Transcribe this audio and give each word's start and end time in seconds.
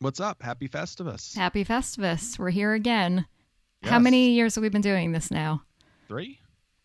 What's 0.00 0.20
up? 0.20 0.42
Happy 0.42 0.68
Festivus. 0.68 1.34
Happy 1.34 1.64
Festivus. 1.64 2.38
We're 2.38 2.50
here 2.50 2.74
again. 2.74 3.26
How 3.82 3.98
many 3.98 4.30
years 4.30 4.56
have 4.56 4.62
we 4.62 4.68
been 4.68 4.82
doing 4.82 5.12
this 5.12 5.30
now? 5.30 5.62
Three? 6.08 6.40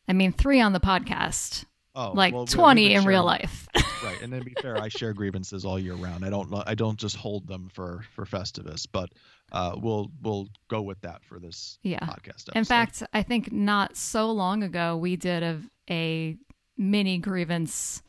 I 0.08 0.14
mean, 0.14 0.32
three 0.32 0.62
on 0.62 0.72
the 0.72 0.80
podcast, 0.80 1.66
Oh, 1.94 2.12
like 2.14 2.34
well, 2.34 2.46
20 2.46 2.82
we've 2.82 2.90
been 2.92 3.02
in 3.02 3.08
real 3.08 3.26
life. 3.26 3.68
right. 4.04 4.22
And 4.22 4.32
then 4.32 4.40
to 4.40 4.46
be 4.46 4.54
fair, 4.62 4.78
I 4.78 4.88
share 4.88 5.14
grievances 5.14 5.66
all 5.66 5.78
year 5.78 5.96
round. 5.96 6.24
I 6.24 6.30
don't 6.30 6.54
I 6.66 6.74
don't 6.74 6.98
just 6.98 7.18
hold 7.18 7.48
them 7.48 7.70
for 7.74 8.04
for 8.16 8.26
Festivus, 8.26 8.88
but 8.90 9.10
uh, 9.52 9.76
we'll 9.78 10.10
we'll 10.22 10.48
go 10.70 10.82
with 10.82 11.02
that 11.02 11.24
for 11.26 11.40
this 11.40 11.80
yeah. 11.84 12.00
podcast. 12.00 12.50
In 12.56 12.64
fact, 12.64 13.04
I 13.14 13.24
think 13.24 13.52
not 13.52 13.98
so 13.98 14.32
long 14.32 14.64
ago, 14.64 14.96
we 14.96 15.18
did 15.18 15.44
a, 15.44 15.62
a 15.90 16.38
mini 16.78 17.18
grievance 17.18 18.02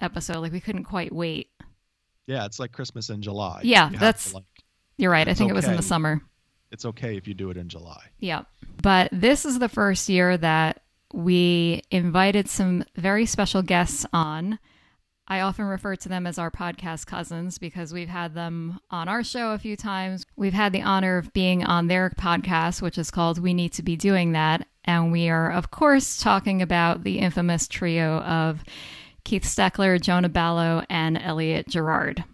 episode. 0.00 0.38
Like, 0.38 0.52
we 0.52 0.60
couldn't 0.60 0.84
quite 0.84 1.12
wait. 1.12 1.47
Yeah, 2.28 2.44
it's 2.44 2.60
like 2.60 2.70
Christmas 2.70 3.10
in 3.10 3.20
July. 3.22 3.62
Yeah, 3.64 3.90
You 3.90 3.98
that's- 3.98 4.32
like, 4.32 4.44
You're 4.96 5.10
right. 5.10 5.26
I 5.26 5.34
think 5.34 5.50
it 5.50 5.54
was 5.54 5.66
in 5.66 5.76
the 5.76 5.82
summer. 5.82 6.20
it's 6.70 6.84
okay 6.84 7.16
if 7.16 7.26
you 7.26 7.34
do 7.34 7.50
it 7.50 7.56
in 7.56 7.68
July. 7.68 8.04
Yeah. 8.20 8.42
But 8.82 9.08
this 9.12 9.44
is 9.44 9.58
the 9.58 9.68
first 9.68 10.08
year 10.08 10.36
that 10.36 10.82
we 11.12 11.82
invited 11.90 12.48
some 12.48 12.84
very 12.94 13.24
special 13.26 13.62
guests 13.62 14.04
on. 14.12 14.58
I 15.30 15.40
often 15.40 15.64
refer 15.66 15.94
to 15.96 16.08
them 16.08 16.26
as 16.26 16.38
our 16.38 16.50
podcast 16.50 17.06
cousins 17.06 17.58
because 17.58 17.92
we've 17.92 18.08
had 18.08 18.34
them 18.34 18.80
on 18.90 19.08
our 19.08 19.22
show 19.22 19.50
a 19.52 19.58
few 19.58 19.76
times. 19.76 20.24
We've 20.36 20.54
had 20.54 20.72
the 20.72 20.80
honor 20.82 21.18
of 21.18 21.32
being 21.34 21.64
on 21.64 21.86
their 21.86 22.10
podcast, 22.10 22.80
which 22.82 22.96
is 22.98 23.10
called 23.10 23.38
We 23.38 23.52
Need 23.54 23.72
to 23.74 23.82
Be 23.82 23.94
Doing 23.96 24.32
That. 24.32 24.66
And 24.84 25.12
we 25.12 25.28
are, 25.28 25.50
of 25.52 25.70
course, 25.70 26.18
talking 26.18 26.62
about 26.62 27.04
the 27.04 27.18
infamous 27.18 27.68
trio 27.68 28.18
of 28.20 28.64
Keith 29.28 29.44
Stoeckeler, 29.44 30.00
Jonah 30.00 30.30
Ballow, 30.30 30.82
and 30.88 31.18
Elliot 31.18 31.68
Gerard. 31.68 32.24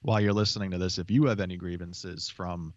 While 0.00 0.22
you're 0.22 0.32
listening 0.32 0.70
to 0.70 0.78
this, 0.78 0.96
if 0.96 1.10
you 1.10 1.26
have 1.26 1.38
any 1.38 1.58
grievances 1.58 2.30
from 2.30 2.72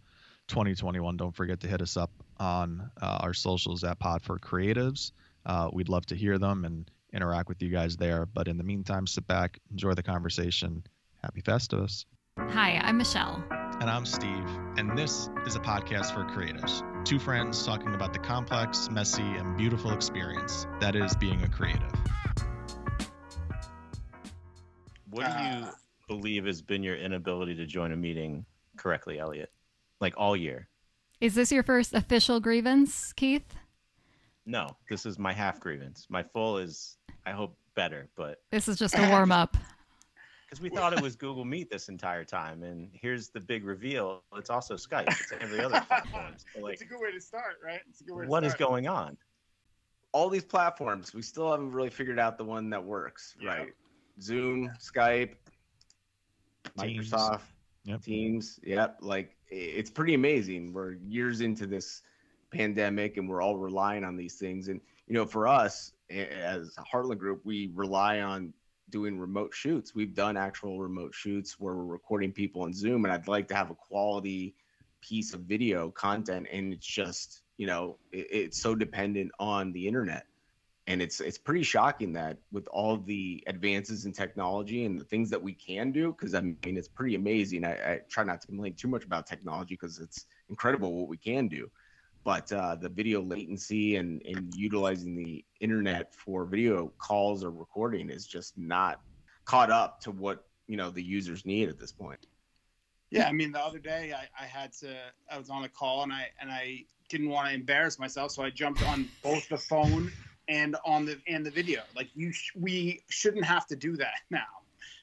2021, 0.48 1.16
don't 1.16 1.34
forget 1.34 1.60
to 1.60 1.66
hit 1.66 1.80
us 1.80 1.96
up 1.96 2.10
on 2.38 2.90
uh, 3.00 3.20
our 3.22 3.32
socials 3.32 3.82
at 3.82 3.98
Pod 3.98 4.20
for 4.20 4.38
Creatives. 4.38 5.12
Uh, 5.46 5.70
we'd 5.72 5.88
love 5.88 6.04
to 6.04 6.14
hear 6.14 6.36
them 6.36 6.66
and 6.66 6.90
interact 7.14 7.48
with 7.48 7.62
you 7.62 7.70
guys 7.70 7.96
there. 7.96 8.26
But 8.26 8.48
in 8.48 8.58
the 8.58 8.64
meantime, 8.64 9.06
sit 9.06 9.26
back, 9.26 9.58
enjoy 9.70 9.94
the 9.94 10.02
conversation. 10.02 10.84
Happy 11.22 11.40
Festivus. 11.40 12.04
Hi, 12.38 12.78
I'm 12.84 12.98
Michelle. 12.98 13.42
And 13.80 13.88
I'm 13.88 14.04
Steve, 14.04 14.46
and 14.76 14.96
this 14.98 15.30
is 15.46 15.56
a 15.56 15.60
podcast 15.60 16.12
for 16.12 16.24
creatives. 16.24 16.82
Two 17.06 17.18
friends 17.18 17.64
talking 17.64 17.94
about 17.94 18.12
the 18.12 18.18
complex, 18.18 18.90
messy, 18.90 19.22
and 19.22 19.56
beautiful 19.56 19.94
experience 19.94 20.66
that 20.80 20.94
is 20.94 21.16
being 21.16 21.42
a 21.44 21.48
creative. 21.48 21.90
What 25.14 25.26
do 25.26 25.32
uh. 25.32 25.58
you 25.60 25.66
believe 26.08 26.44
has 26.46 26.60
been 26.60 26.82
your 26.82 26.96
inability 26.96 27.54
to 27.54 27.66
join 27.66 27.92
a 27.92 27.96
meeting 27.96 28.44
correctly, 28.76 29.20
Elliot? 29.20 29.52
Like 30.00 30.14
all 30.16 30.36
year? 30.36 30.66
Is 31.20 31.36
this 31.36 31.52
your 31.52 31.62
first 31.62 31.94
official 31.94 32.40
grievance, 32.40 33.12
Keith? 33.12 33.54
No, 34.44 34.76
this 34.90 35.06
is 35.06 35.16
my 35.16 35.32
half 35.32 35.60
grievance. 35.60 36.08
My 36.10 36.24
full 36.24 36.58
is, 36.58 36.96
I 37.24 37.30
hope, 37.30 37.56
better, 37.76 38.08
but 38.16 38.42
This 38.50 38.66
is 38.66 38.76
just 38.76 38.98
a 38.98 39.08
warm 39.10 39.30
up. 39.30 39.56
because 40.46 40.60
we 40.60 40.68
thought 40.68 40.92
it 40.92 41.00
was 41.00 41.14
Google 41.14 41.44
Meet 41.44 41.70
this 41.70 41.88
entire 41.88 42.24
time, 42.24 42.64
and 42.64 42.90
here's 42.92 43.28
the 43.28 43.40
big 43.40 43.64
reveal: 43.64 44.24
it's 44.36 44.50
also 44.50 44.74
Skype. 44.74 45.06
It's 45.08 45.32
every 45.40 45.60
other 45.60 45.80
platform. 45.88 46.34
So, 46.56 46.66
it's 46.66 46.82
a 46.82 46.86
good 46.86 47.00
way 47.00 47.12
to 47.12 47.20
start, 47.20 47.58
right? 47.64 47.80
It's 47.88 48.00
a 48.00 48.04
good 48.04 48.16
way 48.16 48.24
to 48.24 48.28
what 48.28 48.42
is 48.42 48.52
start. 48.52 48.68
going 48.68 48.88
on? 48.88 49.16
all 50.10 50.28
these 50.28 50.44
platforms, 50.44 51.12
we 51.12 51.22
still 51.22 51.50
haven't 51.50 51.72
really 51.72 51.90
figured 51.90 52.20
out 52.20 52.36
the 52.38 52.44
one 52.44 52.70
that 52.70 52.82
works, 52.84 53.34
Yeah. 53.40 53.48
right? 53.56 53.74
Zoom, 54.20 54.70
Skype, 54.78 55.34
Teams. 56.78 57.10
Microsoft, 57.10 57.42
Yep. 57.84 58.02
Teams. 58.02 58.58
Yep. 58.64 58.98
Like 59.00 59.36
it's 59.48 59.90
pretty 59.90 60.14
amazing. 60.14 60.72
We're 60.72 60.92
years 60.92 61.40
into 61.40 61.66
this 61.66 62.02
pandemic 62.50 63.16
and 63.16 63.28
we're 63.28 63.42
all 63.42 63.56
relying 63.56 64.04
on 64.04 64.16
these 64.16 64.36
things. 64.36 64.68
And, 64.68 64.80
you 65.06 65.14
know, 65.14 65.26
for 65.26 65.46
us 65.46 65.92
as 66.10 66.76
a 66.78 66.82
Heartland 66.82 67.18
Group, 67.18 67.42
we 67.44 67.70
rely 67.74 68.20
on 68.20 68.52
doing 68.90 69.18
remote 69.18 69.54
shoots. 69.54 69.94
We've 69.94 70.14
done 70.14 70.36
actual 70.36 70.80
remote 70.80 71.14
shoots 71.14 71.58
where 71.58 71.74
we're 71.74 71.84
recording 71.84 72.32
people 72.32 72.62
on 72.62 72.72
Zoom, 72.72 73.04
and 73.04 73.12
I'd 73.12 73.28
like 73.28 73.48
to 73.48 73.54
have 73.54 73.70
a 73.70 73.74
quality 73.74 74.54
piece 75.00 75.34
of 75.34 75.40
video 75.40 75.90
content. 75.90 76.46
And 76.50 76.72
it's 76.72 76.86
just, 76.86 77.42
you 77.56 77.66
know, 77.66 77.98
it, 78.12 78.26
it's 78.30 78.62
so 78.62 78.74
dependent 78.74 79.32
on 79.38 79.72
the 79.72 79.86
internet 79.86 80.26
and 80.86 81.00
it's 81.00 81.20
it's 81.20 81.38
pretty 81.38 81.62
shocking 81.62 82.12
that 82.12 82.36
with 82.52 82.66
all 82.68 82.96
the 82.96 83.42
advances 83.46 84.04
in 84.04 84.12
technology 84.12 84.84
and 84.84 85.00
the 85.00 85.04
things 85.04 85.30
that 85.30 85.42
we 85.42 85.54
can 85.54 85.92
do 85.92 86.12
because 86.12 86.34
i 86.34 86.40
mean 86.40 86.58
it's 86.64 86.88
pretty 86.88 87.14
amazing 87.14 87.64
I, 87.64 87.72
I 87.72 88.00
try 88.08 88.24
not 88.24 88.40
to 88.42 88.46
complain 88.46 88.74
too 88.74 88.88
much 88.88 89.04
about 89.04 89.26
technology 89.26 89.74
because 89.74 89.98
it's 89.98 90.26
incredible 90.48 90.94
what 90.94 91.08
we 91.08 91.16
can 91.16 91.48
do 91.48 91.70
but 92.24 92.50
uh, 92.52 92.74
the 92.76 92.88
video 92.88 93.20
latency 93.22 93.96
and 93.96 94.22
and 94.24 94.54
utilizing 94.54 95.16
the 95.16 95.44
internet 95.60 96.14
for 96.14 96.44
video 96.44 96.92
calls 96.98 97.44
or 97.44 97.50
recording 97.50 98.10
is 98.10 98.26
just 98.26 98.56
not 98.56 99.00
caught 99.44 99.70
up 99.70 100.00
to 100.00 100.10
what 100.10 100.44
you 100.66 100.76
know 100.76 100.90
the 100.90 101.02
users 101.02 101.44
need 101.46 101.68
at 101.68 101.78
this 101.78 101.92
point 101.92 102.26
Yeah, 103.10 103.28
I 103.28 103.32
mean, 103.32 103.52
the 103.52 103.60
other 103.60 103.78
day 103.78 104.12
I, 104.12 104.28
I 104.42 104.46
had 104.46 104.72
to. 104.80 104.96
I 105.30 105.38
was 105.38 105.50
on 105.50 105.64
a 105.64 105.68
call 105.68 106.02
and 106.02 106.12
I 106.12 106.28
and 106.40 106.50
I 106.50 106.84
didn't 107.08 107.28
want 107.28 107.48
to 107.48 107.54
embarrass 107.54 107.98
myself, 107.98 108.32
so 108.32 108.42
I 108.42 108.50
jumped 108.50 108.82
on 108.82 109.08
both 109.22 109.48
the 109.48 109.58
phone 109.58 110.10
and 110.48 110.76
on 110.84 111.04
the 111.06 111.18
and 111.26 111.44
the 111.44 111.50
video. 111.50 111.82
Like 111.96 112.08
you, 112.14 112.32
sh- 112.32 112.52
we 112.56 113.02
shouldn't 113.08 113.44
have 113.44 113.66
to 113.68 113.76
do 113.76 113.96
that 113.96 114.14
now. 114.30 114.44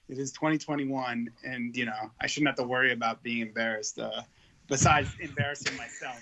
It 0.09 0.17
is 0.17 0.31
2021, 0.33 1.29
and 1.43 1.75
you 1.75 1.85
know 1.85 2.11
I 2.19 2.27
shouldn't 2.27 2.49
have 2.49 2.57
to 2.57 2.63
worry 2.67 2.91
about 2.91 3.23
being 3.23 3.41
embarrassed. 3.41 3.99
Uh, 3.99 4.21
besides 4.67 5.09
embarrassing 5.19 5.75
myself. 5.77 6.17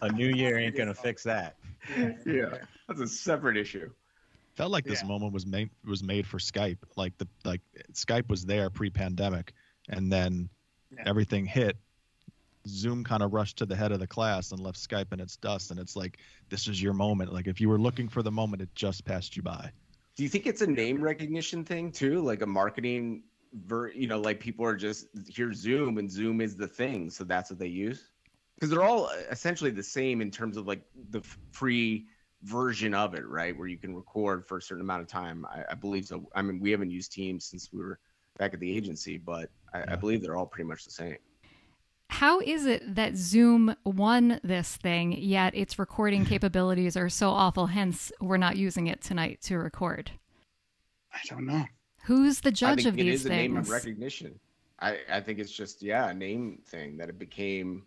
A 0.00 0.10
new 0.10 0.28
year 0.28 0.58
ain't 0.58 0.76
gonna 0.76 0.94
fix 0.94 1.22
that. 1.24 1.56
yeah 2.26 2.58
that's 2.88 3.00
a 3.00 3.06
separate 3.08 3.56
issue 3.56 3.90
Felt 4.56 4.70
like 4.70 4.84
this 4.84 5.00
Yeah. 5.02 5.08
moment 5.08 5.32
was 5.32 5.46
made 5.46 5.70
was 5.84 6.02
made 6.02 6.26
for 6.26 6.38
Skype. 6.38 6.78
Like 6.96 7.16
the 7.18 7.26
like 7.44 7.60
Skype 7.94 8.28
was 8.28 8.44
there 8.44 8.68
pre-pandemic, 8.70 9.52
and 9.88 10.12
then 10.12 10.48
Yeah. 10.94 11.04
everything 11.06 11.46
hit. 11.46 11.76
Zoom 12.66 13.04
kind 13.04 13.22
of 13.22 13.32
rushed 13.32 13.58
to 13.58 13.66
the 13.66 13.76
head 13.76 13.92
of 13.92 14.00
the 14.00 14.06
class 14.06 14.52
and 14.52 14.60
left 14.60 14.78
Skype 14.78 15.12
in 15.12 15.20
its 15.20 15.36
dust. 15.36 15.70
And 15.70 15.80
it's 15.80 15.96
like 15.96 16.18
this 16.48 16.68
is 16.68 16.82
your 16.82 16.92
moment. 16.92 17.32
Like 17.32 17.46
if 17.46 17.60
you 17.60 17.68
were 17.68 17.78
looking 17.78 18.08
for 18.08 18.22
the 18.22 18.30
moment, 18.30 18.62
it 18.62 18.68
just 18.74 19.04
passed 19.04 19.36
you 19.36 19.42
by. 19.42 19.70
Do 20.16 20.22
you 20.22 20.28
think 20.28 20.46
it's 20.46 20.60
a 20.60 20.66
name 20.66 21.02
recognition 21.02 21.64
thing 21.64 21.90
too, 21.90 22.20
like 22.20 22.42
a 22.42 22.46
marketing, 22.46 23.24
ver- 23.54 23.90
you 23.92 24.06
know, 24.06 24.20
like 24.20 24.40
people 24.40 24.64
are 24.64 24.76
just 24.76 25.06
here's 25.28 25.56
Zoom 25.56 25.98
and 25.98 26.10
Zoom 26.10 26.40
is 26.40 26.56
the 26.56 26.68
thing, 26.68 27.10
so 27.10 27.24
that's 27.24 27.50
what 27.50 27.58
they 27.58 27.66
use? 27.66 28.10
Because 28.56 28.70
they're 28.70 28.84
all 28.84 29.08
essentially 29.30 29.70
the 29.70 29.82
same 29.82 30.20
in 30.20 30.30
terms 30.30 30.56
of 30.56 30.66
like 30.66 30.82
the 31.10 31.20
f- 31.20 31.38
free 31.50 32.06
version 32.42 32.94
of 32.94 33.14
it, 33.14 33.26
right? 33.26 33.56
Where 33.56 33.68
you 33.68 33.78
can 33.78 33.94
record 33.94 34.46
for 34.46 34.58
a 34.58 34.62
certain 34.62 34.82
amount 34.82 35.02
of 35.02 35.08
time. 35.08 35.46
I, 35.46 35.64
I 35.70 35.74
believe 35.74 36.06
so. 36.06 36.28
I 36.34 36.42
mean, 36.42 36.60
we 36.60 36.70
haven't 36.70 36.90
used 36.90 37.12
Teams 37.12 37.46
since 37.46 37.70
we 37.72 37.80
were 37.80 37.98
back 38.38 38.54
at 38.54 38.60
the 38.60 38.76
agency, 38.76 39.16
but 39.16 39.50
I, 39.72 39.78
Yeah. 39.78 39.84
I 39.92 39.96
believe 39.96 40.22
they're 40.22 40.36
all 40.36 40.46
pretty 40.46 40.68
much 40.68 40.84
the 40.84 40.90
same. 40.90 41.16
How 42.12 42.40
is 42.40 42.66
it 42.66 42.94
that 42.94 43.16
Zoom 43.16 43.74
won 43.84 44.38
this 44.44 44.76
thing, 44.76 45.12
yet 45.12 45.54
its 45.56 45.78
recording 45.78 46.24
capabilities 46.26 46.94
are 46.94 47.08
so 47.08 47.30
awful, 47.30 47.68
hence, 47.68 48.12
we're 48.20 48.36
not 48.36 48.56
using 48.58 48.86
it 48.86 49.00
tonight 49.00 49.40
to 49.44 49.56
record? 49.58 50.10
I 51.14 51.20
don't 51.28 51.46
know. 51.46 51.64
Who's 52.04 52.40
the 52.40 52.52
I 52.52 52.52
judge 52.52 52.76
think 52.76 52.88
of 52.88 52.98
it 52.98 53.04
these 53.04 53.20
is 53.20 53.26
a 53.26 53.30
name 53.30 53.56
of 53.56 53.66
things? 53.66 53.70
recognition. 53.70 54.38
I, 54.78 54.98
I 55.10 55.20
think 55.20 55.38
it's 55.38 55.50
just 55.52 55.82
yeah, 55.82 56.10
a 56.10 56.14
name 56.14 56.60
thing 56.66 56.98
that 56.98 57.08
it 57.08 57.18
became. 57.18 57.84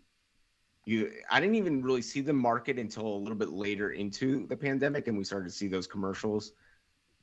You, 0.86 1.12
I 1.30 1.40
didn't 1.40 1.54
even 1.56 1.82
really 1.82 2.02
see 2.02 2.20
the 2.20 2.32
market 2.32 2.78
until 2.80 3.06
a 3.06 3.18
little 3.18 3.36
bit 3.36 3.50
later 3.50 3.92
into 3.92 4.46
the 4.48 4.56
pandemic, 4.56 5.06
and 5.06 5.16
we 5.16 5.22
started 5.22 5.46
to 5.46 5.54
see 5.54 5.68
those 5.68 5.86
commercials. 5.86 6.52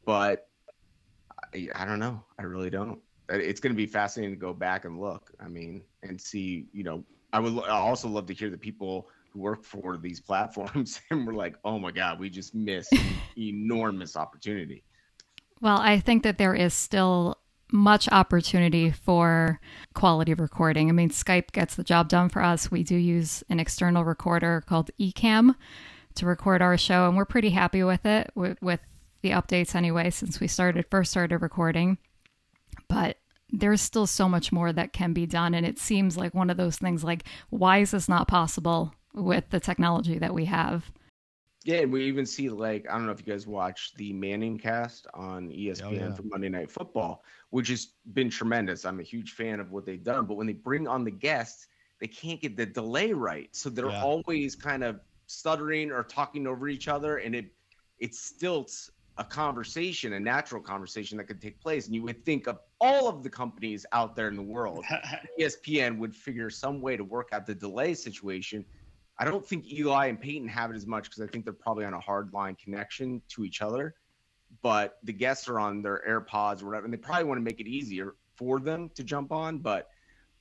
But 0.05 0.47
I, 1.53 1.67
I 1.75 1.85
don't 1.85 1.99
know. 1.99 2.23
I 2.39 2.43
really 2.43 2.69
don't. 2.69 2.99
It's 3.29 3.59
going 3.59 3.73
to 3.73 3.77
be 3.77 3.85
fascinating 3.85 4.35
to 4.35 4.39
go 4.39 4.53
back 4.53 4.85
and 4.85 4.99
look. 4.99 5.31
I 5.39 5.47
mean, 5.47 5.83
and 6.03 6.19
see. 6.19 6.65
You 6.73 6.83
know, 6.83 7.03
I 7.31 7.39
would 7.39 7.63
I 7.63 7.69
also 7.69 8.07
love 8.07 8.27
to 8.27 8.33
hear 8.33 8.49
the 8.49 8.57
people 8.57 9.07
who 9.31 9.39
work 9.39 9.63
for 9.63 9.97
these 9.97 10.19
platforms 10.21 11.01
and 11.09 11.25
we're 11.25 11.33
like, 11.33 11.55
oh 11.65 11.79
my 11.79 11.91
god, 11.91 12.19
we 12.19 12.29
just 12.29 12.53
missed 12.55 12.91
an 12.93 13.01
enormous 13.37 14.15
opportunity. 14.15 14.83
Well, 15.61 15.79
I 15.79 15.99
think 15.99 16.23
that 16.23 16.37
there 16.37 16.53
is 16.53 16.73
still 16.73 17.37
much 17.71 18.07
opportunity 18.11 18.91
for 18.91 19.59
quality 19.95 20.33
recording. 20.33 20.89
I 20.89 20.91
mean, 20.91 21.09
Skype 21.09 21.51
gets 21.51 21.75
the 21.75 21.83
job 21.83 22.07
done 22.07 22.29
for 22.29 22.43
us. 22.43 22.69
We 22.69 22.83
do 22.83 22.95
use 22.95 23.43
an 23.49 23.59
external 23.59 24.05
recorder 24.05 24.61
called 24.67 24.91
Ecamm 24.99 25.55
to 26.15 26.25
record 26.25 26.61
our 26.61 26.77
show, 26.77 27.07
and 27.07 27.17
we're 27.17 27.25
pretty 27.25 27.49
happy 27.49 27.81
with 27.83 28.05
it, 28.05 28.29
with, 28.35 28.61
with 28.61 28.81
the 29.21 29.31
updates 29.31 29.73
anyway, 29.73 30.11
since 30.11 30.39
we 30.39 30.47
started 30.47 30.85
first 30.91 31.11
started 31.11 31.39
recording. 31.39 31.97
But 32.87 33.17
there's 33.53 33.81
still 33.81 34.07
so 34.07 34.27
much 34.27 34.51
more 34.51 34.73
that 34.73 34.93
can 34.93 35.13
be 35.13 35.25
done, 35.27 35.53
and 35.53 35.65
it 35.65 35.79
seems 35.79 36.17
like 36.17 36.33
one 36.33 36.49
of 36.49 36.57
those 36.57 36.77
things 36.77 37.03
like, 37.03 37.23
why 37.51 37.77
is 37.77 37.91
this 37.91 38.09
not 38.09 38.27
possible 38.27 38.93
with 39.13 39.49
the 39.51 39.59
technology 39.59 40.17
that 40.17 40.33
we 40.33 40.45
have? 40.45 40.91
Yeah, 41.65 41.77
and 41.77 41.93
we 41.93 42.03
even 42.05 42.25
see 42.25 42.49
like 42.49 42.85
I 42.89 42.93
don't 42.93 43.05
know 43.05 43.13
if 43.13 43.25
you 43.25 43.31
guys 43.31 43.47
watch 43.47 43.93
the 43.95 44.11
Manning 44.11 44.57
cast 44.57 45.07
on 45.13 45.49
ESPN 45.49 45.83
Oh, 45.85 45.91
yeah. 45.93 46.11
for 46.11 46.23
Monday 46.23 46.49
Night 46.49 46.69
Football, 46.69 47.23
which 47.51 47.69
has 47.69 47.93
been 48.13 48.29
tremendous. 48.29 48.83
I'm 48.83 48.99
a 48.99 49.03
huge 49.03 49.31
fan 49.31 49.61
of 49.61 49.71
what 49.71 49.85
they've 49.85 50.03
done, 50.03 50.25
but 50.25 50.35
when 50.35 50.47
they 50.47 50.53
bring 50.53 50.87
on 50.87 51.05
the 51.05 51.11
guests, 51.11 51.67
they 51.99 52.07
can't 52.07 52.41
get 52.41 52.57
the 52.57 52.65
delay 52.65 53.13
right, 53.13 53.55
so 53.55 53.69
they're 53.69 53.91
Yeah. 53.91 54.03
always 54.03 54.55
kind 54.55 54.83
of 54.83 54.99
stuttering 55.27 55.89
or 55.91 56.03
talking 56.03 56.47
over 56.47 56.67
each 56.67 56.87
other, 56.89 57.17
and 57.17 57.33
it 57.33 57.53
it 57.99 58.13
stilts 58.13 58.91
a 59.17 59.23
conversation, 59.23 60.13
a 60.13 60.19
natural 60.19 60.61
conversation 60.61 61.17
that 61.17 61.25
could 61.25 61.41
take 61.41 61.59
place. 61.59 61.85
And 61.85 61.95
you 61.95 62.01
would 62.03 62.25
think 62.25 62.47
of 62.47 62.59
all 62.81 63.07
of 63.07 63.23
the 63.23 63.29
companies 63.29 63.85
out 63.91 64.15
there 64.15 64.27
in 64.27 64.35
the 64.35 64.41
world, 64.41 64.83
ESPN 65.39 65.97
would 65.99 66.15
figure 66.15 66.49
some 66.49 66.81
way 66.81 66.97
to 66.97 67.03
work 67.03 67.29
out 67.31 67.45
the 67.45 67.53
delay 67.53 67.93
situation. 67.93 68.65
I 69.19 69.25
don't 69.25 69.45
think 69.45 69.71
Eli 69.71 70.07
and 70.07 70.19
Peyton 70.19 70.47
have 70.47 70.71
it 70.71 70.75
as 70.75 70.87
much 70.87 71.03
because 71.05 71.21
I 71.21 71.27
think 71.27 71.45
they're 71.45 71.53
probably 71.53 71.85
on 71.85 71.93
a 71.93 71.99
hard 71.99 72.33
line 72.33 72.55
connection 72.55 73.21
to 73.29 73.45
each 73.45 73.61
other. 73.61 73.93
But 74.61 74.97
the 75.03 75.13
guests 75.13 75.47
are 75.47 75.59
on 75.59 75.81
their 75.81 76.01
AirPods 76.07 76.61
or 76.61 76.67
whatever, 76.67 76.85
and 76.85 76.93
they 76.93 76.97
probably 76.97 77.25
want 77.25 77.37
to 77.39 77.43
make 77.43 77.59
it 77.59 77.67
easier 77.67 78.15
for 78.35 78.59
them 78.59 78.89
to 78.95 79.03
jump 79.03 79.31
on. 79.31 79.59
But 79.59 79.89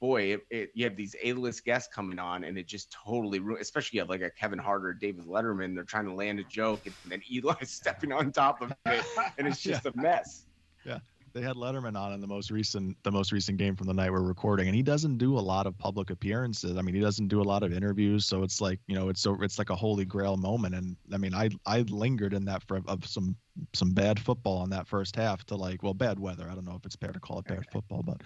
boy, 0.02 0.32
it, 0.32 0.40
it, 0.50 0.70
you 0.74 0.84
have 0.84 0.96
these 0.96 1.14
A-list 1.22 1.64
guests 1.64 1.88
coming 1.94 2.18
on, 2.18 2.42
and 2.42 2.58
it 2.58 2.66
just 2.66 2.90
totally 2.90 3.38
ruins. 3.38 3.62
Especially 3.62 3.98
you 3.98 4.00
have 4.00 4.10
like 4.10 4.20
a 4.20 4.30
Kevin 4.30 4.58
Hart 4.58 4.84
or 4.84 4.92
David 4.92 5.26
Letterman. 5.26 5.76
They're 5.76 5.84
trying 5.84 6.06
to 6.06 6.12
land 6.12 6.40
a 6.40 6.44
joke, 6.44 6.86
and 6.86 6.94
then 7.06 7.22
Eli's 7.32 7.70
stepping 7.70 8.10
on 8.10 8.32
top 8.32 8.60
of 8.60 8.74
it, 8.86 9.04
and 9.38 9.46
it's 9.46 9.60
just 9.62 9.86
a 9.86 9.92
mess. 9.94 10.46
They 11.32 11.40
had 11.40 11.56
Letterman 11.56 11.96
on 11.96 12.12
in 12.12 12.20
the 12.20 12.26
most 12.26 12.50
recent 12.50 12.96
the 13.02 13.10
most 13.10 13.32
recent 13.32 13.58
game 13.58 13.76
from 13.76 13.86
the 13.86 13.94
night 13.94 14.12
we're 14.12 14.22
recording, 14.22 14.68
and 14.68 14.76
he 14.76 14.82
doesn't 14.82 15.18
do 15.18 15.38
a 15.38 15.40
lot 15.40 15.66
of 15.66 15.76
public 15.78 16.10
appearances. 16.10 16.76
I 16.76 16.82
mean, 16.82 16.94
he 16.94 17.00
doesn't 17.00 17.28
do 17.28 17.40
a 17.40 17.44
lot 17.44 17.62
of 17.62 17.72
interviews, 17.72 18.26
so 18.26 18.42
it's 18.42 18.60
like 18.60 18.80
you 18.86 18.94
know, 18.94 19.08
it's 19.08 19.20
so 19.20 19.40
it's 19.42 19.58
like 19.58 19.70
a 19.70 19.76
holy 19.76 20.04
grail 20.04 20.36
moment. 20.36 20.74
And 20.74 20.96
I 21.12 21.16
mean, 21.16 21.34
I 21.34 21.50
I 21.66 21.80
lingered 21.88 22.34
in 22.34 22.44
that 22.46 22.62
for 22.64 22.80
of 22.86 23.06
some 23.06 23.36
some 23.72 23.92
bad 23.92 24.18
football 24.18 24.64
in 24.64 24.70
that 24.70 24.86
first 24.86 25.16
half 25.16 25.44
to 25.46 25.56
like 25.56 25.82
well 25.82 25.94
bad 25.94 26.18
weather. 26.18 26.48
I 26.50 26.54
don't 26.54 26.64
know 26.64 26.76
if 26.76 26.84
it's 26.84 26.96
fair 26.96 27.12
to 27.12 27.20
call 27.20 27.38
it 27.38 27.46
bad 27.46 27.64
football, 27.72 28.02
but 28.02 28.20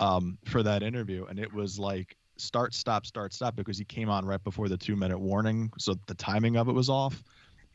um 0.00 0.38
for 0.46 0.62
that 0.62 0.82
interview, 0.82 1.24
and 1.26 1.38
it 1.38 1.52
was 1.52 1.78
like 1.78 2.16
start 2.36 2.74
stop 2.74 3.06
start 3.06 3.32
stop 3.32 3.54
because 3.56 3.78
he 3.78 3.84
came 3.84 4.10
on 4.10 4.24
right 4.24 4.42
before 4.42 4.68
the 4.68 4.76
two 4.76 4.96
minute 4.96 5.18
warning, 5.18 5.70
so 5.78 5.94
the 6.06 6.14
timing 6.14 6.56
of 6.56 6.68
it 6.68 6.72
was 6.72 6.88
off 6.90 7.22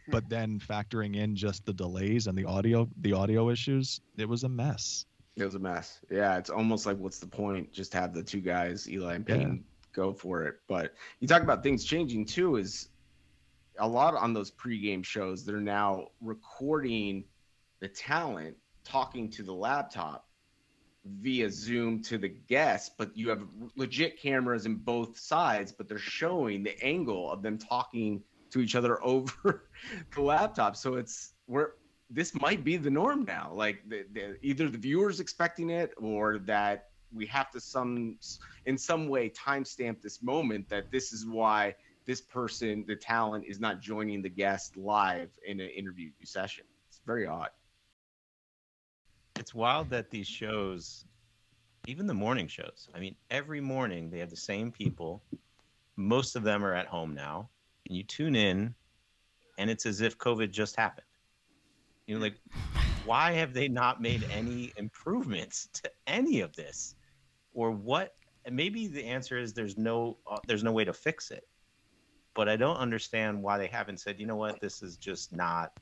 Mm-hmm. 0.09 0.17
but 0.17 0.29
then 0.29 0.59
factoring 0.59 1.15
in 1.15 1.35
just 1.35 1.65
the 1.65 1.73
delays 1.73 2.27
and 2.27 2.37
the 2.37 2.45
audio 2.45 2.87
the 3.01 3.13
audio 3.13 3.49
issues 3.49 4.01
it 4.17 4.27
was 4.27 4.43
a 4.43 4.49
mess 4.49 5.05
It 5.37 5.45
was 5.45 5.55
a 5.55 5.59
mess. 5.59 5.99
Yeah, 6.09 6.37
it's 6.37 6.49
almost 6.49 6.85
like 6.85 6.97
what's 6.97 7.19
the 7.19 7.27
point? 7.27 7.71
Just 7.71 7.93
have 7.93 8.13
the 8.13 8.23
two 8.23 8.41
guys, 8.41 8.89
Eli 8.89 9.15
and 9.15 9.25
Peyton, 9.25 9.63
go 9.93 10.11
for 10.11 10.43
it. 10.43 10.55
But 10.67 10.93
you 11.19 11.27
talk 11.27 11.43
about 11.43 11.63
things 11.63 11.85
changing 11.85 12.25
too. 12.25 12.57
Is 12.57 12.89
a 13.77 13.87
lot 13.87 14.15
on 14.15 14.33
those 14.33 14.51
pregame 14.51 15.05
shows. 15.05 15.45
They're 15.45 15.61
now 15.61 16.07
recording 16.19 17.23
the 17.79 17.87
talent 17.87 18.57
talking 18.83 19.29
to 19.29 19.43
the 19.43 19.53
laptop 19.53 20.25
via 21.21 21.49
Zoom 21.49 22.01
to 22.03 22.17
the 22.17 22.27
guests, 22.27 22.91
but 22.97 23.15
you 23.15 23.29
have 23.29 23.43
legit 23.77 24.19
cameras 24.19 24.65
in 24.65 24.75
both 24.75 25.17
sides, 25.17 25.71
but 25.71 25.87
they're 25.87 25.97
showing 25.97 26.63
the 26.63 26.77
angle 26.83 27.31
of 27.31 27.41
them 27.41 27.57
talking 27.57 28.21
to 28.51 28.59
each 28.59 28.75
other 28.75 29.03
over 29.03 29.63
the 30.15 30.21
laptop. 30.21 30.75
So 30.75 30.95
it's 30.95 31.33
we're 31.47 31.71
this 32.09 32.33
might 32.41 32.63
be 32.63 32.77
the 32.77 32.89
norm 32.89 33.23
now. 33.25 33.51
Like 33.53 33.87
the, 33.87 34.05
the, 34.13 34.35
either 34.41 34.67
the 34.69 34.77
viewers 34.77 35.19
expecting 35.19 35.69
it 35.69 35.93
or 35.97 36.39
that 36.39 36.89
we 37.13 37.25
have 37.27 37.51
to 37.51 37.59
some 37.59 38.17
in 38.65 38.77
some 38.77 39.07
way 39.07 39.29
timestamp 39.29 40.01
this 40.01 40.21
moment 40.21 40.69
that 40.69 40.91
this 40.91 41.11
is 41.13 41.25
why 41.25 41.75
this 42.05 42.21
person, 42.21 42.83
the 42.87 42.95
talent, 42.95 43.45
is 43.47 43.59
not 43.59 43.79
joining 43.81 44.21
the 44.21 44.29
guest 44.29 44.75
live 44.77 45.29
in 45.45 45.59
an 45.59 45.69
interview 45.69 46.09
session. 46.23 46.63
It's 46.87 47.01
very 47.05 47.27
odd. 47.27 47.49
It's 49.35 49.53
wild 49.53 49.89
that 49.91 50.09
these 50.09 50.27
shows, 50.27 51.05
even 51.87 52.07
the 52.07 52.13
morning 52.13 52.47
shows, 52.47 52.89
I 52.95 52.99
mean, 52.99 53.15
every 53.29 53.61
morning 53.61 54.09
they 54.09 54.19
have 54.19 54.31
the 54.31 54.35
same 54.35 54.71
people. 54.71 55.21
Most 55.95 56.35
of 56.35 56.43
them 56.43 56.65
are 56.65 56.73
at 56.73 56.87
home 56.87 57.13
now. 57.13 57.49
And 57.89 57.97
you 57.97 58.03
tune 58.03 58.35
in, 58.35 58.73
and 59.57 59.69
it's 59.69 59.85
as 59.85 60.01
if 60.01 60.17
COVID 60.17 60.51
just 60.51 60.75
happened. 60.75 61.07
You 62.07 62.15
know, 62.15 62.21
like, 62.21 62.35
why 63.05 63.31
have 63.33 63.53
they 63.53 63.67
not 63.67 64.01
made 64.01 64.25
any 64.31 64.71
improvements 64.77 65.67
to 65.73 65.91
any 66.07 66.41
of 66.41 66.55
this? 66.55 66.95
Or 67.53 67.71
what? 67.71 68.15
And 68.45 68.55
maybe 68.55 68.87
the 68.87 69.03
answer 69.03 69.37
is 69.37 69.53
there's 69.53 69.77
no 69.77 70.17
uh, 70.29 70.37
there's 70.47 70.63
no 70.63 70.71
way 70.71 70.85
to 70.85 70.93
fix 70.93 71.31
it. 71.31 71.47
But 72.35 72.47
I 72.47 72.55
don't 72.55 72.77
understand 72.77 73.41
why 73.41 73.57
they 73.57 73.67
haven't 73.67 73.99
said, 73.99 74.19
you 74.19 74.27
know 74.27 74.35
what, 74.35 74.61
this 74.61 74.81
is 74.81 74.95
just 74.95 75.35
not 75.35 75.73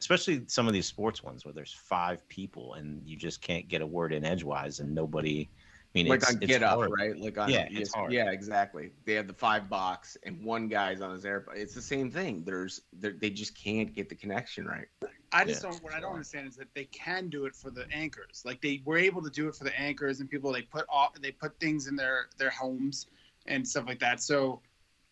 especially 0.00 0.42
some 0.46 0.66
of 0.66 0.72
these 0.72 0.86
sports 0.86 1.22
ones 1.22 1.44
where 1.44 1.54
there's 1.54 1.72
five 1.72 2.26
people 2.28 2.74
and 2.74 3.00
you 3.06 3.16
just 3.16 3.40
can't 3.40 3.68
get 3.68 3.80
a 3.80 3.86
word 3.86 4.12
in 4.12 4.24
edgewise 4.24 4.80
and 4.80 4.94
nobody 4.94 5.48
mean 5.96 6.06
like 6.08 6.20
it's, 6.22 6.30
on 6.30 6.36
it's 6.36 6.46
Get 6.46 6.62
Up, 6.62 6.76
hard. 6.76 6.90
right? 6.98 7.18
Like 7.18 7.38
on 7.38 7.50
Yeah, 7.50 7.66
it's 7.70 7.94
hard. 7.94 8.12
yeah, 8.12 8.30
exactly. 8.30 8.90
They 9.04 9.14
have 9.14 9.26
the 9.26 9.32
five 9.32 9.68
box 9.68 10.16
and 10.24 10.42
one 10.44 10.68
guy's 10.68 11.00
on 11.00 11.10
his 11.12 11.24
airplane. 11.24 11.58
It's 11.60 11.74
the 11.74 11.82
same 11.82 12.10
thing. 12.10 12.44
There's 12.44 12.82
they're- 12.92 13.16
they 13.20 13.30
just 13.30 13.56
can't 13.56 13.94
get 13.94 14.08
the 14.08 14.14
connection 14.14 14.66
right. 14.66 14.86
I 15.32 15.44
just 15.44 15.62
Yeah. 15.64 15.70
don't. 15.70 15.82
What 15.82 15.92
I 15.92 16.00
don't 16.00 16.12
understand 16.12 16.48
is 16.48 16.56
that 16.56 16.72
they 16.74 16.84
can 16.86 17.28
do 17.28 17.46
it 17.46 17.54
for 17.54 17.70
the 17.70 17.86
anchors. 17.90 18.42
Like 18.44 18.60
they 18.60 18.82
were 18.84 18.98
able 18.98 19.22
to 19.22 19.30
do 19.30 19.48
it 19.48 19.56
for 19.56 19.64
the 19.64 19.78
anchors 19.78 20.20
and 20.20 20.30
people. 20.30 20.52
They 20.52 20.62
put 20.62 20.86
off. 20.88 21.14
They 21.20 21.32
put 21.32 21.58
things 21.58 21.86
in 21.88 21.96
their 21.96 22.28
their 22.38 22.50
homes 22.50 23.06
and 23.46 23.66
stuff 23.66 23.86
like 23.86 23.98
that. 24.00 24.22
So 24.22 24.60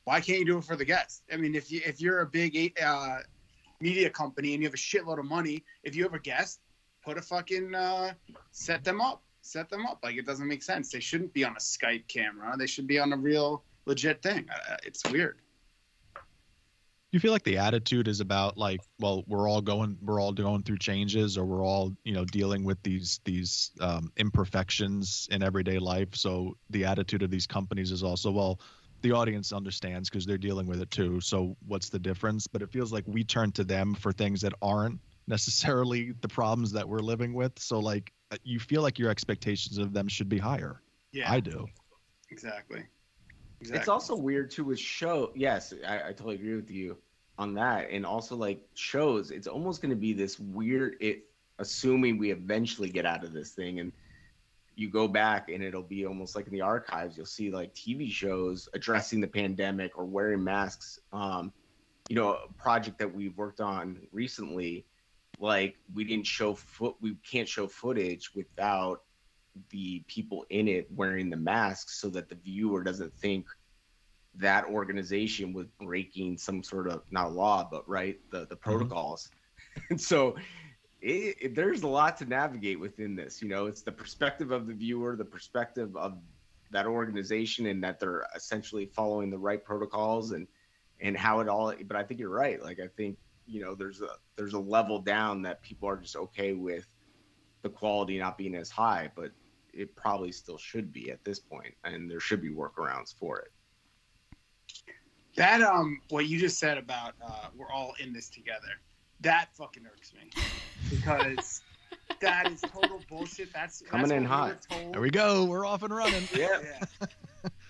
why 0.05 0.21
can't 0.21 0.39
you 0.39 0.45
do 0.45 0.59
it 0.59 0.65
for 0.65 0.77
the 0.77 0.85
guests? 0.85 1.23
I 1.33 1.37
mean, 1.37 1.55
if 1.55 1.71
you 1.73 1.81
if 1.85 2.01
you're 2.01 2.21
a 2.21 2.27
big 2.27 2.73
uh, 2.81 3.19
media 3.81 4.09
company 4.11 4.55
and 4.55 4.63
you 4.63 4.69
have 4.69 4.75
a 4.75 4.77
shitload 4.79 5.19
of 5.19 5.25
money, 5.25 5.65
if 5.83 5.97
you 5.97 6.03
have 6.05 6.15
a 6.15 6.19
guest, 6.19 6.61
put 7.05 7.19
a 7.19 7.23
fucking 7.23 7.75
uh, 7.75 8.15
set 8.53 8.85
them 8.85 9.01
up. 9.01 9.23
Set 9.46 9.69
them 9.69 9.85
up. 9.87 10.00
Like 10.02 10.17
it 10.17 10.25
doesn't 10.26 10.49
make 10.49 10.62
sense. 10.62 10.91
They 10.91 11.00
shouldn't 11.00 11.35
be 11.35 11.44
on 11.44 11.52
a 11.52 11.61
Skype 11.61 12.08
camera. 12.08 12.56
They 12.58 12.67
should 12.67 12.87
be 12.87 12.99
on 12.99 13.12
a 13.12 13.17
real 13.17 13.62
legit 13.87 14.23
thing. 14.23 14.49
It's 14.85 15.02
weird. 15.11 15.38
you 17.12 17.20
feel 17.20 17.31
like 17.31 17.44
the 17.44 17.58
attitude 17.58 18.08
is 18.08 18.20
about 18.20 18.56
like 18.56 18.81
well 18.99 19.23
we're 19.29 19.49
all 19.49 19.61
going 19.61 19.99
we're 20.02 20.19
all 20.20 20.32
going 20.32 20.62
through 20.62 20.79
changes 20.79 21.37
or 21.38 21.44
we're 21.44 21.64
all 21.64 21.93
you 22.05 22.12
know 22.12 22.25
dealing 22.25 22.64
with 22.64 22.82
these 22.82 23.20
these 23.25 23.70
um, 23.81 24.11
imperfections 24.17 25.29
in 25.31 25.43
everyday 25.43 25.79
life 25.79 26.14
so 26.14 26.56
the 26.70 26.85
attitude 26.87 27.23
of 27.23 27.31
these 27.31 27.46
companies 27.46 27.93
is 27.93 28.02
also 28.02 28.32
well 28.32 28.58
the 29.02 29.12
audience 29.12 29.52
understands 29.52 30.08
because 30.08 30.25
they're 30.26 30.38
dealing 30.38 30.67
with 30.67 30.81
it 30.81 30.91
too 30.91 31.20
so 31.20 31.55
what's 31.69 31.91
the 31.91 31.99
difference 32.00 32.46
but 32.49 32.62
it 32.62 32.70
feels 32.73 32.93
like 32.93 33.05
we 33.06 33.23
turn 33.23 33.52
to 33.52 33.62
them 33.62 33.94
for 33.94 34.11
things 34.11 34.41
that 34.41 34.55
aren't 34.62 34.99
necessarily 35.29 36.12
the 36.20 36.29
problems 36.29 36.73
that 36.73 36.88
we're 36.88 36.99
living 36.99 37.32
with 37.32 37.52
so 37.58 37.79
like 37.79 38.11
you 38.43 38.59
feel 38.59 38.83
like 38.83 38.99
your 38.99 39.11
expectations 39.11 39.79
of 39.79 39.93
them 39.93 40.09
should 40.09 40.29
be 40.29 40.39
higher 40.39 40.81
Yeah. 41.13 41.31
i 41.31 41.41
do 41.41 41.67
exactly. 42.31 42.85
Exactly. 43.61 43.81
It's 43.81 43.89
also 43.89 44.15
weird 44.15 44.51
too 44.51 44.65
with 44.65 44.79
show. 44.79 45.31
Yes, 45.35 45.73
I, 45.87 46.08
I 46.08 46.13
totally 46.13 46.35
agree 46.35 46.56
with 46.56 46.70
you 46.70 46.99
on 47.39 47.55
that. 47.55 47.89
And 47.91 48.05
also 48.05 48.37
like 48.37 48.61
shows, 48.75 49.31
it's 49.31 49.47
almost 49.47 49.81
going 49.81 49.91
to 49.91 49.97
be 49.97 50.13
this 50.13 50.39
weird. 50.39 50.97
It 51.01 51.25
assuming 51.58 52.19
we 52.19 52.31
eventually 52.31 52.91
get 52.91 53.06
out 53.06 53.25
of 53.25 53.32
this 53.32 53.53
thing 53.53 53.79
and 53.81 53.93
you 54.77 54.91
go 54.91 55.06
back 55.06 55.49
and 55.49 55.63
it'll 55.63 55.82
be 55.82 56.05
almost 56.05 56.35
like 56.35 56.47
in 56.47 56.53
the 56.53 56.61
archives. 56.61 57.17
You'll 57.17 57.27
see 57.27 57.51
like 57.51 57.73
TV 57.75 58.11
shows 58.11 58.69
addressing 58.75 59.20
the 59.20 59.29
pandemic 59.29 59.97
or 59.97 60.05
wearing 60.05 60.43
masks. 60.43 60.99
Um, 61.13 61.53
you 62.08 62.17
know, 62.17 62.32
a 62.35 62.53
project 62.55 62.99
that 62.99 63.15
we've 63.15 63.37
worked 63.39 63.61
on 63.61 63.99
recently, 64.13 64.85
like 65.38 65.76
we 65.94 66.05
didn't 66.05 66.26
show 66.26 66.55
foot. 66.55 66.96
We 67.00 67.17
can't 67.29 67.48
show 67.48 67.67
footage 67.67 68.34
without 68.34 69.03
the 69.70 70.03
people 70.08 70.44
in 70.50 70.69
it 70.69 70.88
wearing 70.91 71.31
the 71.31 71.36
masks 71.36 72.00
so 72.00 72.08
that 72.10 72.29
the 72.29 72.34
viewer 72.34 72.82
doesn't 72.82 73.14
think 73.14 73.46
that 74.36 74.64
organization 74.64 75.53
was 75.53 75.67
breaking 75.81 76.36
some 76.36 76.62
sort 76.62 76.88
of 76.88 77.03
not 77.12 77.32
law 77.32 77.67
but 77.70 77.88
right 77.88 78.19
the 78.31 78.41
the 78.41 78.56
mm-hmm. 78.56 78.70
protocols. 78.70 79.31
And 79.91 80.00
so 80.00 80.36
it, 81.00 81.36
it- 81.41 81.55
there's 81.56 81.82
a 81.82 81.88
lot 81.88 82.17
to 82.19 82.24
navigate 82.24 82.79
within 82.79 83.17
this 83.17 83.43
you 83.43 83.48
know? 83.48 83.67
It's 83.67 83.82
the 83.82 83.93
perspective 83.93 84.50
of 84.50 84.67
the 84.67 84.74
viewer 84.74 85.17
the 85.17 85.24
perspective 85.24 85.96
of 85.96 86.19
that 86.70 86.86
organization 86.86 87.67
and 87.67 87.82
that 87.84 88.00
they're 88.00 88.26
essentially 88.34 88.86
following 88.86 89.31
the 89.31 89.38
right 89.38 89.64
protocols 89.64 90.32
and 90.32 90.46
and 91.00 91.17
how 91.17 91.41
it 91.41 91.48
all 91.48 91.72
but 91.86 91.96
i 91.96 92.03
think 92.03 92.20
you're 92.20 92.29
right. 92.31 92.62
Like 92.62 92.81
i 92.81 92.88
think 92.96 93.19
you 93.46 93.60
know 93.60 93.74
there's 93.74 94.01
a 94.01 94.08
there's 94.36 94.55
a 94.55 94.58
level 94.58 94.98
down 95.01 95.43
that 95.43 95.63
people 95.63 95.89
are 95.89 95.96
just 95.96 96.17
okay 96.17 96.53
with 96.53 96.86
the 97.63 97.69
quality 97.69 98.19
not 98.19 98.36
being 98.39 98.55
as 98.55 98.70
high 98.70 99.10
but 99.15 99.31
it 99.72 99.94
probably 99.96 100.31
still 100.32 100.58
should 100.58 100.93
be 100.93 101.10
at 101.10 101.22
this 101.24 101.39
point 101.41 101.74
and 101.84 102.10
there 102.10 102.20
should 102.20 102.41
be 102.41 102.51
workarounds 102.51 103.15
for 103.15 103.39
it 103.41 103.53
That 105.36 105.63
um, 105.63 106.01
what 106.10 106.27
you 106.27 106.39
just 106.39 106.58
said 106.58 106.79
about 106.79 107.15
uh, 107.24 107.48
we're 107.56 107.70
all 107.70 107.93
in 107.98 108.13
this 108.13 108.29
together, 108.29 108.69
that 109.20 109.48
fucking 109.56 109.84
irks 109.86 110.13
me 110.15 110.31
because 110.89 111.63
that 112.20 112.46
is 112.46 112.60
total 112.63 113.01
bullshit. 113.08 113.53
That's 113.53 113.82
Coming 113.82 114.08
that's 114.10 114.13
in 114.13 114.29
what 114.29 114.70
we 114.70 114.77
hot. 114.77 114.93
there 114.93 115.01
we 115.01 115.10
go 115.10 115.44
we're 115.44 115.67
off 115.67 115.82
and 115.82 115.94
running 115.94 116.29
yeah 116.36 116.60
Yeah. 116.63 117.08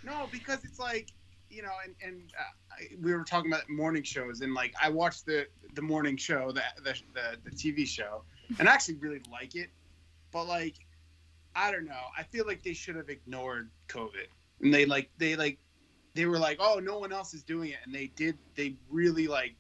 no, 0.05 0.29
because 0.31 0.65
it's 0.65 0.79
like 0.79 1.11
you 1.49 1.63
know, 1.63 1.73
and 1.85 1.95
and 2.03 2.33
uh, 2.39 2.43
we 3.01 3.15
were 3.15 3.25
talking 3.25 3.53
about 3.53 3.69
morning 3.69 4.03
shows, 4.03 4.41
and 4.41 4.55
like 4.55 4.75
I 4.81 4.89
watched 4.89 5.27
the 5.27 5.47
the 5.75 5.83
morning 5.83 6.17
show, 6.17 6.53
the 6.53 6.63
the 6.83 6.95
the, 7.15 7.39
the 7.45 7.51
TV 7.51 7.87
show, 7.87 8.23
and 8.59 8.69
I 8.69 8.73
actually 8.73 8.97
really 8.97 9.23
like 9.31 9.55
it, 9.55 9.71
but 10.33 10.47
like 10.47 10.75
I 11.57 11.71
don't 11.71 11.87
know, 11.87 11.93
I 12.17 12.23
feel 12.25 12.47
like 12.47 12.63
they 12.63 12.73
should 12.73 12.97
have 12.97 13.09
ignored 13.09 13.71
COVID, 13.89 14.27
and 14.61 14.73
they 14.73 14.87
like 14.87 15.11
they 15.19 15.37
like 15.37 15.59
they 16.15 16.27
were 16.27 16.39
like, 16.39 16.59
oh, 16.61 16.79
no 16.79 16.99
one 16.99 17.13
else 17.13 17.35
is 17.35 17.43
doing 17.43 17.71
it, 17.71 17.79
and 17.85 17.95
they 17.95 18.09
did. 18.17 18.39
They 18.55 18.77
really 18.89 19.27
like 19.27 19.57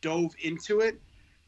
dove 0.00 0.34
into 0.42 0.80
it, 0.80 1.00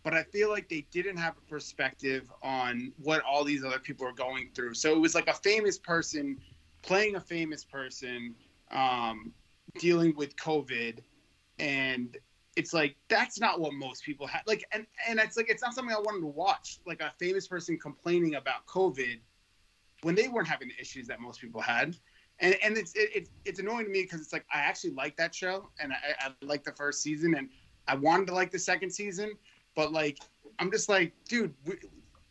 but 0.02 0.14
I 0.14 0.23
feel 0.25 0.50
like 0.50 0.68
they 0.68 0.87
didn't 0.90 1.16
have 1.16 1.37
a 1.37 1.50
perspective 1.50 2.30
on 2.42 2.92
what 3.02 3.23
all 3.23 3.44
these 3.44 3.64
other 3.64 3.78
people 3.78 4.06
are 4.06 4.12
going 4.12 4.50
through. 4.54 4.75
So 4.75 4.92
it 4.92 4.99
was 4.99 5.14
like 5.14 5.28
a 5.28 5.35
famous 5.35 5.78
person 5.78 6.38
playing 6.82 7.16
a 7.16 7.20
famous 7.20 7.64
person, 7.64 8.35
um, 8.70 9.32
dealing 9.79 10.15
with 10.17 10.37
COVID, 10.37 10.99
and 11.59 12.17
it's 12.57 12.73
like 12.73 12.97
that's 13.09 13.41
not 13.41 13.61
what 13.61 13.73
most 13.75 14.05
people 14.05 14.27
have. 14.27 14.43
Like, 14.47 14.65
and 14.73 14.87
and 15.09 15.19
it's 15.21 15.37
like 15.37 15.49
it's 15.49 15.62
not 15.62 15.75
something 15.75 15.95
I 15.95 16.00
wanted 16.00 16.21
to 16.21 16.27
watch. 16.27 16.79
Like 16.87 17.00
a 17.00 17.12
famous 17.19 17.47
person 17.47 17.79
complaining 17.79 18.35
about 18.35 18.67
COVID 18.67 19.21
when 20.03 20.15
they 20.15 20.29
weren't 20.29 20.49
having 20.49 20.69
the 20.69 20.81
issues 20.81 21.07
that 21.09 21.21
most 21.21 21.41
people 21.41 21.61
had 21.61 21.97
and 22.41 22.57
and 22.62 22.77
it's 22.77 22.95
it, 22.95 23.11
it's 23.15 23.31
it's 23.45 23.61
annoying 23.61 23.85
to 23.85 23.91
me 23.91 24.03
because 24.03 24.21
it's 24.21 24.33
like 24.33 24.45
I 24.53 24.61
actually 24.61 24.91
like 24.93 25.17
that 25.17 25.35
show 25.35 25.69
and 25.79 25.93
I, 25.93 26.27
I 26.27 26.31
like 26.43 26.65
the 26.65 26.73
first 26.73 27.03
season 27.03 27.35
and 27.37 27.49
I 27.87 27.95
wanted 27.95 28.27
to 28.29 28.35
like 28.35 28.50
the 28.50 28.59
second 28.59 28.91
season, 28.91 29.33
but 29.75 29.93
like 29.93 30.19
I'm 30.59 30.71
just 30.71 30.89
like, 30.89 31.12
dude, 31.29 31.55
we, 31.65 31.75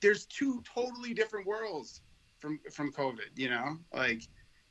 there's 0.01 0.25
two 0.25 0.63
totally 0.73 1.13
different 1.13 1.45
worlds 1.45 2.01
from 2.39 2.59
from 2.71 2.91
COVID, 2.91 3.29
you 3.35 3.49
know, 3.49 3.77
like, 3.93 4.23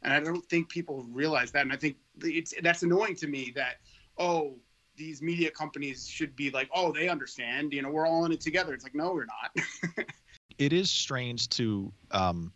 and 0.03 0.13
I 0.13 0.21
don't 0.21 0.45
think 0.49 0.69
people 0.69 1.07
realize 1.11 1.53
that, 1.53 1.63
and 1.63 1.73
I 1.73 1.77
think 1.77 1.97
it's 2.23 2.55
that's 2.63 2.83
annoying 2.83 3.15
to 3.17 3.27
me 3.27 3.53
that 3.55 3.77
oh 4.19 4.57
these 4.97 5.23
media 5.23 5.51
companies 5.51 6.09
should 6.09 6.35
be 6.35 6.51
like 6.51 6.69
oh 6.75 6.93
they 6.93 7.09
understand 7.09 7.73
you 7.73 7.83
know 7.83 7.91
we're 7.91 8.07
all 8.07 8.25
in 8.25 8.33
it 8.33 8.41
together. 8.41 8.75
It's 8.75 8.85
like 8.85 8.95
no 8.95 9.13
we're 9.13 9.27
not. 9.27 10.07
It 10.59 10.73
is 10.73 10.91
strange 10.91 11.49
to 11.51 11.93
um 12.11 12.53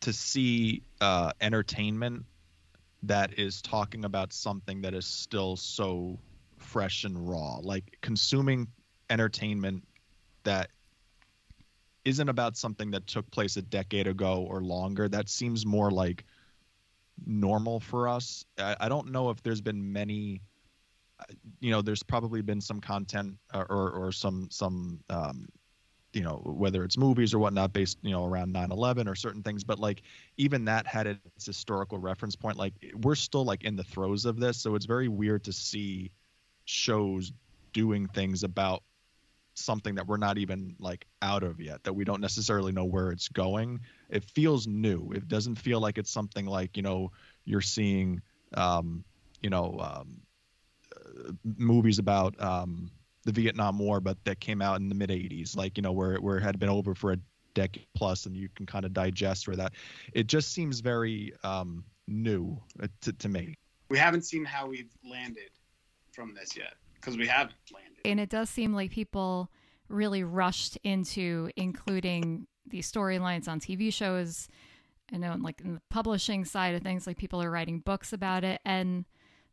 to 0.00 0.12
see 0.12 0.82
uh, 1.00 1.32
entertainment 1.40 2.24
that 3.02 3.38
is 3.38 3.60
talking 3.62 4.04
about 4.04 4.32
something 4.32 4.80
that 4.82 4.94
is 4.94 5.06
still 5.06 5.56
so 5.56 6.18
fresh 6.58 7.04
and 7.04 7.28
raw. 7.28 7.58
Like 7.62 7.96
consuming 8.02 8.68
entertainment 9.10 9.84
that 10.44 10.70
isn't 12.04 12.28
about 12.28 12.56
something 12.56 12.90
that 12.92 13.06
took 13.08 13.28
place 13.32 13.56
a 13.56 13.62
decade 13.62 14.06
ago 14.06 14.46
or 14.48 14.60
longer 14.60 15.08
that 15.08 15.28
seems 15.28 15.66
more 15.66 15.90
like 15.90 16.24
normal 17.24 17.80
for 17.80 18.08
us. 18.08 18.44
I, 18.58 18.76
I 18.80 18.88
don't 18.88 19.10
know 19.10 19.30
if 19.30 19.42
there's 19.42 19.60
been 19.60 19.92
many 19.92 20.40
you 21.60 21.70
know 21.70 21.82
there's 21.82 22.02
probably 22.02 22.42
been 22.42 22.60
some 22.60 22.80
content 22.80 23.36
or 23.54 23.66
or, 23.70 23.90
or 23.90 24.12
some 24.12 24.48
some 24.50 25.00
um, 25.10 25.48
you 26.12 26.22
know 26.22 26.40
whether 26.44 26.84
it's 26.84 26.96
movies 26.96 27.34
or 27.34 27.38
whatnot 27.38 27.72
based 27.72 27.98
you 28.02 28.10
know 28.10 28.24
around 28.24 28.54
9-11 28.54 29.08
or 29.08 29.14
certain 29.14 29.42
things 29.42 29.64
but 29.64 29.78
like 29.78 30.02
even 30.36 30.64
that 30.64 30.86
had 30.86 31.06
its 31.06 31.46
historical 31.46 31.98
reference 31.98 32.36
point. 32.36 32.56
Like 32.56 32.74
we're 33.02 33.14
still 33.14 33.44
like 33.44 33.64
in 33.64 33.76
the 33.76 33.84
throes 33.84 34.24
of 34.24 34.38
this 34.38 34.60
so 34.60 34.74
it's 34.74 34.86
very 34.86 35.08
weird 35.08 35.44
to 35.44 35.52
see 35.52 36.10
shows 36.64 37.32
doing 37.72 38.08
things 38.08 38.42
about 38.42 38.82
something 39.58 39.94
that 39.94 40.06
we're 40.06 40.16
not 40.16 40.38
even 40.38 40.74
like 40.78 41.06
out 41.22 41.42
of 41.42 41.60
yet 41.60 41.82
that 41.84 41.92
we 41.92 42.04
don't 42.04 42.20
necessarily 42.20 42.72
know 42.72 42.84
where 42.84 43.10
it's 43.10 43.28
going 43.28 43.80
it 44.10 44.24
feels 44.24 44.66
new 44.66 45.10
it 45.12 45.28
doesn't 45.28 45.56
feel 45.56 45.80
like 45.80 45.98
it's 45.98 46.10
something 46.10 46.46
like 46.46 46.76
you 46.76 46.82
know 46.82 47.10
you're 47.44 47.60
seeing 47.60 48.20
um 48.54 49.04
you 49.42 49.50
know 49.50 49.78
um 49.80 50.20
uh, 50.94 51.32
movies 51.58 51.98
about 51.98 52.40
um 52.40 52.90
the 53.26 53.32
Vietnam 53.32 53.78
War, 53.78 54.00
but 54.00 54.16
that 54.24 54.40
came 54.40 54.62
out 54.62 54.80
in 54.80 54.88
the 54.88 54.94
mid 54.94 55.10
'80s, 55.10 55.56
like 55.56 55.76
you 55.76 55.82
know 55.82 55.92
where 55.92 56.16
where 56.16 56.38
it 56.38 56.42
had 56.42 56.58
been 56.58 56.70
over 56.70 56.94
for 56.94 57.12
a 57.12 57.18
decade 57.54 57.86
plus, 57.94 58.24
and 58.24 58.36
you 58.36 58.48
can 58.54 58.64
kind 58.64 58.86
of 58.86 58.94
digest 58.94 59.46
where 59.46 59.56
that. 59.56 59.72
It 60.14 60.28
just 60.28 60.52
seems 60.52 60.80
very 60.80 61.34
um, 61.42 61.84
new 62.06 62.58
uh, 62.82 62.86
to, 63.02 63.12
to 63.12 63.28
me. 63.28 63.54
We 63.90 63.98
haven't 63.98 64.22
seen 64.22 64.44
how 64.44 64.68
we've 64.68 64.90
landed 65.04 65.50
from 66.12 66.34
this 66.34 66.56
yet 66.56 66.74
because 66.94 67.18
we 67.18 67.26
haven't 67.26 67.56
landed. 67.72 67.85
And 68.10 68.20
it 68.20 68.30
does 68.30 68.48
seem 68.50 68.72
like 68.72 68.90
people 68.90 69.50
really 69.88 70.24
rushed 70.24 70.76
into 70.82 71.50
including 71.56 72.46
these 72.66 72.90
storylines 72.90 73.48
on 73.48 73.60
TV 73.60 73.92
shows. 73.92 74.48
I 75.12 75.18
know, 75.18 75.36
like 75.38 75.60
in 75.60 75.74
the 75.74 75.82
publishing 75.90 76.44
side 76.44 76.74
of 76.74 76.82
things, 76.82 77.06
like 77.06 77.16
people 77.16 77.42
are 77.42 77.50
writing 77.50 77.80
books 77.80 78.12
about 78.12 78.44
it. 78.44 78.60
And 78.64 79.04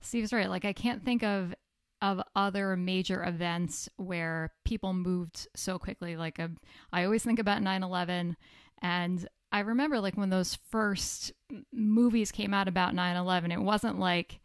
Steve's 0.02 0.34
right. 0.34 0.50
Like, 0.50 0.66
I 0.66 0.74
can't 0.74 1.04
think 1.04 1.24
of 1.24 1.54
of 2.02 2.22
other 2.36 2.76
major 2.76 3.24
events 3.24 3.88
where 3.96 4.52
people 4.66 4.94
moved 4.94 5.48
so 5.56 5.80
quickly. 5.80 6.18
Like 6.18 6.38
a, 6.38 6.46
um, 6.46 6.58
I 6.92 7.06
always 7.06 7.24
think 7.24 7.40
about 7.40 7.62
9/11 7.62 8.36
and 8.82 9.28
I 9.54 9.60
remember 9.60 10.02
like 10.02 10.18
when 10.18 10.30
those 10.30 10.58
first 10.70 11.32
movies 11.72 12.32
came 12.32 12.54
out 12.54 12.68
about 12.68 12.94
9/11, 12.94 13.54
it 13.54 13.62
wasn't 13.62 14.00
like 14.00 14.42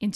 in 0.00 0.10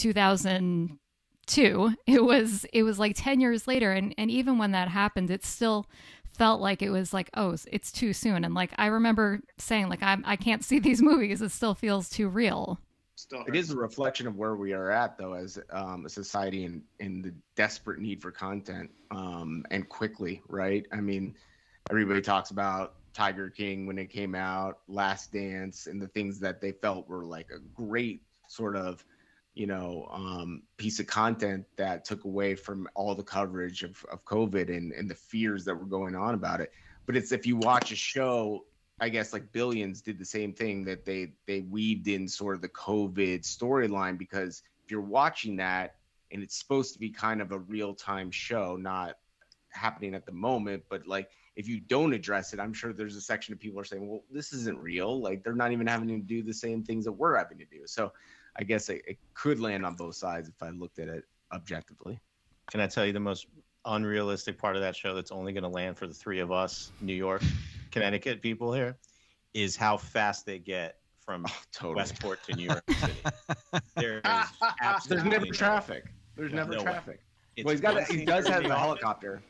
2002. 1.47 1.95
It 2.07 2.23
was 2.23 2.65
it 2.73 2.83
was 2.83 2.99
like 2.99 3.15
10 3.15 3.39
years 3.39 3.67
later 3.67 3.91
and 3.91 4.13
and 4.17 4.29
even 4.29 4.57
when 4.57 4.71
that 4.71 4.89
happened, 4.89 5.31
it 5.31 5.43
still 5.43 5.87
felt 6.33 6.61
like 6.61 6.81
it 6.81 6.91
was 6.91 7.13
like 7.13 7.29
oh 7.33 7.55
it's 7.71 7.91
too 7.91 8.13
soon. 8.13 8.45
And 8.45 8.53
like 8.53 8.71
i 8.77 8.87
remember 8.87 9.41
saying 9.57 9.89
like 9.89 10.03
i 10.03 10.17
i 10.25 10.35
can't 10.35 10.63
see 10.63 10.79
these 10.79 11.01
movies. 11.11 11.41
It 11.41 11.51
still 11.51 11.73
feels 11.73 12.09
too 12.09 12.29
real. 12.29 12.79
Still 13.15 13.43
it 13.47 13.55
is 13.55 13.71
a 13.71 13.77
reflection 13.77 14.27
of 14.27 14.35
where 14.35 14.55
we 14.55 14.73
are 14.73 14.91
at 14.91 15.17
though 15.17 15.33
as 15.33 15.59
um, 15.71 16.05
a 16.05 16.09
society 16.09 16.65
and 16.65 16.83
in 16.99 17.21
the 17.21 17.33
desperate 17.55 17.99
need 17.99 18.21
for 18.21 18.31
content 18.31 18.91
um, 19.11 19.65
and 19.71 19.87
quickly 19.89 20.41
right? 20.47 20.85
I 20.91 21.01
mean 21.01 21.35
everybody 21.89 22.21
talks 22.21 22.51
about 22.51 22.95
tiger 23.13 23.49
king 23.49 23.87
when 23.87 23.97
it 23.97 24.11
came 24.11 24.35
out 24.35 24.79
last 24.87 25.33
dance 25.33 25.87
and 25.87 25.99
the 25.99 26.07
things 26.09 26.39
that 26.39 26.61
they 26.61 26.71
felt 26.71 27.09
were 27.09 27.25
like 27.25 27.49
a 27.49 27.57
great 27.73 28.21
sort 28.47 28.75
of 28.75 29.03
you 29.57 29.67
know 29.67 30.07
um, 30.11 30.61
piece 30.77 30.99
of 30.99 31.07
content 31.07 31.65
that 31.77 32.05
took 32.05 32.25
away 32.25 32.55
from 32.55 32.87
all 32.95 33.15
the 33.15 33.23
coverage 33.23 33.83
of, 33.83 34.05
of 34.11 34.23
covid 34.25 34.75
and, 34.75 34.91
and 34.91 35.09
the 35.09 35.15
fears 35.15 35.65
that 35.65 35.75
were 35.75 35.85
going 35.85 36.15
on 36.15 36.33
about 36.33 36.61
it 36.61 36.71
but 37.05 37.15
it's 37.17 37.31
if 37.31 37.45
you 37.45 37.57
watch 37.57 37.91
a 37.91 37.95
show 37.95 38.63
I 38.99 39.09
guess 39.09 39.31
like 39.31 39.51
Billions 39.51 40.01
did 40.01 40.17
the 40.17 40.25
same 40.25 40.53
thing 40.53 40.83
that 40.85 41.05
they 41.05 41.33
they 41.45 41.61
weaved 41.61 42.07
in 42.07 42.27
sort 42.27 42.55
of 42.55 42.61
the 42.61 42.69
COVID 42.69 43.41
storyline 43.41 44.17
because 44.17 44.63
if 44.83 44.89
you're 44.91 45.01
watching 45.01 45.57
that 45.57 45.95
and 46.31 46.41
it's 46.41 46.57
supposed 46.57 46.93
to 46.93 46.99
be 46.99 47.09
kind 47.09 47.41
of 47.41 47.51
a 47.51 47.59
real 47.59 47.93
time 47.93 48.31
show, 48.31 48.75
not 48.75 49.17
happening 49.69 50.15
at 50.15 50.25
the 50.25 50.31
moment, 50.31 50.83
but 50.89 51.05
like 51.05 51.29
if 51.55 51.67
you 51.67 51.79
don't 51.79 52.13
address 52.13 52.53
it, 52.53 52.59
I'm 52.59 52.73
sure 52.73 52.91
there's 52.91 53.15
a 53.15 53.21
section 53.21 53.53
of 53.53 53.59
people 53.59 53.79
are 53.79 53.83
saying, 53.83 54.07
well, 54.07 54.23
this 54.31 54.51
isn't 54.53 54.79
real. 54.79 55.21
Like 55.21 55.43
they're 55.43 55.53
not 55.53 55.71
even 55.71 55.87
having 55.87 56.07
to 56.07 56.19
do 56.19 56.41
the 56.41 56.53
same 56.53 56.83
things 56.83 57.05
that 57.05 57.11
we're 57.11 57.37
having 57.37 57.59
to 57.59 57.65
do. 57.65 57.81
So 57.85 58.11
I 58.59 58.63
guess 58.63 58.89
it, 58.89 59.01
it 59.07 59.17
could 59.33 59.59
land 59.59 59.85
on 59.85 59.95
both 59.95 60.15
sides 60.15 60.49
if 60.49 60.61
I 60.61 60.69
looked 60.69 60.99
at 60.99 61.07
it 61.07 61.23
objectively. 61.53 62.19
Can 62.71 62.81
I 62.81 62.87
tell 62.87 63.05
you 63.05 63.13
the 63.13 63.19
most 63.19 63.47
unrealistic 63.85 64.57
part 64.57 64.75
of 64.75 64.81
that 64.81 64.95
show 64.95 65.13
that's 65.13 65.31
only 65.31 65.53
going 65.53 65.63
to 65.63 65.69
land 65.69 65.97
for 65.97 66.07
the 66.07 66.13
three 66.13 66.39
of 66.39 66.51
us, 66.51 66.91
New 67.01 67.13
York, 67.13 67.41
Connecticut 67.91 68.41
people 68.41 68.73
here, 68.73 68.97
is 69.53 69.75
how 69.75 69.97
fast 69.97 70.45
they 70.45 70.59
get 70.59 70.97
from 71.19 71.45
oh, 71.47 71.61
totally. 71.71 71.95
Westport 71.95 72.43
to 72.43 72.55
New 72.55 72.65
York 72.65 72.83
City. 72.91 73.13
There 73.95 74.17
is 74.17 74.21
ah, 74.25 74.51
ah, 74.61 74.75
ah. 74.81 74.99
There's 75.07 75.23
never 75.23 75.45
traffic. 75.47 76.05
There's 76.35 76.53
never 76.53 76.75
no 76.75 76.83
traffic. 76.83 77.19
Well, 77.63 77.71
he's 77.71 77.81
got. 77.81 77.97
A, 77.97 78.03
he 78.03 78.23
does 78.23 78.47
have 78.47 78.65
a 78.65 78.75
helicopter. 78.75 79.41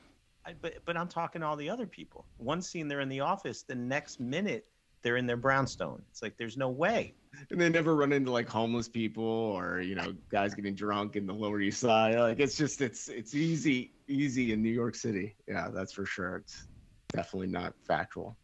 I, 0.45 0.53
but 0.61 0.75
but 0.85 0.95
I'm 0.95 1.07
talking 1.07 1.41
to 1.41 1.47
all 1.47 1.57
the 1.57 1.69
other 1.69 1.85
people. 1.85 2.25
One 2.37 2.61
scene 2.61 2.87
they're 2.87 3.01
in 3.01 3.09
the 3.09 3.19
office, 3.19 3.63
the 3.63 3.75
next 3.75 4.19
minute 4.19 4.65
they're 5.01 5.17
in 5.17 5.27
their 5.27 5.37
brownstone. 5.37 6.01
It's 6.09 6.21
like 6.21 6.37
there's 6.37 6.57
no 6.57 6.69
way. 6.69 7.13
And 7.49 7.61
they 7.61 7.69
never 7.69 7.95
run 7.95 8.11
into 8.11 8.31
like 8.31 8.49
homeless 8.49 8.87
people 8.87 9.23
or 9.23 9.81
you 9.81 9.95
know 9.95 10.13
guys 10.29 10.53
getting 10.53 10.75
drunk 10.75 11.15
in 11.15 11.25
the 11.25 11.33
Lower 11.33 11.61
East 11.61 11.79
Side. 11.79 12.15
Like 12.15 12.39
it's 12.39 12.57
just 12.57 12.81
it's 12.81 13.09
it's 13.09 13.35
easy 13.35 13.93
easy 14.07 14.53
in 14.53 14.61
New 14.61 14.71
York 14.71 14.95
City. 14.95 15.35
Yeah, 15.47 15.69
that's 15.73 15.93
for 15.93 16.05
sure. 16.05 16.37
It's 16.37 16.67
definitely 17.09 17.47
not 17.47 17.73
factual. 17.85 18.37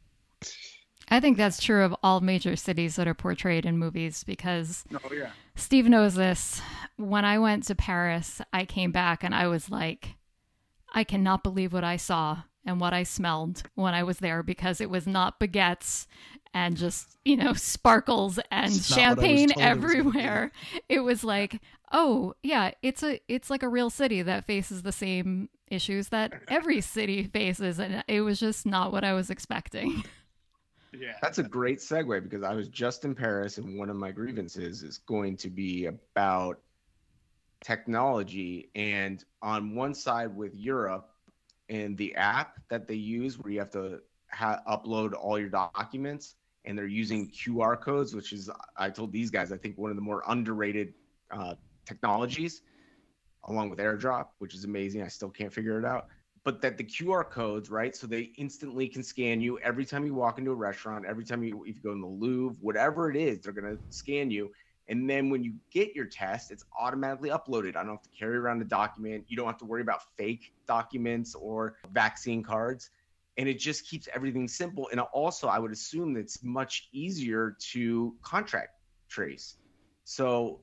I 1.09 1.19
think 1.19 1.37
that's 1.37 1.61
true 1.61 1.83
of 1.83 1.95
all 2.01 2.21
major 2.21 2.55
cities 2.55 2.95
that 2.95 3.07
are 3.07 3.13
portrayed 3.13 3.65
in 3.65 3.77
movies 3.77 4.23
because 4.23 4.83
oh, 4.93 5.13
yeah. 5.13 5.31
Steve 5.55 5.87
knows 5.87 6.15
this. 6.15 6.61
When 6.97 7.25
I 7.25 7.39
went 7.39 7.65
to 7.65 7.75
Paris, 7.75 8.41
I 8.51 8.65
came 8.65 8.91
back 8.91 9.23
and 9.23 9.35
I 9.35 9.47
was 9.47 9.69
like, 9.69 10.15
I 10.93 11.03
cannot 11.03 11.43
believe 11.43 11.73
what 11.73 11.83
I 11.83 11.97
saw 11.97 12.43
and 12.65 12.79
what 12.79 12.93
I 12.93 13.03
smelled 13.03 13.63
when 13.75 13.93
I 13.93 14.03
was 14.03 14.19
there 14.19 14.43
because 14.43 14.81
it 14.81 14.89
was 14.89 15.05
not 15.05 15.39
baguettes 15.39 16.07
and 16.53 16.77
just, 16.77 17.17
you 17.25 17.35
know, 17.35 17.53
sparkles 17.53 18.39
and 18.51 18.73
champagne 18.73 19.49
everywhere. 19.57 20.51
It 20.87 20.99
was 20.99 21.23
like, 21.23 21.61
oh, 21.91 22.35
yeah, 22.43 22.71
it's 22.81 23.03
a 23.03 23.19
it's 23.27 23.49
like 23.49 23.63
a 23.63 23.69
real 23.69 23.89
city 23.89 24.21
that 24.21 24.45
faces 24.45 24.81
the 24.81 24.91
same 24.91 25.49
issues 25.67 26.09
that 26.09 26.33
every 26.49 26.81
city 26.81 27.23
faces 27.23 27.79
and 27.79 28.03
it 28.07 28.21
was 28.21 28.39
just 28.39 28.65
not 28.65 28.91
what 28.91 29.03
I 29.03 29.13
was 29.13 29.29
expecting. 29.29 30.03
Yeah. 30.95 31.13
That's 31.21 31.39
a 31.39 31.43
great 31.43 31.79
segue 31.79 32.23
because 32.23 32.43
I 32.43 32.53
was 32.53 32.67
just 32.67 33.03
in 33.03 33.15
Paris 33.15 33.57
and 33.57 33.77
one 33.77 33.89
of 33.89 33.95
my 33.95 34.11
grievances 34.11 34.83
is 34.83 34.99
going 34.99 35.37
to 35.37 35.49
be 35.49 35.85
about 35.87 36.59
technology. 37.63 38.69
And 38.75 39.23
on 39.41 39.75
one 39.75 39.95
side 39.95 40.35
with 40.35 40.53
Europe 40.53 41.09
and 41.73 41.97
the 41.97 42.13
app 42.15 42.53
that 42.69 42.87
they 42.87 42.95
use 42.95 43.37
where 43.39 43.51
you 43.51 43.59
have 43.59 43.71
to 43.71 43.99
ha- 44.31 44.61
upload 44.67 45.13
all 45.13 45.39
your 45.39 45.49
documents 45.49 46.35
and 46.65 46.77
they're 46.77 46.87
using 46.87 47.29
QR 47.31 47.79
codes, 47.79 48.13
which 48.13 48.31
is, 48.31 48.49
I 48.77 48.89
told 48.89 49.11
these 49.11 49.29
guys, 49.29 49.51
I 49.51 49.57
think 49.57 49.77
one 49.77 49.89
of 49.89 49.97
the 49.97 50.01
more 50.01 50.23
underrated 50.27 50.93
uh, 51.31 51.55
technologies 51.85 52.61
along 53.45 53.69
with 53.69 53.79
airdrop, 53.79 54.27
which 54.39 54.53
is 54.53 54.63
amazing. 54.63 55.01
I 55.01 55.07
still 55.07 55.29
can't 55.29 55.51
figure 55.51 55.77
it 55.77 55.85
out 55.85 56.07
but 56.43 56.61
that 56.61 56.77
the 56.77 56.83
QR 56.83 57.29
codes, 57.29 57.69
right? 57.69 57.95
So 57.95 58.05
they 58.05 58.31
instantly 58.37 58.87
can 58.87 59.03
scan 59.03 59.39
you 59.39 59.59
every 59.59 59.85
time 59.85 60.05
you 60.05 60.13
walk 60.13 60.39
into 60.39 60.51
a 60.51 60.55
restaurant, 60.55 61.05
every 61.05 61.23
time 61.23 61.43
you 61.43 61.63
if 61.65 61.77
you 61.77 61.81
go 61.81 61.91
in 61.91 62.01
the 62.01 62.07
Louvre, 62.07 62.57
whatever 62.59 63.09
it 63.09 63.15
is, 63.15 63.39
they're 63.39 63.53
gonna 63.53 63.77
scan 63.89 64.29
you. 64.29 64.51
And 64.89 65.09
then 65.09 65.29
when 65.29 65.43
you 65.43 65.53
get 65.71 65.95
your 65.95 66.05
test, 66.05 66.51
it's 66.51 66.65
automatically 66.77 67.29
uploaded. 67.29 67.75
I 67.75 67.83
don't 67.83 67.91
have 67.91 68.01
to 68.03 68.09
carry 68.17 68.35
around 68.35 68.61
a 68.61 68.65
document. 68.65 69.23
You 69.27 69.37
don't 69.37 69.47
have 69.47 69.57
to 69.59 69.65
worry 69.65 69.81
about 69.81 70.01
fake 70.17 70.51
documents 70.67 71.35
or 71.35 71.77
vaccine 71.91 72.43
cards. 72.43 72.89
And 73.37 73.47
it 73.47 73.59
just 73.59 73.87
keeps 73.89 74.07
everything 74.13 74.47
simple. 74.47 74.89
And 74.91 74.99
also, 74.99 75.47
I 75.47 75.57
would 75.57 75.71
assume 75.71 76.13
that 76.13 76.19
it's 76.21 76.43
much 76.43 76.89
easier 76.91 77.55
to 77.71 78.15
contract 78.21 78.71
trace. 79.09 79.55
So 80.03 80.59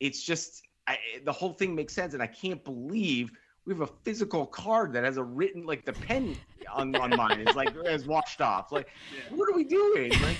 it's 0.00 0.22
just 0.22 0.62
I, 0.86 0.98
the 1.24 1.32
whole 1.32 1.54
thing 1.54 1.74
makes 1.74 1.94
sense. 1.94 2.14
And 2.14 2.22
I 2.22 2.26
can't 2.26 2.62
believe 2.64 3.30
we 3.66 3.72
have 3.72 3.80
a 3.80 3.92
physical 4.04 4.46
card 4.46 4.92
that 4.92 5.04
has 5.04 5.16
a 5.16 5.24
written 5.24 5.64
like 5.64 5.84
the 5.86 5.94
pen 5.94 6.36
on, 6.72 6.94
on 6.96 7.16
mine 7.16 7.40
is 7.40 7.56
like 7.56 7.74
has 7.86 8.04
washed 8.06 8.40
off. 8.42 8.70
Like, 8.72 8.88
Yeah. 9.16 9.34
what 9.34 9.48
are 9.48 9.56
we 9.56 9.64
doing? 9.64 10.10
Like, 10.10 10.36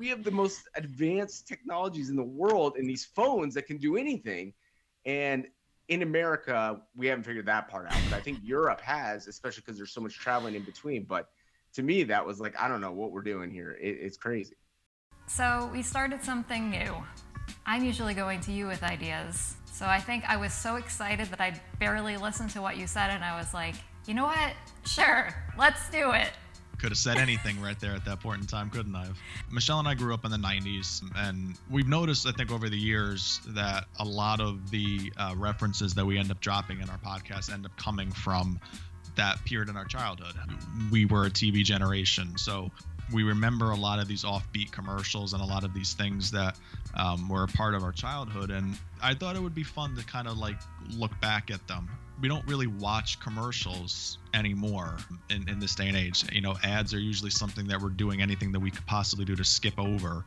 we 0.00 0.08
have 0.08 0.24
the 0.24 0.30
most 0.30 0.62
advanced 0.76 1.46
technologies 1.46 2.08
in 2.08 2.16
the 2.16 2.24
world 2.24 2.78
in 2.78 2.86
these 2.86 3.04
phones 3.04 3.52
that 3.52 3.66
can 3.66 3.76
do 3.76 3.98
anything. 3.98 4.54
And 5.04 5.46
in 5.88 6.00
America, 6.00 6.80
we 6.96 7.06
haven't 7.06 7.24
figured 7.24 7.44
that 7.46 7.68
part 7.68 7.84
out. 7.86 7.98
But 8.08 8.16
I 8.16 8.20
think 8.20 8.38
Europe 8.42 8.80
has, 8.80 9.28
especially 9.28 9.60
because 9.60 9.76
there's 9.76 9.92
so 9.92 10.00
much 10.00 10.14
traveling 10.18 10.54
in 10.54 10.62
between. 10.62 11.04
But 11.04 11.28
to 11.74 11.82
me, 11.82 12.02
that 12.04 12.24
was 12.24 12.40
like, 12.40 12.58
I 12.58 12.66
don't 12.66 12.80
know 12.80 12.92
what 12.92 13.12
we're 13.12 13.20
doing 13.20 13.50
here. 13.50 13.72
It, 13.72 13.98
it's 14.00 14.16
crazy. 14.16 14.56
So 15.26 15.68
we 15.70 15.82
started 15.82 16.24
something 16.24 16.70
new. 16.70 16.96
I'm 17.66 17.84
usually 17.84 18.14
going 18.14 18.40
to 18.40 18.52
you 18.52 18.68
with 18.68 18.82
ideas. 18.82 19.56
So 19.70 19.84
I 19.84 20.00
think 20.00 20.24
I 20.26 20.38
was 20.38 20.54
so 20.54 20.76
excited 20.76 21.26
that 21.26 21.42
I 21.42 21.60
barely 21.78 22.16
listened 22.16 22.48
to 22.50 22.62
what 22.62 22.78
you 22.78 22.86
said 22.86 23.10
and 23.10 23.22
I 23.22 23.38
was 23.38 23.52
like, 23.52 23.74
you 24.06 24.14
know 24.14 24.24
what? 24.24 24.52
Sure, 24.86 25.28
let's 25.58 25.90
do 25.90 26.12
it. 26.12 26.30
Could 26.80 26.90
have 26.90 26.98
said 26.98 27.18
anything 27.18 27.60
right 27.60 27.78
there 27.78 27.94
at 27.94 28.06
that 28.06 28.20
point 28.20 28.40
in 28.40 28.46
time, 28.46 28.70
couldn't 28.70 28.96
I? 28.96 29.08
Michelle 29.50 29.78
and 29.78 29.88
I 29.88 29.94
grew 29.94 30.14
up 30.14 30.24
in 30.24 30.30
the 30.30 30.38
90s, 30.38 31.02
and 31.14 31.54
we've 31.70 31.88
noticed, 31.88 32.26
I 32.26 32.32
think, 32.32 32.50
over 32.50 32.70
the 32.70 32.78
years 32.78 33.40
that 33.48 33.84
a 33.98 34.04
lot 34.04 34.40
of 34.40 34.70
the 34.70 35.12
uh, 35.18 35.34
references 35.36 35.94
that 35.94 36.06
we 36.06 36.18
end 36.18 36.30
up 36.30 36.40
dropping 36.40 36.80
in 36.80 36.88
our 36.88 36.98
podcast 36.98 37.52
end 37.52 37.66
up 37.66 37.76
coming 37.76 38.10
from 38.10 38.58
that 39.16 39.44
period 39.44 39.68
in 39.68 39.76
our 39.76 39.84
childhood. 39.84 40.34
We 40.90 41.04
were 41.04 41.26
a 41.26 41.30
TV 41.30 41.64
generation, 41.64 42.38
so 42.38 42.70
we 43.12 43.24
remember 43.24 43.70
a 43.70 43.76
lot 43.76 43.98
of 43.98 44.08
these 44.08 44.24
offbeat 44.24 44.70
commercials 44.70 45.32
and 45.32 45.42
a 45.42 45.46
lot 45.46 45.64
of 45.64 45.74
these 45.74 45.94
things 45.94 46.30
that 46.30 46.58
um, 46.94 47.28
were 47.28 47.44
a 47.44 47.48
part 47.48 47.74
of 47.74 47.82
our 47.82 47.92
childhood. 47.92 48.50
And 48.50 48.78
I 49.02 49.14
thought 49.14 49.36
it 49.36 49.42
would 49.42 49.54
be 49.54 49.64
fun 49.64 49.96
to 49.96 50.04
kind 50.04 50.28
of 50.28 50.38
like 50.38 50.56
look 50.96 51.18
back 51.20 51.50
at 51.50 51.66
them. 51.66 51.88
We 52.20 52.28
don't 52.28 52.46
really 52.46 52.66
watch 52.66 53.18
commercials 53.20 54.18
anymore 54.34 54.96
in, 55.30 55.48
in 55.48 55.58
this 55.58 55.74
day 55.74 55.88
and 55.88 55.96
age. 55.96 56.24
You 56.32 56.40
know, 56.40 56.56
ads 56.62 56.92
are 56.92 57.00
usually 57.00 57.30
something 57.30 57.66
that 57.68 57.80
we're 57.80 57.88
doing 57.88 58.20
anything 58.20 58.52
that 58.52 58.60
we 58.60 58.70
could 58.70 58.84
possibly 58.86 59.24
do 59.24 59.34
to 59.36 59.44
skip 59.44 59.78
over. 59.78 60.24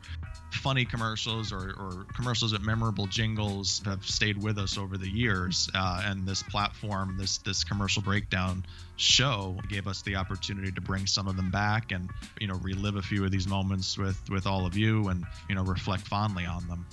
Funny 0.50 0.84
commercials 0.84 1.52
or, 1.52 1.74
or 1.78 2.06
commercials 2.14 2.52
with 2.52 2.62
memorable 2.62 3.06
jingles 3.06 3.80
have 3.84 4.04
stayed 4.04 4.42
with 4.42 4.58
us 4.58 4.76
over 4.76 4.96
the 4.96 5.08
years. 5.08 5.70
Uh, 5.74 6.02
and 6.04 6.26
this 6.26 6.42
platform, 6.42 7.16
this 7.18 7.38
this 7.38 7.64
commercial 7.64 8.02
breakdown 8.02 8.64
show, 8.96 9.56
gave 9.68 9.86
us 9.86 10.02
the 10.02 10.16
opportunity 10.16 10.72
to 10.72 10.80
bring 10.80 11.06
some 11.06 11.28
of 11.28 11.36
them 11.36 11.50
back 11.50 11.92
and 11.92 12.10
you 12.40 12.46
know 12.46 12.56
relive 12.56 12.96
a 12.96 13.02
few 13.02 13.24
of 13.24 13.30
these 13.30 13.46
moments 13.46 13.98
with 13.98 14.20
with 14.30 14.46
all 14.46 14.66
of 14.66 14.76
you 14.76 15.08
and 15.08 15.24
you 15.48 15.54
know 15.54 15.64
reflect 15.64 16.06
fondly 16.06 16.44
on 16.44 16.66
them. 16.68 16.86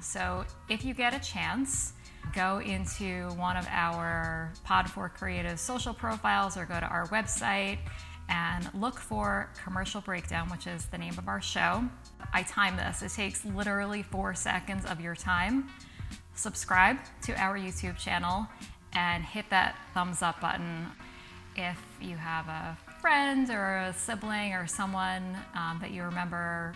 So 0.00 0.44
if 0.68 0.84
you 0.84 0.94
get 0.94 1.14
a 1.14 1.20
chance, 1.20 1.94
go 2.34 2.58
into 2.58 3.28
one 3.30 3.56
of 3.56 3.66
our 3.70 4.52
Pod4 4.66 5.12
Creative 5.14 5.58
social 5.58 5.94
profiles 5.94 6.56
or 6.56 6.64
go 6.64 6.78
to 6.78 6.86
our 6.86 7.06
website 7.08 7.78
and 8.28 8.68
look 8.74 8.98
for 8.98 9.48
Commercial 9.62 10.00
Breakdown, 10.00 10.48
which 10.50 10.66
is 10.66 10.86
the 10.86 10.98
name 10.98 11.14
of 11.18 11.28
our 11.28 11.40
show. 11.40 11.82
I 12.32 12.42
time 12.42 12.76
this, 12.76 13.02
it 13.02 13.12
takes 13.12 13.44
literally 13.44 14.02
four 14.02 14.34
seconds 14.34 14.84
of 14.84 15.00
your 15.00 15.14
time. 15.14 15.68
Subscribe 16.34 16.98
to 17.22 17.34
our 17.40 17.58
YouTube 17.58 17.96
channel 17.96 18.46
and 18.92 19.24
hit 19.24 19.46
that 19.50 19.76
thumbs 19.94 20.22
up 20.22 20.40
button 20.40 20.86
if 21.56 21.80
you 22.00 22.16
have 22.16 22.46
a 22.48 22.76
friend 23.00 23.50
or 23.50 23.78
a 23.78 23.92
sibling 23.92 24.52
or 24.52 24.66
someone 24.66 25.36
um, 25.54 25.78
that 25.80 25.90
you 25.90 26.02
remember 26.02 26.74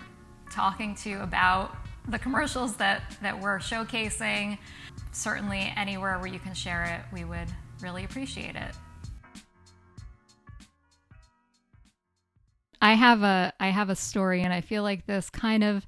talking 0.50 0.94
to 0.94 1.22
about 1.22 1.74
the 2.08 2.18
commercials 2.18 2.76
that, 2.76 3.16
that 3.22 3.40
we're 3.40 3.58
showcasing. 3.58 4.58
Certainly, 5.12 5.72
anywhere 5.76 6.18
where 6.18 6.26
you 6.26 6.38
can 6.38 6.54
share 6.54 6.84
it, 6.84 7.14
we 7.14 7.24
would 7.24 7.48
really 7.80 8.04
appreciate 8.04 8.56
it. 8.56 8.74
I 12.80 12.94
have 12.94 13.22
a 13.22 13.52
I 13.60 13.68
have 13.68 13.90
a 13.90 13.94
story, 13.94 14.42
and 14.42 14.52
I 14.52 14.60
feel 14.60 14.82
like 14.82 15.06
this 15.06 15.30
kind 15.30 15.62
of 15.62 15.86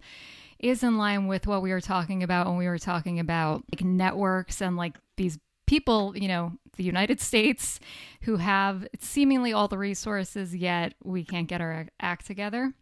is 0.59 0.83
in 0.83 0.97
line 0.97 1.27
with 1.27 1.47
what 1.47 1.63
we 1.63 1.73
were 1.73 1.81
talking 1.81 2.23
about 2.23 2.47
when 2.47 2.57
we 2.57 2.69
were 2.69 2.79
talking 2.79 3.19
about 3.19 3.65
like 3.73 3.83
networks 3.83 4.63
and 4.63 4.77
like 4.77 4.97
these 5.17 5.39
people, 5.67 6.17
you 6.17 6.29
know, 6.29 6.53
the 6.77 6.85
United 6.85 7.21
States 7.21 7.81
who 8.23 8.37
have 8.37 8.87
seemingly 9.01 9.53
all 9.53 9.69
the 9.69 9.79
resources, 9.79 10.55
yet 10.55 10.95
we 11.03 11.25
can't 11.25 11.49
get 11.49 11.61
our 11.61 11.89
act 12.01 12.27
together. 12.27 12.73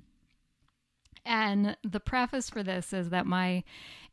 And 1.25 1.77
the 1.85 2.01
preface 2.01 2.51
for 2.51 2.63
this 2.63 2.93
is 2.93 3.11
that 3.11 3.27
my 3.27 3.63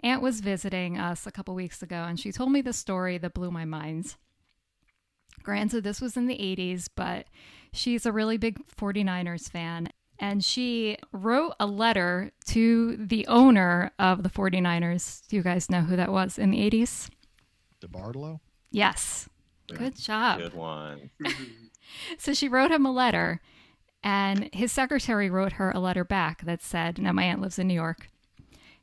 aunt 0.02 0.22
was 0.22 0.42
visiting 0.42 0.98
us 0.98 1.26
a 1.26 1.32
couple 1.32 1.56
weeks 1.56 1.82
ago 1.82 2.04
and 2.08 2.20
she 2.20 2.32
told 2.32 2.52
me 2.52 2.62
the 2.62 2.74
story 2.74 3.18
that 3.18 3.34
blew 3.34 3.52
my 3.52 3.66
mind. 3.66 4.16
Granted, 5.42 5.84
this 5.84 6.02
was 6.02 6.16
in 6.18 6.28
the 6.28 6.38
80s, 6.38 6.88
but 6.96 7.26
she's 7.74 8.06
a 8.06 8.12
really 8.12 8.38
big 8.38 8.60
49ers 8.76 9.50
fan. 9.50 9.90
And 10.20 10.44
she 10.44 10.98
wrote 11.14 11.54
a 11.60 11.66
letter 11.66 12.32
to 12.48 12.98
the 12.98 13.26
owner 13.28 13.92
of 13.98 14.22
the 14.24 14.30
49ers. 14.30 15.26
Do 15.28 15.38
you 15.38 15.42
guys 15.42 15.70
know 15.70 15.82
who 15.82 15.96
that 15.96 16.12
was 16.12 16.38
in 16.38 16.52
the 16.52 16.70
80s? 16.70 17.10
DeBartolo? 17.82 18.42
Yes. 18.70 19.30
Good 19.74 19.96
job. 19.96 20.40
Good 20.40 20.54
one. 20.54 21.10
So 22.20 22.34
she 22.36 22.48
wrote 22.48 22.70
him 22.70 22.86
a 22.86 22.92
letter, 22.92 23.42
and 24.04 24.50
his 24.54 24.72
secretary 24.72 25.30
wrote 25.30 25.54
her 25.54 25.72
a 25.72 25.80
letter 25.80 26.04
back 26.04 26.44
that 26.44 26.62
said, 26.62 27.00
Now, 27.00 27.12
my 27.12 27.24
aunt 27.24 27.42
lives 27.42 27.60
in 27.60 27.68
New 27.68 27.74
York. 27.74 28.10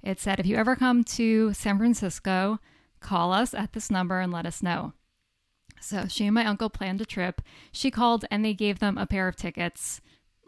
It 0.02 0.20
said, 0.20 0.38
If 0.38 0.46
you 0.46 0.56
ever 0.56 0.76
come 0.76 1.04
to 1.04 1.52
San 1.54 1.78
Francisco, 1.78 2.58
call 3.00 3.32
us 3.32 3.54
at 3.54 3.72
this 3.72 3.90
number 3.90 4.20
and 4.20 4.32
let 4.32 4.46
us 4.46 4.62
know. 4.62 4.92
So 5.80 6.06
she 6.08 6.26
and 6.26 6.34
my 6.34 6.44
uncle 6.44 6.70
planned 6.70 7.00
a 7.00 7.06
trip. 7.06 7.42
She 7.72 7.90
called 7.90 8.24
and 8.30 8.44
they 8.44 8.54
gave 8.54 8.78
them 8.78 8.98
a 8.98 9.06
pair 9.06 9.28
of 9.28 9.36
tickets, 9.36 10.00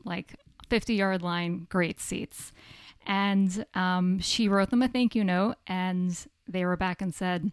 like 0.04 0.34
50 0.68 0.94
yard 0.94 1.22
line, 1.22 1.66
great 1.70 2.00
seats. 2.00 2.52
And 3.06 3.64
um, 3.74 4.18
she 4.20 4.48
wrote 4.48 4.70
them 4.70 4.82
a 4.82 4.88
thank 4.88 5.14
you 5.14 5.24
note, 5.24 5.56
and 5.66 6.26
they 6.46 6.64
were 6.66 6.76
back 6.76 7.00
and 7.00 7.14
said, 7.14 7.52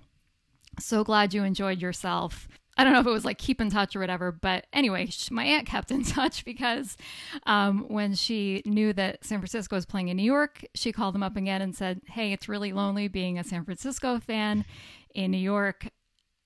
So 0.80 1.04
glad 1.04 1.34
you 1.34 1.44
enjoyed 1.44 1.82
yourself. 1.82 2.50
I 2.78 2.84
don't 2.84 2.92
know 2.92 3.00
if 3.00 3.08
it 3.08 3.12
was 3.12 3.26
like 3.26 3.38
keep 3.38 3.62
in 3.62 3.70
touch 3.70 3.96
or 3.96 4.00
whatever, 4.00 4.32
but 4.32 4.68
anyway, 4.74 5.06
sh- 5.08 5.32
my 5.32 5.46
aunt 5.46 5.66
kept 5.66 5.92
in 5.92 6.04
touch 6.06 6.44
because 6.44 6.98
um, 7.46 7.86
when 7.88 8.14
she 8.16 8.62
knew 8.66 8.92
that 8.94 9.24
San 9.24 9.40
Francisco 9.40 9.76
was 9.76 9.86
playing 9.86 10.10
in 10.10 10.18
New 10.18 10.24
York, 10.24 10.66
she 10.76 10.92
called 10.92 11.16
them 11.16 11.24
up 11.24 11.38
again 11.38 11.62
and 11.62 11.76
said, 11.76 12.02
Hey, 12.08 12.34
it's 12.34 12.50
really 12.50 12.74
lonely 12.74 13.08
being 13.08 13.40
a 13.40 13.44
San 13.44 13.64
Francisco 13.64 14.20
fan 14.20 14.66
in 15.14 15.32
New 15.32 15.38
York. 15.38 15.88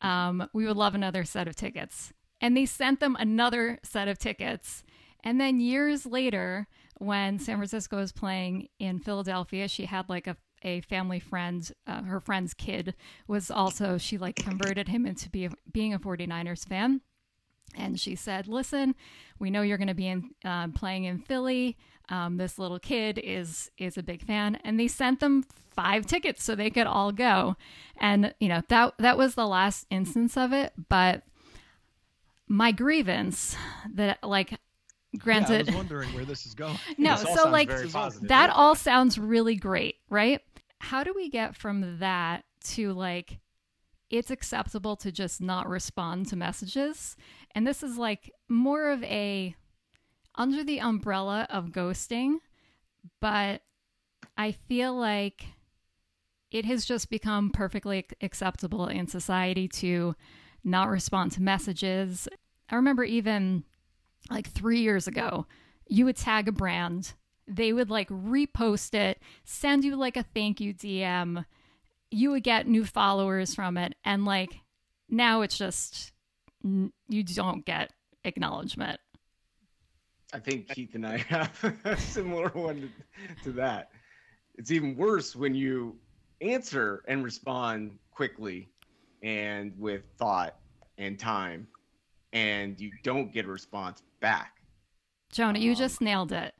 Um, 0.02 0.48
we 0.54 0.66
would 0.66 0.78
love 0.78 0.96
another 0.96 1.24
set 1.24 1.48
of 1.48 1.56
tickets. 1.56 2.14
And 2.42 2.56
they 2.56 2.66
sent 2.66 3.00
them 3.00 3.18
another 3.20 3.80
set 3.84 4.08
of 4.08 4.18
tickets. 4.18 4.84
And 5.24 5.42
then 5.42 5.60
years 5.60 6.06
later, 6.06 6.68
when 7.00 7.40
San 7.40 7.58
Francisco 7.58 7.98
was 7.98 8.12
playing 8.12 8.70
in 8.80 9.00
Philadelphia, 9.00 9.68
she 9.68 9.86
had 9.86 10.08
like 10.08 10.28
a 10.28 10.38
a 10.64 10.82
family 10.82 11.20
friend, 11.20 11.72
uh, 11.88 12.04
her 12.04 12.20
friend's 12.20 12.54
kid 12.54 12.96
was 13.28 13.50
also, 13.50 13.98
she 13.98 14.18
like 14.18 14.36
converted 14.36 14.88
him 14.88 15.06
into 15.06 15.30
be, 15.30 15.50
being 15.72 15.94
a 15.94 16.00
49ers 16.00 16.68
fan. 16.68 17.02
And 17.76 18.00
she 18.00 18.16
said, 18.16 18.48
listen, 18.48 18.96
we 19.38 19.50
know 19.50 19.62
you're 19.62 19.78
going 19.78 19.88
to 19.88 19.94
be 19.94 20.08
in, 20.08 20.32
um, 20.44 20.72
playing 20.72 21.04
in 21.04 21.20
Philly. 21.20 21.78
Um, 22.10 22.38
this 22.38 22.58
little 22.58 22.80
kid 22.80 23.20
is 23.24 23.70
is 23.78 23.96
a 23.96 24.02
big 24.02 24.26
fan, 24.26 24.56
and 24.64 24.80
they 24.80 24.88
sent 24.88 25.20
them 25.20 25.46
five 25.76 26.08
tickets 26.08 26.44
so 26.44 26.56
they 26.56 26.72
could 26.72 26.88
all 26.88 27.12
go. 27.12 27.56
And 27.98 28.34
you 28.40 28.50
know 28.50 28.64
that 28.70 28.96
that 28.98 29.16
was 29.16 29.36
the 29.36 29.46
last 29.46 29.86
instance 29.92 30.36
of 30.36 30.52
it. 30.52 30.74
But 30.90 31.22
my 32.48 32.72
grievance 32.72 33.56
that 33.94 34.24
like 34.24 34.60
granted, 35.18 35.68
yeah, 35.68 35.74
I 35.74 35.76
was 35.76 35.76
wondering 35.76 36.10
where 36.16 36.26
this 36.26 36.48
is 36.48 36.56
going. 36.56 36.80
no, 36.98 37.16
so 37.16 37.48
like 37.50 37.70
that 38.24 38.50
all 38.50 38.74
sounds 38.74 39.20
really 39.20 39.56
great, 39.56 39.98
right? 40.10 40.42
How 40.80 41.04
do 41.04 41.14
we 41.16 41.30
get 41.30 41.56
from 41.56 42.00
that 42.00 42.46
to 42.66 42.94
like 42.94 43.40
it's 44.10 44.32
acceptable 44.32 44.96
to 44.98 45.12
just 45.12 45.42
not 45.42 45.70
respond 45.70 46.28
to 46.28 46.36
messages? 46.36 47.16
And 47.54 47.66
this 47.68 47.84
is 47.84 47.98
like 47.98 48.32
more 48.48 48.90
of 48.90 49.04
a 49.04 49.56
under 50.36 50.64
the 50.64 50.80
umbrella 50.80 51.48
of 51.50 51.68
ghosting, 51.68 52.38
but 53.20 53.62
I 54.38 54.52
feel 54.52 54.94
like 54.94 55.46
it 56.52 56.66
has 56.66 56.86
just 56.86 57.10
become 57.10 57.52
perfectly 57.52 58.08
acceptable 58.22 58.88
in 58.88 59.08
society 59.08 59.68
to 59.68 60.16
not 60.64 60.90
respond 60.90 61.32
to 61.34 61.42
messages. 61.42 62.28
I 62.70 62.76
remember 62.76 63.04
even 63.04 63.64
like 64.32 64.48
three 64.48 64.80
years 64.80 65.08
ago, 65.08 65.46
you 65.88 66.06
would 66.06 66.16
tag 66.16 66.48
a 66.48 66.52
brand, 66.52 67.14
they 67.50 67.74
would 67.74 67.90
like 67.90 68.08
repost 68.10 68.94
it, 68.94 69.20
send 69.44 69.84
you 69.84 69.96
like 69.96 70.16
a 70.16 70.24
thank 70.24 70.62
you 70.62 70.74
DM, 70.74 71.46
you 72.12 72.32
would 72.32 72.44
get 72.44 72.68
new 72.68 72.86
followers 72.86 73.56
from 73.56 73.78
it, 73.78 73.96
and 74.06 74.26
like 74.26 74.60
now 75.10 75.42
it's 75.42 75.58
just 75.58 76.12
you 76.64 77.24
don't 77.24 77.66
get 77.66 77.92
acknowledgement. 78.24 79.00
I 80.32 80.40
think 80.40 80.68
Keith 80.70 80.94
and 80.94 81.08
I 81.08 81.18
have 81.18 81.76
a 81.86 81.98
similar 81.98 82.50
one 82.50 82.82
to, 82.82 83.44
to 83.46 83.52
that. 83.54 83.90
It's 84.56 84.72
even 84.72 84.96
worse 84.96 85.36
when 85.36 85.56
you 85.56 85.98
answer 86.42 87.04
and 87.08 87.24
respond 87.24 87.98
quickly 88.12 88.70
and 89.24 89.74
with 89.78 90.04
thought 90.18 90.56
and 90.98 91.18
time, 91.18 91.68
and 92.34 92.80
you 92.80 92.92
don't 93.04 93.34
get 93.34 93.46
a 93.46 93.48
response 93.48 94.04
back. 94.20 94.58
Jonah, 95.32 95.60
you 95.60 95.72
Um, 95.72 95.78
just 95.78 96.02
nailed 96.02 96.32
it. 96.32 96.54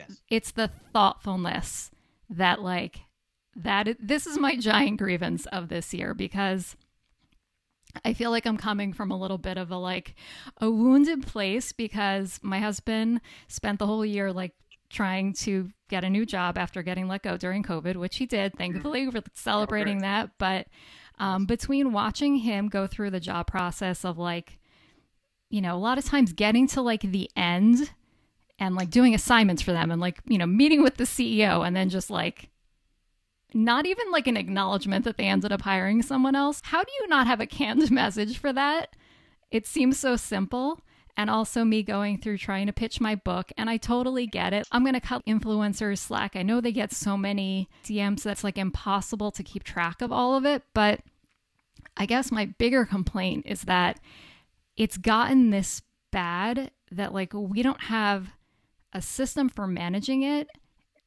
Yes. 0.00 0.20
It's 0.28 0.50
the 0.52 0.68
thoughtfulness 0.92 1.90
that 2.28 2.62
like 2.62 3.00
that 3.56 3.96
this 4.00 4.26
is 4.26 4.38
my 4.38 4.56
giant 4.56 4.98
grievance 4.98 5.46
of 5.46 5.68
this 5.68 5.92
year 5.92 6.14
because 6.14 6.76
I 8.04 8.12
feel 8.12 8.30
like 8.30 8.46
I'm 8.46 8.56
coming 8.56 8.92
from 8.92 9.10
a 9.10 9.18
little 9.18 9.38
bit 9.38 9.58
of 9.58 9.70
a 9.70 9.76
like 9.76 10.14
a 10.58 10.70
wounded 10.70 11.26
place 11.26 11.72
because 11.72 12.38
my 12.42 12.60
husband 12.60 13.20
spent 13.48 13.78
the 13.78 13.86
whole 13.86 14.06
year 14.06 14.32
like 14.32 14.52
trying 14.90 15.32
to 15.32 15.70
get 15.88 16.04
a 16.04 16.10
new 16.10 16.26
job 16.26 16.58
after 16.58 16.82
getting 16.82 17.08
let 17.08 17.22
go 17.22 17.36
during 17.36 17.62
COVID, 17.62 17.96
which 17.96 18.16
he 18.16 18.26
did. 18.26 18.56
Thankfully, 18.56 19.08
we're 19.08 19.22
celebrating 19.34 19.98
that. 19.98 20.30
But 20.38 20.66
um, 21.18 21.46
between 21.46 21.92
watching 21.92 22.36
him 22.36 22.68
go 22.68 22.86
through 22.86 23.10
the 23.10 23.20
job 23.20 23.46
process 23.46 24.04
of 24.04 24.18
like, 24.18 24.58
you 25.48 25.60
know, 25.60 25.74
a 25.74 25.78
lot 25.78 25.98
of 25.98 26.04
times 26.04 26.32
getting 26.32 26.66
to 26.68 26.82
like 26.82 27.02
the 27.02 27.30
end 27.36 27.92
and 28.60 28.76
like 28.76 28.90
doing 28.90 29.14
assignments 29.14 29.62
for 29.62 29.72
them 29.72 29.90
and 29.90 30.00
like, 30.00 30.20
you 30.26 30.38
know, 30.38 30.46
meeting 30.46 30.82
with 30.82 30.96
the 30.96 31.04
CEO 31.04 31.66
and 31.66 31.74
then 31.74 31.88
just 31.88 32.10
like 32.10 32.50
not 33.54 33.86
even 33.86 34.12
like 34.12 34.26
an 34.26 34.36
acknowledgement 34.36 35.04
that 35.04 35.16
they 35.16 35.24
ended 35.24 35.50
up 35.50 35.62
hiring 35.62 36.02
someone 36.02 36.36
else. 36.36 36.60
How 36.64 36.84
do 36.84 36.92
you 37.00 37.08
not 37.08 37.26
have 37.26 37.40
a 37.40 37.46
canned 37.46 37.90
message 37.90 38.38
for 38.38 38.52
that? 38.52 38.94
It 39.50 39.66
seems 39.66 39.98
so 39.98 40.14
simple. 40.14 40.80
And 41.16 41.28
also 41.28 41.64
me 41.64 41.82
going 41.82 42.18
through 42.18 42.38
trying 42.38 42.66
to 42.66 42.72
pitch 42.72 43.00
my 43.00 43.14
book. 43.14 43.50
And 43.58 43.68
I 43.68 43.78
totally 43.78 44.26
get 44.26 44.52
it. 44.52 44.68
I'm 44.70 44.84
to 44.84 45.00
cut 45.00 45.26
influencers 45.26 45.98
slack. 45.98 46.36
I 46.36 46.42
know 46.42 46.60
they 46.60 46.72
get 46.72 46.92
so 46.92 47.16
many 47.16 47.68
DMs 47.84 48.22
that's 48.22 48.44
like 48.44 48.56
impossible 48.56 49.30
to 49.32 49.42
keep 49.42 49.64
track 49.64 50.02
of 50.02 50.12
all 50.12 50.36
of 50.36 50.46
it. 50.46 50.62
But 50.72 51.00
I 51.96 52.06
guess 52.06 52.30
my 52.30 52.46
bigger 52.46 52.84
complaint 52.84 53.44
is 53.46 53.62
that 53.62 54.00
it's 54.76 54.96
gotten 54.96 55.50
this 55.50 55.82
bad 56.10 56.70
that 56.92 57.12
like 57.12 57.32
we 57.34 57.62
don't 57.62 57.82
have 57.82 58.30
a 58.92 59.02
system 59.02 59.48
for 59.48 59.66
managing 59.66 60.22
it 60.22 60.48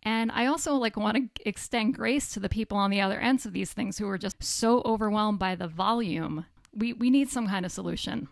and 0.05 0.31
I 0.31 0.47
also 0.47 0.75
like 0.75 0.97
want 0.97 1.17
to 1.17 1.47
extend 1.47 1.95
grace 1.95 2.33
to 2.33 2.39
the 2.39 2.49
people 2.49 2.77
on 2.77 2.91
the 2.91 3.01
other 3.01 3.19
ends 3.19 3.45
of 3.45 3.53
these 3.53 3.71
things 3.71 3.97
who 3.97 4.07
are 4.09 4.17
just 4.17 4.43
so 4.43 4.81
overwhelmed 4.85 5.39
by 5.39 5.55
the 5.55 5.67
volume. 5.67 6.45
We 6.73 6.93
we 6.93 7.09
need 7.09 7.29
some 7.29 7.47
kind 7.47 7.65
of 7.65 7.71
solution. 7.71 8.27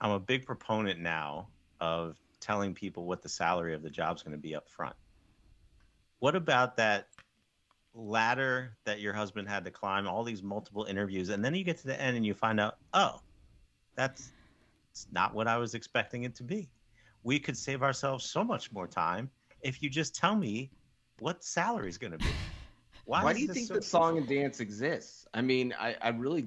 I'm 0.00 0.10
a 0.10 0.20
big 0.20 0.46
proponent 0.46 1.00
now 1.00 1.48
of 1.80 2.16
telling 2.40 2.74
people 2.74 3.04
what 3.04 3.22
the 3.22 3.28
salary 3.28 3.74
of 3.74 3.82
the 3.82 3.90
job's 3.90 4.22
going 4.22 4.32
to 4.36 4.40
be 4.40 4.54
up 4.54 4.68
front. 4.68 4.96
What 6.20 6.34
about 6.34 6.76
that 6.78 7.08
ladder 7.94 8.76
that 8.84 9.00
your 9.00 9.12
husband 9.12 9.48
had 9.48 9.64
to 9.64 9.70
climb, 9.70 10.06
all 10.06 10.24
these 10.24 10.42
multiple 10.42 10.84
interviews, 10.84 11.28
and 11.28 11.44
then 11.44 11.54
you 11.54 11.64
get 11.64 11.78
to 11.78 11.86
the 11.86 12.00
end 12.00 12.16
and 12.16 12.24
you 12.24 12.34
find 12.34 12.60
out, 12.60 12.76
oh, 12.94 13.20
that's 13.94 14.32
it's 14.90 15.06
not 15.12 15.34
what 15.34 15.46
I 15.46 15.58
was 15.58 15.74
expecting 15.74 16.24
it 16.24 16.34
to 16.36 16.42
be. 16.42 16.70
We 17.26 17.40
could 17.40 17.58
save 17.58 17.82
ourselves 17.82 18.24
so 18.24 18.44
much 18.44 18.70
more 18.70 18.86
time 18.86 19.28
if 19.60 19.82
you 19.82 19.90
just 19.90 20.14
tell 20.14 20.36
me 20.36 20.70
what 21.18 21.42
salary 21.42 21.88
is 21.88 21.98
going 21.98 22.12
to 22.12 22.18
be. 22.18 22.36
Why, 23.04 23.32
is 23.32 23.38
do 23.38 23.42
you 23.42 23.52
think 23.52 23.66
so 23.66 23.74
that 23.74 23.82
song 23.82 24.16
and 24.16 24.28
dance 24.28 24.60
exists? 24.60 25.26
I 25.34 25.42
mean, 25.42 25.74
I, 25.76 25.96
I 26.00 26.10
really, 26.10 26.46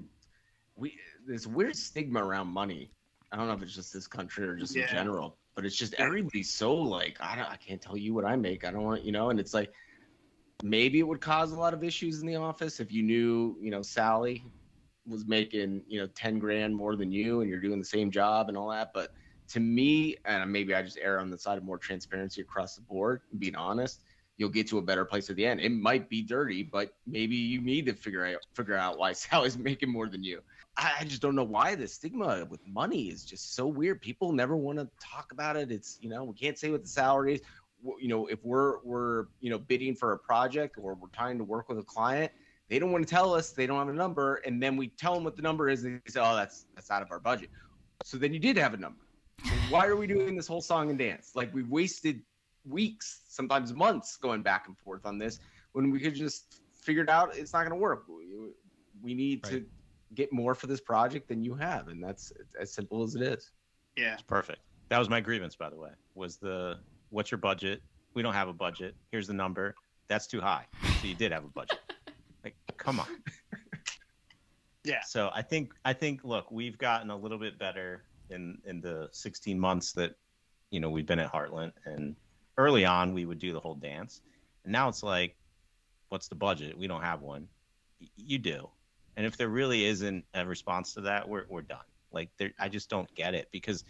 we 0.78 0.98
this 1.28 1.46
weird 1.46 1.76
stigma 1.76 2.24
around 2.24 2.48
money. 2.48 2.94
I 3.30 3.36
don't 3.36 3.48
know 3.48 3.54
if 3.56 3.62
it's 3.62 3.76
just 3.76 3.92
this 3.92 4.08
country 4.08 4.48
or 4.48 4.56
just 4.56 4.74
Yeah. 4.74 4.84
in 4.84 4.88
general, 4.88 5.38
but 5.54 5.66
it's 5.66 5.76
just 5.76 5.96
everybody's 5.96 6.54
so 6.54 6.74
like, 6.74 7.18
I 7.20 7.36
don't, 7.36 7.52
I 7.52 7.58
can't 7.58 7.82
tell 7.82 7.98
you 7.98 8.14
what 8.14 8.24
I 8.24 8.38
make. 8.38 8.64
I 8.64 8.72
don't 8.72 8.84
want, 8.84 9.04
you 9.04 9.12
know, 9.12 9.32
and 9.32 9.40
it's 9.40 9.54
like, 9.54 9.74
maybe 10.64 11.00
it 11.00 11.08
would 11.10 11.20
cause 11.20 11.52
a 11.52 11.60
lot 11.60 11.74
of 11.74 11.84
issues 11.84 12.22
in 12.22 12.28
the 12.28 12.38
office 12.38 12.80
if 12.80 12.90
you 12.90 13.04
knew, 13.04 13.58
you 13.60 13.70
know, 13.70 13.82
Sally 13.82 14.46
was 15.06 15.28
making, 15.28 15.84
you 15.90 16.00
know, 16.00 16.08
10 16.16 16.40
grand 16.40 16.74
more 16.74 16.96
than 16.96 17.12
you 17.12 17.42
and 17.42 17.50
you're 17.50 17.60
doing 17.60 17.80
the 17.80 17.86
same 17.86 18.10
job 18.10 18.48
and 18.48 18.58
all 18.58 18.70
that. 18.70 18.92
But 18.94 19.10
to 19.50 19.60
me, 19.60 20.16
and 20.26 20.52
maybe 20.52 20.74
I 20.74 20.82
just 20.82 20.98
err 21.02 21.20
on 21.20 21.30
the 21.30 21.38
side 21.38 21.58
of 21.58 21.64
more 21.64 21.78
transparency 21.78 22.42
across 22.42 22.76
the 22.76 22.82
board, 22.82 23.22
being 23.38 23.56
honest, 23.56 24.02
you'll 24.38 24.50
get 24.50 24.68
to 24.70 24.78
a 24.78 24.82
better 24.82 25.06
place 25.06 25.30
at 25.30 25.36
the 25.36 25.46
end. 25.46 25.60
It 25.60 25.72
might 25.72 26.10
be 26.10 26.22
dirty, 26.22 26.64
but 26.64 26.94
maybe 27.06 27.36
you 27.36 27.62
need 27.62 27.86
to 27.88 27.94
figure 27.94 28.26
out 28.26 28.38
figure 28.54 28.76
out 28.76 28.98
why 28.98 29.12
Sally's 29.14 29.58
making 29.58 29.92
more 29.92 30.08
than 30.08 30.24
you. 30.24 30.42
I, 30.78 30.94
I 31.02 31.04
just 31.04 31.22
don't 31.22 31.36
know 31.36 31.44
why 31.44 31.76
the 31.76 31.88
stigma 31.88 32.48
with 32.50 32.66
money 32.66 33.10
is 33.10 33.24
just 33.26 33.56
so 33.56 33.68
weird. 33.68 34.02
People 34.02 34.32
never 34.32 34.56
want 34.56 34.80
to 34.80 34.88
talk 35.00 35.32
about 35.32 35.58
it. 35.58 35.72
It's 35.72 36.00
you 36.02 36.10
know 36.10 36.24
we 36.24 36.34
can't 36.34 36.58
say 36.58 36.72
what 36.72 36.84
the 36.84 36.90
salary 36.90 37.36
is. 37.36 37.42
You 38.00 38.08
know 38.08 38.28
if 38.28 38.44
we're 38.44 38.80
we're 38.84 39.26
you 39.42 39.50
know 39.50 39.60
bidding 39.60 39.96
for 39.96 40.14
a 40.14 40.18
project 40.18 40.78
or 40.78 40.96
we're 40.96 41.10
trying 41.10 41.38
to 41.38 41.44
work 41.44 41.70
with 41.70 41.78
a 41.80 41.84
client, 41.84 42.32
they 42.70 42.80
don't 42.80 42.92
want 42.92 43.06
to 43.06 43.14
tell 43.14 43.34
us 43.34 43.52
they 43.52 43.68
don't 43.68 43.80
have 43.80 43.90
a 43.90 43.94
number, 43.94 44.36
and 44.46 44.62
then 44.64 44.78
we 44.78 44.88
tell 44.90 45.14
them 45.16 45.24
what 45.24 45.36
the 45.36 45.42
number 45.42 45.70
is, 45.70 45.84
and 45.84 46.02
they 46.06 46.12
say, 46.12 46.22
oh 46.22 46.36
that's 46.36 46.66
that's 46.76 46.90
out 46.92 47.02
of 47.02 47.12
our 47.12 47.20
budget. 47.20 47.50
So 48.04 48.18
then 48.18 48.34
you 48.34 48.40
did 48.40 48.58
have 48.58 48.74
a 48.74 48.78
number. 48.78 49.02
So 49.46 49.52
why 49.70 49.88
are 49.88 49.96
we 49.96 50.08
doing 50.08 50.36
this 50.36 50.48
whole 50.48 50.62
song 50.62 50.90
and 50.90 51.00
dance? 51.00 51.32
Like 51.36 51.54
we 51.54 51.64
wasted 51.64 52.22
weeks, 52.66 53.22
sometimes 53.28 53.74
months, 53.74 54.18
going 54.18 54.42
back 54.42 54.68
and 54.68 54.78
forth 54.78 55.06
on 55.06 55.18
this 55.18 55.40
when 55.74 55.92
we 55.92 56.00
could 56.00 56.16
just 56.16 56.62
figure 56.74 57.04
it 57.04 57.10
out. 57.10 57.36
It's 57.36 57.54
not 57.54 57.60
going 57.60 57.72
to 57.72 57.76
work. 57.76 58.06
We, 58.08 58.26
we 59.02 59.14
need 59.14 59.44
to 59.46 59.66
get 60.16 60.32
more 60.34 60.56
for 60.56 60.68
this 60.68 60.82
project 60.82 61.28
than 61.28 61.44
you 61.44 61.56
have, 61.56 61.88
and 61.88 62.04
that's 62.04 62.34
as 62.60 62.72
simple 62.72 63.04
as 63.04 63.16
it 63.16 63.22
is. 63.22 63.52
Yeah. 63.96 64.14
It's 64.14 64.22
perfect. 64.22 64.60
That 64.90 64.98
was 64.98 65.10
my 65.10 65.20
grievance, 65.20 65.56
by 65.56 65.70
the 65.70 65.78
way. 65.78 65.92
Was 66.16 66.38
the 66.38 66.80
what's 67.10 67.32
your 67.32 67.38
budget? 67.38 67.82
We 68.14 68.22
don't 68.22 68.34
have 68.34 68.48
a 68.48 68.54
budget. 68.54 68.96
Here's 69.12 69.28
the 69.28 69.34
number. 69.34 69.76
That's 70.08 70.26
too 70.26 70.42
high. 70.42 70.66
So 71.02 71.08
you 71.08 71.16
did 71.16 71.32
have 71.32 71.46
a 71.46 71.50
budget. 71.50 71.80
Like, 72.42 72.56
come 72.78 73.02
on. 73.02 73.08
Yeah. 74.86 75.02
So 75.06 75.30
I 75.36 75.42
think 75.42 75.74
I 75.84 75.92
think 75.92 76.24
look, 76.24 76.52
we've 76.52 76.78
gotten 76.78 77.10
a 77.10 77.18
little 77.18 77.38
bit 77.38 77.60
better 77.60 78.04
in 78.30 78.58
in 78.66 78.82
the 78.82 79.10
16 79.12 79.60
months 79.60 79.94
that 79.94 80.16
you 80.72 80.80
know 80.80 80.90
we've 80.90 81.06
been 81.06 81.20
at 81.20 81.32
Heartland, 81.32 81.74
and 81.86 82.16
early 82.58 82.86
on 82.86 83.14
we 83.14 83.26
would 83.26 83.40
do 83.40 83.54
the 83.54 83.60
whole 83.60 83.76
dance, 83.76 84.22
and 84.64 84.72
now 84.72 84.88
it's 84.90 85.04
like, 85.04 85.36
what's 86.10 86.28
the 86.28 86.36
budget? 86.36 86.78
We 86.78 86.88
don't 86.88 87.02
have 87.04 87.22
one. 87.22 87.48
Y- 88.02 88.08
You 88.16 88.38
do, 88.38 88.70
and 89.18 89.26
if 89.26 89.38
there 89.38 89.50
really 89.50 89.86
isn't 89.86 90.26
a 90.34 90.46
response 90.46 90.94
to 90.94 91.02
that, 91.02 91.28
we're 91.28 91.46
we're 91.50 91.62
done. 91.62 91.86
Like 92.12 92.30
there, 92.38 92.52
I 92.60 92.70
just 92.70 92.90
don't 92.90 93.14
get 93.16 93.34
it 93.36 93.48
because 93.52 93.84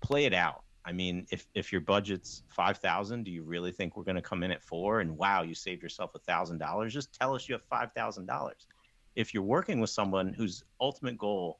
play 0.00 0.24
it 0.26 0.34
out. 0.34 0.62
I 0.86 0.92
mean, 0.92 1.26
if 1.30 1.46
if 1.54 1.72
your 1.72 1.80
budget's 1.80 2.42
five 2.48 2.78
thousand, 2.78 3.24
do 3.24 3.30
you 3.30 3.42
really 3.42 3.72
think 3.72 3.96
we're 3.96 4.04
going 4.04 4.16
to 4.16 4.22
come 4.22 4.42
in 4.42 4.50
at 4.50 4.62
four? 4.62 5.00
And 5.00 5.16
wow, 5.16 5.42
you 5.42 5.54
saved 5.54 5.82
yourself 5.82 6.14
a 6.14 6.18
thousand 6.18 6.58
dollars. 6.58 6.92
Just 6.92 7.12
tell 7.18 7.34
us 7.34 7.48
you 7.48 7.54
have 7.54 7.64
five 7.64 7.92
thousand 7.92 8.26
dollars. 8.26 8.66
If 9.16 9.32
you're 9.32 9.42
working 9.44 9.80
with 9.80 9.90
someone 9.90 10.32
whose 10.34 10.62
ultimate 10.80 11.16
goal 11.16 11.58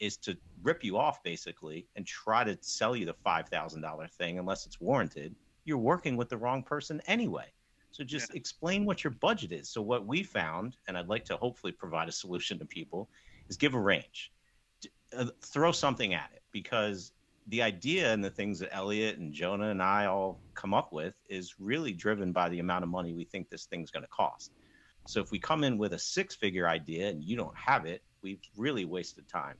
is 0.00 0.16
to 0.16 0.36
rip 0.62 0.82
you 0.82 0.96
off 0.96 1.22
basically 1.22 1.86
and 1.96 2.06
try 2.06 2.42
to 2.42 2.56
sell 2.60 2.96
you 2.96 3.06
the 3.06 3.14
five 3.14 3.48
thousand 3.48 3.82
dollar 3.82 4.08
thing 4.08 4.38
unless 4.38 4.66
it's 4.66 4.80
warranted, 4.80 5.34
you're 5.64 5.78
working 5.78 6.16
with 6.16 6.28
the 6.28 6.36
wrong 6.36 6.62
person 6.62 7.00
anyway. 7.06 7.46
So 7.92 8.04
just 8.04 8.34
explain 8.34 8.84
what 8.84 9.04
your 9.04 9.10
budget 9.12 9.52
is. 9.52 9.68
So 9.68 9.82
what 9.82 10.06
we 10.06 10.22
found, 10.22 10.76
and 10.86 10.96
I'd 10.96 11.08
like 11.08 11.24
to 11.26 11.36
hopefully 11.36 11.72
provide 11.72 12.08
a 12.08 12.12
solution 12.12 12.58
to 12.60 12.64
people, 12.64 13.08
is 13.48 13.56
give 13.56 13.74
a 13.74 13.80
range. 13.80 14.32
Uh, 15.16 15.26
throw 15.42 15.72
something 15.72 16.14
at 16.14 16.30
it 16.32 16.42
because 16.52 17.12
the 17.48 17.60
idea 17.60 18.12
and 18.12 18.22
the 18.22 18.30
things 18.30 18.60
that 18.60 18.72
Elliot 18.72 19.18
and 19.18 19.32
Jonah 19.32 19.70
and 19.70 19.82
I 19.82 20.06
all 20.06 20.38
come 20.54 20.72
up 20.72 20.92
with 20.92 21.14
is 21.28 21.56
really 21.58 21.92
driven 21.92 22.30
by 22.30 22.48
the 22.48 22.60
amount 22.60 22.84
of 22.84 22.90
money 22.90 23.12
we 23.12 23.24
think 23.24 23.50
this 23.50 23.66
thing's 23.66 23.90
going 23.90 24.04
to 24.04 24.08
cost. 24.08 24.52
So 25.08 25.20
if 25.20 25.32
we 25.32 25.40
come 25.40 25.64
in 25.64 25.76
with 25.76 25.94
a 25.94 25.98
six 25.98 26.36
figure 26.36 26.68
idea 26.68 27.08
and 27.08 27.24
you 27.24 27.36
don't 27.36 27.56
have 27.56 27.86
it, 27.86 28.02
we've 28.22 28.40
really 28.56 28.84
wasted 28.84 29.28
time. 29.28 29.56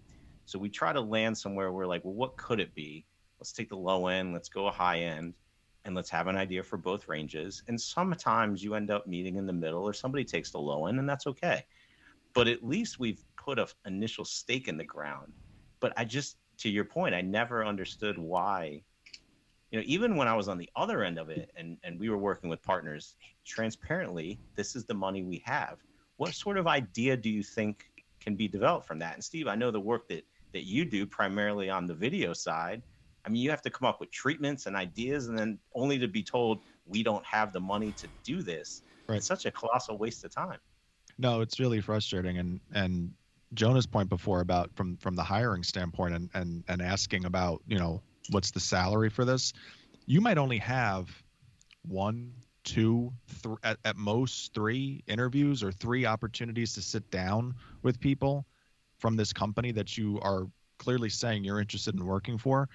So 0.51 0.59
we 0.59 0.69
try 0.69 0.93
to 0.93 1.01
land 1.01 1.39
somewhere 1.39 1.67
where 1.67 1.85
we're 1.85 1.87
like, 1.87 2.05
well, 2.05 2.15
what 2.15 2.37
could 2.37 2.61
it 2.61 2.75
be? 2.75 3.07
let's 3.41 3.53
take 3.53 3.71
the 3.71 3.77
low 3.77 4.07
end, 4.07 4.33
let's 4.33 4.49
go 4.49 4.67
a 4.67 4.71
high 4.71 5.01
end, 5.01 5.35
and 5.85 5.95
let's 5.95 6.11
have 6.11 6.27
an 6.27 6.37
idea 6.37 6.63
for 6.63 6.77
both 6.77 7.09
ranges. 7.09 7.63
And 7.69 7.81
sometimes 7.81 8.63
you 8.63 8.75
end 8.75 8.91
up 8.91 9.07
meeting 9.07 9.37
in 9.37 9.47
the 9.47 9.53
middle, 9.53 9.83
or 9.83 9.95
somebody 9.95 10.25
takes 10.25 10.51
the 10.51 10.59
low 10.59 10.87
end, 10.87 10.99
and 10.99 11.09
that's 11.09 11.27
okay. 11.27 11.65
But 12.35 12.47
at 12.47 12.63
least 12.63 13.01
we've 13.01 13.25
put 13.43 13.59
an 13.59 13.67
initial 13.87 14.25
stake 14.25 14.69
in 14.69 14.77
the 14.77 14.85
ground. 14.85 15.33
But 15.81 15.95
I 15.97 16.05
just, 16.05 16.37
to 16.59 16.69
your 16.69 16.85
point, 16.85 17.15
I 17.15 17.23
never 17.23 17.65
understood 17.65 18.19
why. 18.19 18.83
You 19.71 19.79
know, 19.79 19.85
even 19.87 20.17
when 20.17 20.29
I 20.29 20.35
was 20.35 20.49
on 20.49 20.59
the 20.59 20.69
other 20.77 21.03
end 21.03 21.19
of 21.19 21.31
it, 21.31 21.51
and 21.57 21.79
and 21.83 21.99
we 21.99 22.11
were 22.11 22.19
working 22.19 22.51
with 22.51 22.63
partners 22.63 23.17
transparently, 23.47 24.39
this 24.55 24.77
is 24.77 24.85
the 24.85 24.95
money 24.95 25.23
we 25.23 25.43
have. 25.47 25.79
What 26.17 26.35
sort 26.35 26.59
of 26.59 26.67
idea 26.67 27.17
do 27.17 27.31
you 27.31 27.43
think 27.43 27.85
can 28.21 28.35
be 28.37 28.49
developed 28.49 28.87
from 28.87 28.99
that? 28.99 29.15
And 29.15 29.25
Steve, 29.25 29.47
I 29.47 29.55
know 29.55 29.71
the 29.71 29.81
work 29.81 30.09
that 30.09 30.25
that 30.53 30.65
you 30.65 30.85
do 30.85 31.07
primarily 31.07 31.71
on 31.71 31.87
the 31.87 31.95
video 31.95 32.33
side 32.33 32.83
I 33.25 33.29
mean, 33.29 33.43
you 33.43 33.51
have 33.51 33.63
to 33.63 33.71
come 33.71 33.87
up 33.87 34.01
with 34.01 34.11
treatments 34.11 34.67
and 34.67 34.75
ideas, 34.75 35.29
and 35.29 35.39
then 35.39 35.59
only 35.75 35.99
to 35.99 36.09
be 36.09 36.23
told 36.23 36.61
we 36.87 37.03
don't 37.03 37.25
have 37.25 37.53
the 37.53 37.61
money 37.61 37.93
to 37.93 38.09
do 38.25 38.43
this. 38.43 38.83
Right. 39.09 39.17
It's 39.17 39.27
such 39.27 39.47
a 39.47 39.51
colossal 39.51 39.99
waste 39.99 40.25
of 40.25 40.35
time. 40.35 40.59
No, 41.19 41.41
it's 41.41 41.61
really 41.61 41.81
frustrating, 41.81 42.39
and 42.39 42.61
and 42.73 43.13
Jonah's 43.53 43.87
point 43.87 44.09
before 44.09 44.41
about 44.41 44.71
from 44.75 44.97
from 44.97 45.17
the 45.17 45.23
hiring 45.23 45.63
standpoint, 45.63 46.15
and 46.15 46.31
and 46.35 46.65
and 46.69 46.81
asking 46.81 47.27
about 47.27 47.63
you 47.67 47.79
know 47.79 48.03
what's 48.31 48.53
the 48.53 48.61
salary 48.61 49.11
for 49.11 49.25
this, 49.25 49.53
you 50.07 50.21
might 50.21 50.39
only 50.39 50.59
have 50.59 51.11
one, 51.83 52.33
two, 52.65 53.13
th- 53.43 53.57
at, 53.65 53.79
at 53.85 53.97
most 53.97 54.55
three 54.55 55.03
interviews 55.07 55.63
or 55.63 55.73
three 55.73 56.07
opportunities 56.07 56.75
to 56.75 56.83
sit 56.83 57.11
down 57.11 57.55
with 57.83 57.99
people 58.01 58.47
from 59.01 59.17
this 59.17 59.33
company 59.33 59.73
that 59.73 59.97
you 59.99 60.21
are 60.23 60.47
clearly 60.79 61.09
saying 61.09 61.45
you're 61.45 61.61
interested 61.61 61.95
in 61.95 62.05
working 62.05 62.39
for. 62.39 62.69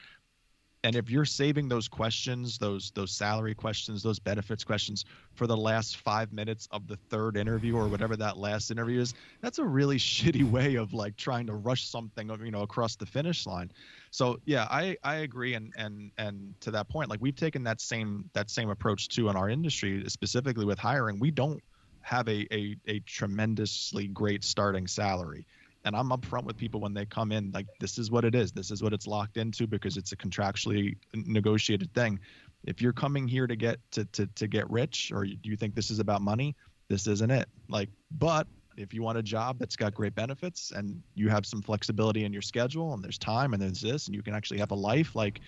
And 0.85 0.95
if 0.95 1.09
you're 1.09 1.25
saving 1.25 1.67
those 1.67 1.87
questions 1.87 2.59
those 2.59 2.91
those 2.91 3.11
salary 3.11 3.55
questions 3.55 4.03
those 4.03 4.19
benefits 4.19 4.63
questions 4.63 5.03
for 5.33 5.47
the 5.47 5.57
last 5.57 5.97
five 5.97 6.31
minutes 6.31 6.67
of 6.69 6.87
the 6.87 6.95
third 7.09 7.37
interview 7.37 7.75
or 7.75 7.87
whatever 7.87 8.15
that 8.17 8.37
last 8.37 8.69
interview 8.69 9.01
is 9.01 9.15
that's 9.41 9.57
a 9.57 9.63
really 9.63 9.97
shitty 10.13 10.47
way 10.47 10.75
of 10.75 10.93
like 10.93 11.17
trying 11.17 11.47
to 11.47 11.55
rush 11.55 11.87
something 11.87 12.29
you 12.43 12.51
know 12.51 12.61
across 12.61 12.95
the 12.95 13.05
finish 13.05 13.47
line. 13.47 13.71
So 14.11 14.37
yeah 14.45 14.67
i 14.69 14.95
i 15.03 15.15
agree 15.15 15.55
and 15.55 15.73
and 15.75 16.11
and 16.19 16.53
to 16.61 16.69
that 16.71 16.87
point 16.87 17.09
like 17.09 17.19
we've 17.19 17.35
taken 17.35 17.63
that 17.63 17.81
same 17.81 18.29
that 18.33 18.51
same 18.51 18.69
approach 18.69 19.09
too 19.09 19.29
in 19.29 19.35
our 19.35 19.49
industry 19.49 20.03
specifically 20.07 20.65
with 20.65 20.77
hiring. 20.77 21.19
We 21.19 21.31
don't 21.31 21.63
have 22.01 22.27
a 22.27 22.45
a, 22.53 22.75
a 22.87 22.99
tremendously 22.99 24.07
great 24.09 24.43
starting 24.43 24.85
salary 24.85 25.47
and 25.85 25.95
I'm 25.95 26.09
upfront 26.09 26.43
with 26.43 26.57
people 26.57 26.81
when 26.81 26.93
they 26.93 27.05
come 27.05 27.31
in, 27.31 27.51
like 27.53 27.67
this 27.79 27.97
is 27.97 28.11
what 28.11 28.25
it 28.25 28.35
is. 28.35 28.51
This 28.51 28.71
is 28.71 28.81
what 28.83 28.91
it's 28.91 29.07
locked 29.07 29.37
into 29.37 29.67
because 29.67 29.97
it's 29.97 30.11
a 30.11 30.17
contractually 30.17 30.97
negotiated 31.13 31.93
thing. 31.93 32.19
If 32.65 32.81
you're 32.81 32.93
coming 32.93 33.27
here 33.27 33.47
to 33.47 33.55
get 33.55 33.79
to 33.91 34.05
to 34.05 34.27
to 34.27 34.47
get 34.47 34.69
rich, 34.69 35.11
or 35.13 35.25
do 35.25 35.37
you 35.43 35.55
think 35.55 35.75
this 35.75 35.91
is 35.91 35.99
about 35.99 36.21
money, 36.21 36.55
this 36.89 37.07
isn't 37.07 37.31
it. 37.31 37.47
Like, 37.69 37.89
but 38.11 38.47
if 38.77 38.93
you 38.93 39.03
want 39.03 39.17
a 39.17 39.23
job 39.23 39.57
that's 39.59 39.75
got 39.75 39.93
great 39.93 40.15
benefits 40.15 40.71
and 40.71 41.01
you 41.13 41.29
have 41.29 41.45
some 41.45 41.61
flexibility 41.61 42.25
in 42.25 42.33
your 42.33 42.41
schedule 42.41 42.93
and 42.93 43.03
there's 43.03 43.17
time 43.17 43.53
and 43.53 43.61
there's 43.61 43.79
this 43.79 44.07
and 44.07 44.15
you 44.15 44.21
can 44.21 44.35
actually 44.35 44.59
have 44.59 44.71
a 44.71 44.75
life, 44.75 45.15
like 45.15 45.39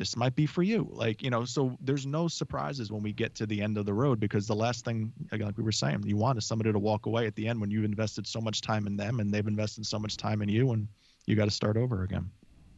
this 0.00 0.16
might 0.16 0.34
be 0.34 0.46
for 0.46 0.62
you. 0.62 0.88
Like, 0.90 1.22
you 1.22 1.28
know, 1.28 1.44
so 1.44 1.76
there's 1.78 2.06
no 2.06 2.26
surprises 2.26 2.90
when 2.90 3.02
we 3.02 3.12
get 3.12 3.34
to 3.34 3.44
the 3.44 3.60
end 3.60 3.76
of 3.76 3.84
the 3.84 3.92
road 3.92 4.18
because 4.18 4.46
the 4.46 4.54
last 4.54 4.82
thing, 4.82 5.12
like 5.30 5.58
we 5.58 5.62
were 5.62 5.70
saying, 5.70 6.04
you 6.06 6.16
want 6.16 6.38
is 6.38 6.46
somebody 6.46 6.72
to 6.72 6.78
walk 6.78 7.04
away 7.04 7.26
at 7.26 7.34
the 7.34 7.46
end 7.46 7.60
when 7.60 7.70
you've 7.70 7.84
invested 7.84 8.26
so 8.26 8.40
much 8.40 8.62
time 8.62 8.86
in 8.86 8.96
them 8.96 9.20
and 9.20 9.30
they've 9.30 9.46
invested 9.46 9.84
so 9.84 9.98
much 9.98 10.16
time 10.16 10.40
in 10.40 10.48
you 10.48 10.72
and 10.72 10.88
you 11.26 11.36
got 11.36 11.44
to 11.44 11.50
start 11.50 11.76
over 11.76 12.02
again. 12.02 12.30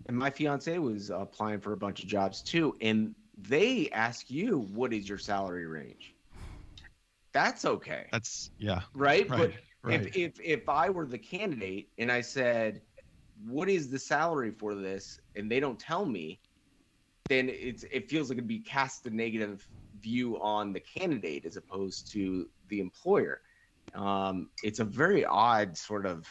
And 0.06 0.18
my 0.18 0.30
fiance 0.30 0.76
was 0.78 1.10
applying 1.10 1.60
for 1.60 1.72
a 1.74 1.76
bunch 1.76 2.02
of 2.02 2.08
jobs 2.08 2.42
too. 2.42 2.74
And 2.80 3.14
they 3.38 3.88
ask 3.90 4.28
you, 4.28 4.68
what 4.72 4.92
is 4.92 5.08
your 5.08 5.18
salary 5.18 5.66
range? 5.66 6.16
That's 7.30 7.64
okay. 7.64 8.06
That's, 8.10 8.50
yeah. 8.58 8.80
Right. 8.94 9.30
right 9.30 9.38
but 9.38 9.52
right. 9.84 10.00
If, 10.08 10.16
if, 10.16 10.40
if 10.42 10.68
I 10.68 10.90
were 10.90 11.06
the 11.06 11.18
candidate 11.18 11.88
and 11.98 12.10
I 12.10 12.20
said, 12.20 12.82
what 13.46 13.68
is 13.68 13.90
the 13.90 13.98
salary 14.00 14.50
for 14.50 14.74
this? 14.74 15.20
And 15.36 15.48
they 15.48 15.60
don't 15.60 15.78
tell 15.78 16.04
me, 16.04 16.40
then 17.32 17.48
it's 17.48 17.84
it 17.90 18.10
feels 18.10 18.28
like 18.28 18.36
it'd 18.36 18.46
be 18.46 18.58
cast 18.58 19.06
a 19.06 19.10
negative 19.10 19.66
view 20.00 20.40
on 20.40 20.72
the 20.72 20.80
candidate 20.80 21.46
as 21.46 21.56
opposed 21.56 22.10
to 22.12 22.48
the 22.68 22.80
employer. 22.80 23.40
Um, 23.94 24.50
it's 24.62 24.80
a 24.80 24.84
very 24.84 25.24
odd 25.24 25.76
sort 25.76 26.06
of 26.06 26.28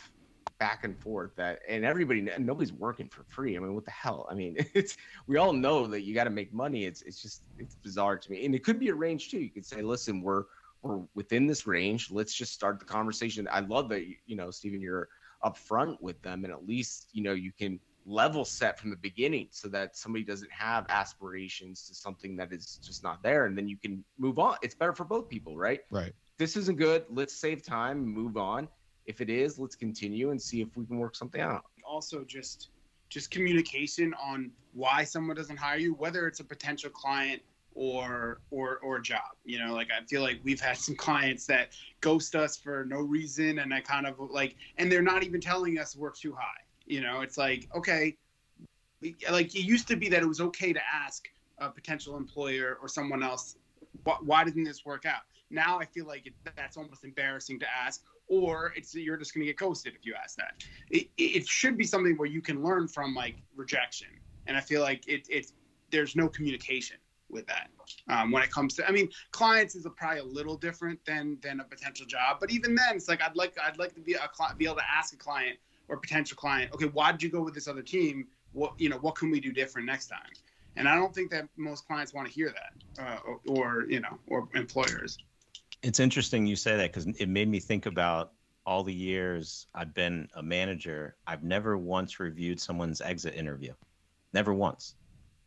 back 0.59 0.83
and 0.83 0.95
forth 0.99 1.35
that 1.35 1.57
and 1.67 1.83
everybody 1.83 2.21
nobody's 2.37 2.71
working 2.71 3.09
for 3.09 3.23
free. 3.23 3.57
I 3.57 3.59
mean 3.59 3.73
what 3.73 3.85
the 3.85 3.91
hell? 3.91 4.27
I 4.29 4.35
mean 4.35 4.55
it's 4.75 4.95
we 5.25 5.37
all 5.37 5.53
know 5.53 5.87
that 5.87 6.01
you 6.01 6.13
got 6.13 6.25
to 6.25 6.29
make 6.29 6.53
money. 6.53 6.85
It's 6.85 7.01
it's 7.01 7.21
just 7.21 7.41
it's 7.57 7.75
bizarre 7.75 8.17
to 8.17 8.31
me. 8.31 8.45
And 8.45 8.53
it 8.53 8.63
could 8.63 8.79
be 8.79 8.89
a 8.89 8.95
range 8.95 9.31
too. 9.31 9.39
You 9.39 9.49
could 9.49 9.65
say 9.65 9.81
listen 9.81 10.21
we're 10.21 10.43
we're 10.83 11.01
within 11.15 11.47
this 11.47 11.65
range. 11.65 12.11
Let's 12.11 12.33
just 12.33 12.53
start 12.53 12.79
the 12.79 12.85
conversation. 12.85 13.47
I 13.51 13.61
love 13.61 13.89
that 13.89 14.03
you 14.25 14.35
know 14.35 14.51
stephen 14.51 14.81
you're 14.81 15.07
upfront 15.43 15.99
with 16.01 16.21
them 16.21 16.43
and 16.43 16.53
at 16.53 16.67
least 16.67 17.09
you 17.13 17.23
know 17.23 17.33
you 17.33 17.51
can 17.51 17.79
level 18.05 18.43
set 18.43 18.79
from 18.79 18.89
the 18.89 18.95
beginning 18.97 19.47
so 19.51 19.67
that 19.67 19.95
somebody 19.95 20.23
doesn't 20.23 20.51
have 20.51 20.85
aspirations 20.89 21.87
to 21.87 21.93
something 21.93 22.35
that 22.35 22.51
is 22.51 22.79
just 22.83 23.03
not 23.03 23.21
there 23.21 23.45
and 23.45 23.57
then 23.57 23.67
you 23.67 23.77
can 23.77 24.03
move 24.17 24.39
on. 24.39 24.55
It's 24.61 24.75
better 24.75 24.93
for 24.93 25.03
both 25.03 25.29
people 25.29 25.57
right? 25.57 25.81
Right. 25.91 26.13
This 26.37 26.57
isn't 26.57 26.77
good. 26.77 27.05
Let's 27.09 27.35
save 27.35 27.63
time 27.63 27.97
and 27.97 28.07
move 28.07 28.37
on. 28.37 28.67
If 29.05 29.21
it 29.21 29.29
is 29.29 29.59
let's 29.59 29.75
continue 29.75 30.31
and 30.31 30.41
see 30.41 30.61
if 30.61 30.75
we 30.75 30.85
can 30.85 30.97
work 30.97 31.15
something 31.15 31.41
out. 31.41 31.65
Also 31.85 32.23
just 32.23 32.69
just 33.09 33.29
communication 33.29 34.13
on 34.13 34.51
why 34.73 35.03
someone 35.03 35.35
doesn't 35.35 35.57
hire 35.57 35.77
you 35.77 35.93
whether 35.95 36.27
it's 36.27 36.39
a 36.39 36.43
potential 36.43 36.89
client 36.89 37.41
or 37.73 38.41
or 38.49 38.77
or 38.79 38.99
job 38.99 39.21
you 39.45 39.59
know? 39.59 39.73
Like 39.73 39.89
i 39.91 40.03
feel 40.05 40.21
like 40.21 40.39
we've 40.43 40.61
had 40.61 40.77
some 40.77 40.95
clients 40.95 41.45
that 41.47 41.69
ghost 41.99 42.35
us 42.35 42.57
for 42.57 42.85
no 42.85 42.97
reason 42.97 43.59
and 43.59 43.73
i 43.73 43.79
kind 43.79 44.07
of 44.07 44.19
like 44.19 44.55
and 44.77 44.91
they're 44.91 45.01
not 45.01 45.23
even 45.23 45.39
telling 45.39 45.77
us 45.77 45.95
we're 45.95 46.11
too 46.11 46.33
high 46.33 46.61
you 46.91 46.99
know, 46.99 47.21
it's 47.21 47.37
like, 47.37 47.69
okay, 47.73 48.17
like 49.31 49.55
it 49.55 49.63
used 49.63 49.87
to 49.87 49.95
be 49.95 50.09
that 50.09 50.21
it 50.21 50.27
was 50.27 50.41
okay 50.41 50.73
to 50.73 50.81
ask 50.93 51.29
a 51.59 51.69
potential 51.69 52.17
employer 52.17 52.77
or 52.81 52.89
someone 52.89 53.23
else, 53.23 53.55
why 54.23 54.43
didn't 54.43 54.65
this 54.65 54.85
work 54.85 55.05
out? 55.05 55.21
Now 55.49 55.79
I 55.79 55.85
feel 55.85 56.05
like 56.05 56.27
it, 56.27 56.33
that's 56.57 56.75
almost 56.75 57.05
embarrassing 57.05 57.59
to 57.59 57.65
ask, 57.71 58.03
or 58.27 58.73
it's 58.75 58.93
you're 58.93 59.15
just 59.15 59.33
going 59.33 59.45
to 59.45 59.47
get 59.47 59.57
ghosted 59.57 59.93
if 59.95 60.05
you 60.05 60.15
ask 60.21 60.35
that. 60.35 60.63
It, 60.89 61.07
it 61.17 61.47
should 61.47 61.77
be 61.77 61.85
something 61.85 62.17
where 62.17 62.27
you 62.27 62.41
can 62.41 62.61
learn 62.61 62.89
from 62.89 63.15
like 63.15 63.37
rejection, 63.55 64.07
and 64.47 64.57
I 64.57 64.61
feel 64.61 64.81
like 64.81 65.07
it, 65.07 65.27
it's 65.29 65.53
there's 65.91 66.15
no 66.15 66.27
communication 66.27 66.97
with 67.29 67.47
that 67.47 67.69
um, 68.09 68.31
when 68.31 68.43
it 68.43 68.51
comes 68.51 68.75
to. 68.75 68.87
I 68.87 68.91
mean, 68.91 69.09
clients 69.31 69.75
is 69.75 69.85
a, 69.85 69.89
probably 69.89 70.19
a 70.19 70.23
little 70.25 70.57
different 70.57 70.99
than 71.05 71.37
than 71.41 71.59
a 71.59 71.63
potential 71.63 72.05
job, 72.05 72.37
but 72.39 72.51
even 72.51 72.75
then, 72.75 72.95
it's 72.95 73.07
like 73.07 73.21
I'd 73.21 73.35
like 73.35 73.57
I'd 73.61 73.77
like 73.77 73.93
to 73.95 74.01
be 74.01 74.13
a 74.13 74.29
be 74.57 74.65
able 74.65 74.75
to 74.75 74.89
ask 74.97 75.13
a 75.13 75.17
client 75.17 75.57
or 75.91 75.97
potential 75.97 76.37
client, 76.37 76.71
okay, 76.73 76.85
why 76.85 77.11
did 77.11 77.21
you 77.21 77.29
go 77.29 77.43
with 77.43 77.53
this 77.53 77.67
other 77.67 77.83
team? 77.83 78.27
What 78.53 78.73
you 78.77 78.89
know, 78.89 78.97
what 78.97 79.15
can 79.15 79.29
we 79.29 79.39
do 79.39 79.51
different 79.51 79.85
next 79.85 80.07
time? 80.07 80.31
And 80.77 80.87
I 80.87 80.95
don't 80.95 81.13
think 81.13 81.29
that 81.31 81.47
most 81.57 81.85
clients 81.85 82.13
want 82.13 82.27
to 82.27 82.33
hear 82.33 82.53
that, 82.53 83.03
uh, 83.05 83.17
or, 83.25 83.39
or 83.47 83.85
you 83.89 83.99
know, 83.99 84.17
or 84.27 84.47
employers. 84.55 85.17
It's 85.83 85.99
interesting 85.99 86.45
you 86.47 86.55
say 86.55 86.77
that 86.77 86.93
because 86.93 87.07
it 87.19 87.27
made 87.27 87.49
me 87.49 87.59
think 87.59 87.85
about 87.85 88.31
all 88.65 88.83
the 88.83 88.93
years 88.93 89.67
I've 89.75 89.93
been 89.93 90.29
a 90.35 90.41
manager. 90.41 91.15
I've 91.27 91.43
never 91.43 91.77
once 91.77 92.19
reviewed 92.19 92.59
someone's 92.59 93.01
exit 93.01 93.35
interview, 93.35 93.73
never 94.33 94.53
once. 94.53 94.95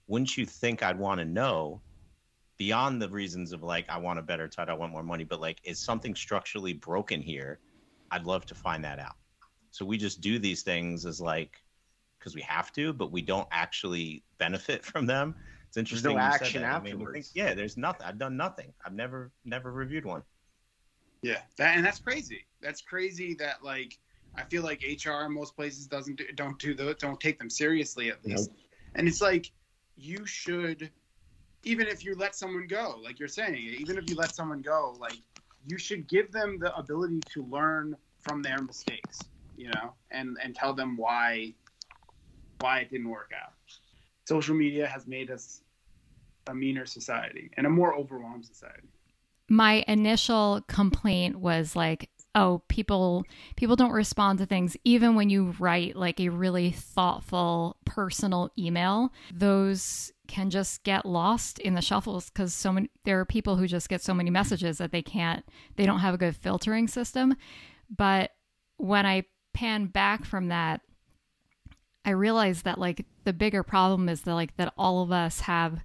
Wouldn't 0.06 0.36
you 0.36 0.44
think 0.44 0.82
I'd 0.82 0.98
want 0.98 1.20
to 1.20 1.24
know? 1.24 1.80
beyond 2.56 3.02
the 3.02 3.08
reasons 3.08 3.52
of 3.52 3.62
like 3.62 3.88
I 3.88 3.98
want 3.98 4.18
a 4.18 4.22
better 4.22 4.48
title, 4.48 4.76
I 4.76 4.78
want 4.78 4.92
more 4.92 5.02
money, 5.02 5.24
but 5.24 5.40
like 5.40 5.60
is 5.64 5.80
something 5.80 6.14
structurally 6.14 6.72
broken 6.72 7.20
here? 7.20 7.58
I'd 8.10 8.26
love 8.26 8.46
to 8.46 8.54
find 8.54 8.84
that 8.84 8.98
out. 8.98 9.16
So 9.74 9.84
we 9.84 9.98
just 9.98 10.20
do 10.20 10.38
these 10.38 10.62
things 10.62 11.04
as 11.04 11.20
like 11.20 11.60
because 12.16 12.36
we 12.36 12.42
have 12.42 12.70
to, 12.74 12.92
but 12.92 13.10
we 13.10 13.20
don't 13.20 13.48
actually 13.50 14.22
benefit 14.38 14.84
from 14.90 15.04
them. 15.04 15.34
It's 15.66 15.76
interesting. 15.76 16.14
There's 16.14 16.30
no 16.30 16.34
action 16.44 16.62
afterwards. 16.62 17.12
Think, 17.12 17.26
yeah, 17.34 17.54
there's 17.54 17.76
nothing. 17.76 18.06
I've 18.06 18.16
done 18.16 18.36
nothing. 18.36 18.72
I've 18.86 18.92
never 18.92 19.32
never 19.44 19.72
reviewed 19.72 20.04
one. 20.04 20.22
Yeah, 21.22 21.40
that, 21.56 21.76
and 21.76 21.84
that's 21.84 21.98
crazy. 21.98 22.46
That's 22.62 22.82
crazy 22.82 23.34
that 23.40 23.64
like 23.64 23.98
I 24.36 24.44
feel 24.44 24.62
like 24.62 24.84
HR 25.04 25.24
in 25.24 25.34
most 25.34 25.56
places 25.56 25.88
doesn't 25.88 26.18
do, 26.18 26.26
don't 26.36 26.56
do 26.60 26.72
the 26.74 26.94
don't 27.00 27.18
take 27.18 27.40
them 27.40 27.50
seriously 27.50 28.10
at 28.10 28.24
least. 28.24 28.50
Nope. 28.50 28.58
And 28.94 29.08
it's 29.08 29.20
like 29.20 29.50
you 29.96 30.24
should 30.24 30.88
even 31.64 31.88
if 31.88 32.04
you 32.04 32.14
let 32.14 32.36
someone 32.36 32.68
go, 32.68 33.00
like 33.02 33.18
you're 33.18 33.26
saying, 33.26 33.56
even 33.56 33.98
if 33.98 34.08
you 34.08 34.14
let 34.14 34.36
someone 34.36 34.62
go, 34.62 34.96
like 35.00 35.18
you 35.66 35.78
should 35.78 36.06
give 36.06 36.30
them 36.30 36.60
the 36.60 36.72
ability 36.76 37.18
to 37.30 37.42
learn 37.46 37.96
from 38.20 38.40
their 38.40 38.62
mistakes 38.62 39.18
you 39.56 39.68
know, 39.68 39.94
and 40.10 40.36
and 40.42 40.54
tell 40.54 40.74
them 40.74 40.96
why 40.96 41.54
why 42.60 42.80
it 42.80 42.90
didn't 42.90 43.08
work 43.08 43.32
out. 43.34 43.52
Social 44.26 44.54
media 44.54 44.86
has 44.86 45.06
made 45.06 45.30
us 45.30 45.60
a 46.46 46.54
meaner 46.54 46.86
society 46.86 47.50
and 47.56 47.66
a 47.66 47.70
more 47.70 47.94
overwhelmed 47.94 48.44
society. 48.44 48.88
My 49.48 49.84
initial 49.86 50.62
complaint 50.68 51.36
was 51.36 51.76
like 51.76 52.10
oh 52.34 52.62
people 52.68 53.24
people 53.56 53.76
don't 53.76 53.92
respond 53.92 54.38
to 54.38 54.46
things 54.46 54.76
even 54.84 55.14
when 55.14 55.30
you 55.30 55.54
write 55.58 55.94
like 55.94 56.18
a 56.20 56.28
really 56.28 56.70
thoughtful 56.70 57.76
personal 57.84 58.50
email 58.58 59.12
those 59.32 60.12
can 60.26 60.50
just 60.50 60.82
get 60.82 61.06
lost 61.06 61.58
in 61.60 61.74
the 61.74 61.82
shuffles 61.82 62.30
because 62.30 62.52
so 62.52 62.72
many 62.72 62.90
there 63.04 63.20
are 63.20 63.24
people 63.24 63.56
who 63.56 63.66
just 63.66 63.88
get 63.88 64.02
so 64.02 64.14
many 64.14 64.30
messages 64.30 64.78
that 64.78 64.90
they 64.90 65.02
can't 65.02 65.44
they 65.76 65.86
don't 65.86 66.00
have 66.00 66.14
a 66.14 66.18
good 66.18 66.34
filtering 66.34 66.88
system 66.88 67.36
but 67.94 68.32
when 68.78 69.06
i 69.06 69.22
pan 69.54 69.86
back 69.86 70.24
from 70.24 70.48
that 70.48 70.80
i 72.04 72.10
realized 72.10 72.64
that 72.64 72.78
like 72.78 73.06
the 73.24 73.32
bigger 73.32 73.62
problem 73.62 74.08
is 74.08 74.22
that 74.22 74.34
like 74.34 74.56
that 74.56 74.74
all 74.76 75.02
of 75.02 75.10
us 75.10 75.40
have 75.40 75.82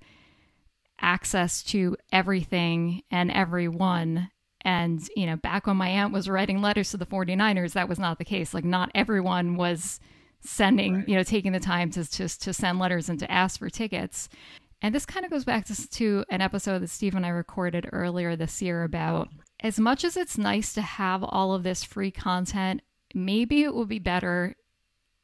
access 1.01 1.63
to 1.63 1.95
everything 2.11 3.01
and 3.09 3.31
everyone 3.31 4.29
and, 4.61 5.07
you 5.15 5.25
know, 5.25 5.37
back 5.37 5.67
when 5.67 5.77
my 5.77 5.87
aunt 5.87 6.13
was 6.13 6.29
writing 6.29 6.61
letters 6.61 6.91
to 6.91 6.97
the 6.97 7.05
49ers, 7.05 7.73
that 7.73 7.87
was 7.87 7.99
not 7.99 8.17
the 8.17 8.25
case. 8.25 8.53
Like, 8.53 8.65
not 8.65 8.91
everyone 8.93 9.55
was 9.55 9.99
sending, 10.41 10.95
right. 10.95 11.09
you 11.09 11.15
know, 11.15 11.23
taking 11.23 11.51
the 11.51 11.59
time 11.59 11.91
to 11.91 12.09
just 12.09 12.41
to 12.43 12.53
send 12.53 12.79
letters 12.79 13.09
and 13.09 13.19
to 13.19 13.31
ask 13.31 13.59
for 13.59 13.69
tickets. 13.69 14.27
And 14.81 14.93
this 14.93 15.05
kind 15.05 15.25
of 15.25 15.31
goes 15.31 15.45
back 15.45 15.65
to, 15.65 15.89
to 15.89 16.25
an 16.29 16.41
episode 16.41 16.79
that 16.79 16.89
Steve 16.89 17.15
and 17.15 17.25
I 17.25 17.29
recorded 17.29 17.89
earlier 17.91 18.35
this 18.35 18.61
year 18.61 18.83
about 18.83 19.29
as 19.61 19.79
much 19.79 20.03
as 20.05 20.15
it's 20.15 20.37
nice 20.37 20.73
to 20.73 20.81
have 20.81 21.23
all 21.23 21.53
of 21.53 21.63
this 21.63 21.83
free 21.83 22.11
content, 22.11 22.81
maybe 23.13 23.63
it 23.63 23.73
would 23.73 23.89
be 23.89 23.99
better 23.99 24.55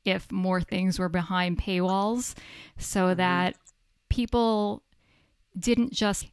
if 0.03 0.31
more 0.31 0.61
things 0.61 0.99
were 0.99 1.09
behind 1.09 1.57
paywalls 1.57 2.35
so 2.77 3.07
mm-hmm. 3.07 3.17
that 3.17 3.55
people 4.09 4.83
didn't 5.57 5.91
just 5.91 6.27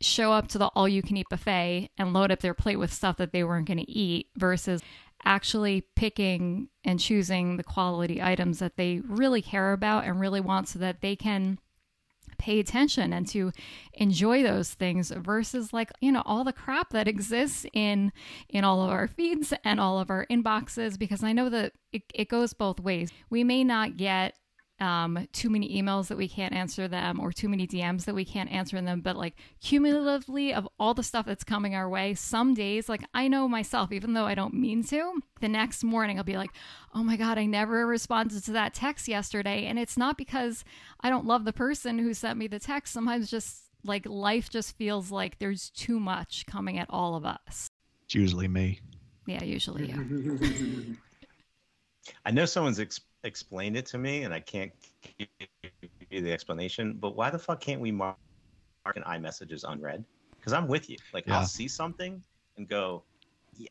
show 0.00 0.32
up 0.32 0.48
to 0.48 0.58
the 0.58 0.66
all 0.68 0.88
you 0.88 1.02
can 1.02 1.16
eat 1.16 1.28
buffet 1.30 1.90
and 1.96 2.12
load 2.12 2.30
up 2.30 2.40
their 2.40 2.54
plate 2.54 2.76
with 2.76 2.92
stuff 2.92 3.16
that 3.16 3.32
they 3.32 3.42
weren't 3.42 3.66
going 3.66 3.78
to 3.78 3.90
eat 3.90 4.28
versus 4.36 4.82
actually 5.24 5.82
picking 5.96 6.68
and 6.84 7.00
choosing 7.00 7.56
the 7.56 7.64
quality 7.64 8.22
items 8.22 8.58
that 8.58 8.76
they 8.76 9.00
really 9.06 9.42
care 9.42 9.72
about 9.72 10.04
and 10.04 10.20
really 10.20 10.40
want 10.40 10.68
so 10.68 10.78
that 10.78 11.00
they 11.00 11.16
can 11.16 11.58
pay 12.38 12.58
attention 12.58 13.12
and 13.12 13.26
to 13.28 13.52
enjoy 13.94 14.42
those 14.42 14.74
things 14.74 15.10
versus 15.10 15.72
like 15.72 15.90
you 16.00 16.12
know 16.12 16.22
all 16.24 16.44
the 16.44 16.52
crap 16.52 16.90
that 16.90 17.08
exists 17.08 17.66
in 17.72 18.12
in 18.48 18.64
all 18.64 18.82
of 18.82 18.90
our 18.90 19.08
feeds 19.08 19.52
and 19.64 19.80
all 19.80 19.98
of 19.98 20.10
our 20.10 20.26
inboxes 20.30 20.98
because 20.98 21.22
i 21.22 21.32
know 21.32 21.48
that 21.48 21.72
it, 21.96 22.02
it 22.14 22.28
goes 22.28 22.52
both 22.52 22.78
ways. 22.78 23.10
We 23.30 23.42
may 23.42 23.64
not 23.64 23.96
get 23.96 24.34
um, 24.78 25.26
too 25.32 25.48
many 25.48 25.80
emails 25.80 26.08
that 26.08 26.18
we 26.18 26.28
can't 26.28 26.54
answer 26.54 26.86
them 26.86 27.18
or 27.18 27.32
too 27.32 27.48
many 27.48 27.66
DMs 27.66 28.04
that 28.04 28.14
we 28.14 28.24
can't 28.24 28.50
answer 28.50 28.80
them. 28.80 29.00
But 29.00 29.16
like 29.16 29.34
cumulatively 29.60 30.52
of 30.52 30.68
all 30.78 30.94
the 30.94 31.02
stuff 31.02 31.26
that's 31.26 31.44
coming 31.44 31.74
our 31.74 31.88
way, 31.88 32.14
some 32.14 32.54
days, 32.54 32.88
like 32.88 33.02
I 33.14 33.28
know 33.28 33.48
myself, 33.48 33.92
even 33.92 34.12
though 34.12 34.26
I 34.26 34.34
don't 34.34 34.54
mean 34.54 34.84
to, 34.84 35.20
the 35.40 35.48
next 35.48 35.82
morning 35.82 36.18
I'll 36.18 36.24
be 36.24 36.36
like, 36.36 36.50
oh 36.94 37.02
my 37.02 37.16
God, 37.16 37.38
I 37.38 37.46
never 37.46 37.86
responded 37.86 38.44
to 38.44 38.52
that 38.52 38.74
text 38.74 39.08
yesterday. 39.08 39.64
And 39.66 39.78
it's 39.78 39.96
not 39.96 40.18
because 40.18 40.64
I 41.00 41.08
don't 41.08 41.26
love 41.26 41.44
the 41.44 41.52
person 41.52 41.98
who 41.98 42.12
sent 42.12 42.38
me 42.38 42.46
the 42.46 42.58
text. 42.58 42.92
Sometimes 42.92 43.30
just 43.30 43.62
like 43.84 44.04
life 44.06 44.50
just 44.50 44.76
feels 44.76 45.10
like 45.10 45.38
there's 45.38 45.70
too 45.70 45.98
much 45.98 46.44
coming 46.46 46.78
at 46.78 46.88
all 46.90 47.14
of 47.14 47.24
us. 47.24 47.68
It's 48.04 48.14
usually 48.14 48.48
me. 48.48 48.80
Yeah, 49.26 49.42
usually. 49.42 49.86
Yeah. 49.88 50.94
I 52.24 52.30
know 52.30 52.44
someone's 52.44 52.78
ex- 52.78 53.00
explained 53.26 53.76
it 53.76 53.86
to 53.86 53.98
me, 53.98 54.22
and 54.22 54.32
I 54.32 54.40
can't 54.40 54.72
give 55.18 55.28
you 56.10 56.20
the 56.22 56.32
explanation. 56.32 56.96
But 56.98 57.16
why 57.16 57.30
the 57.30 57.38
fuck 57.38 57.60
can't 57.60 57.80
we 57.80 57.92
mark 57.92 58.16
an 58.94 59.02
iMessage 59.02 59.48
iMessages 59.48 59.64
unread? 59.70 60.04
Because 60.36 60.52
I'm 60.52 60.68
with 60.68 60.88
you. 60.88 60.96
Like 61.12 61.26
yeah. 61.26 61.38
I'll 61.38 61.46
see 61.46 61.68
something 61.68 62.22
and 62.56 62.68
go, 62.68 63.02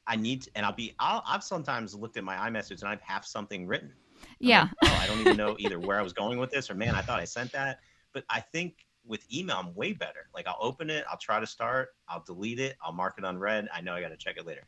I 0.07 0.15
need, 0.15 0.43
to, 0.43 0.51
and 0.55 0.65
I'll 0.65 0.73
be. 0.73 0.93
I'll, 0.99 1.23
I've 1.25 1.43
sometimes 1.43 1.95
looked 1.95 2.17
at 2.17 2.23
my 2.23 2.35
iMessage 2.35 2.81
and 2.81 2.89
I've 2.89 3.01
have 3.01 3.25
something 3.25 3.67
written. 3.67 3.93
Yeah. 4.39 4.67
Like, 4.81 4.91
oh, 4.91 4.99
I 5.01 5.07
don't 5.07 5.19
even 5.19 5.37
know 5.37 5.55
either 5.59 5.79
where 5.79 5.99
I 5.99 6.01
was 6.01 6.13
going 6.13 6.39
with 6.39 6.51
this, 6.51 6.69
or 6.69 6.75
man, 6.75 6.95
I 6.95 7.01
thought 7.01 7.19
I 7.19 7.25
sent 7.25 7.51
that. 7.53 7.79
But 8.13 8.23
I 8.29 8.39
think 8.39 8.85
with 9.05 9.21
email, 9.33 9.57
I'm 9.57 9.73
way 9.75 9.93
better. 9.93 10.29
Like 10.33 10.47
I'll 10.47 10.57
open 10.59 10.89
it, 10.89 11.05
I'll 11.09 11.17
try 11.17 11.39
to 11.39 11.47
start, 11.47 11.89
I'll 12.09 12.23
delete 12.25 12.59
it, 12.59 12.75
I'll 12.83 12.93
mark 12.93 13.15
it 13.17 13.23
unread. 13.23 13.67
I 13.73 13.81
know 13.81 13.93
I 13.93 14.01
got 14.01 14.09
to 14.09 14.17
check 14.17 14.37
it 14.37 14.45
later. 14.45 14.63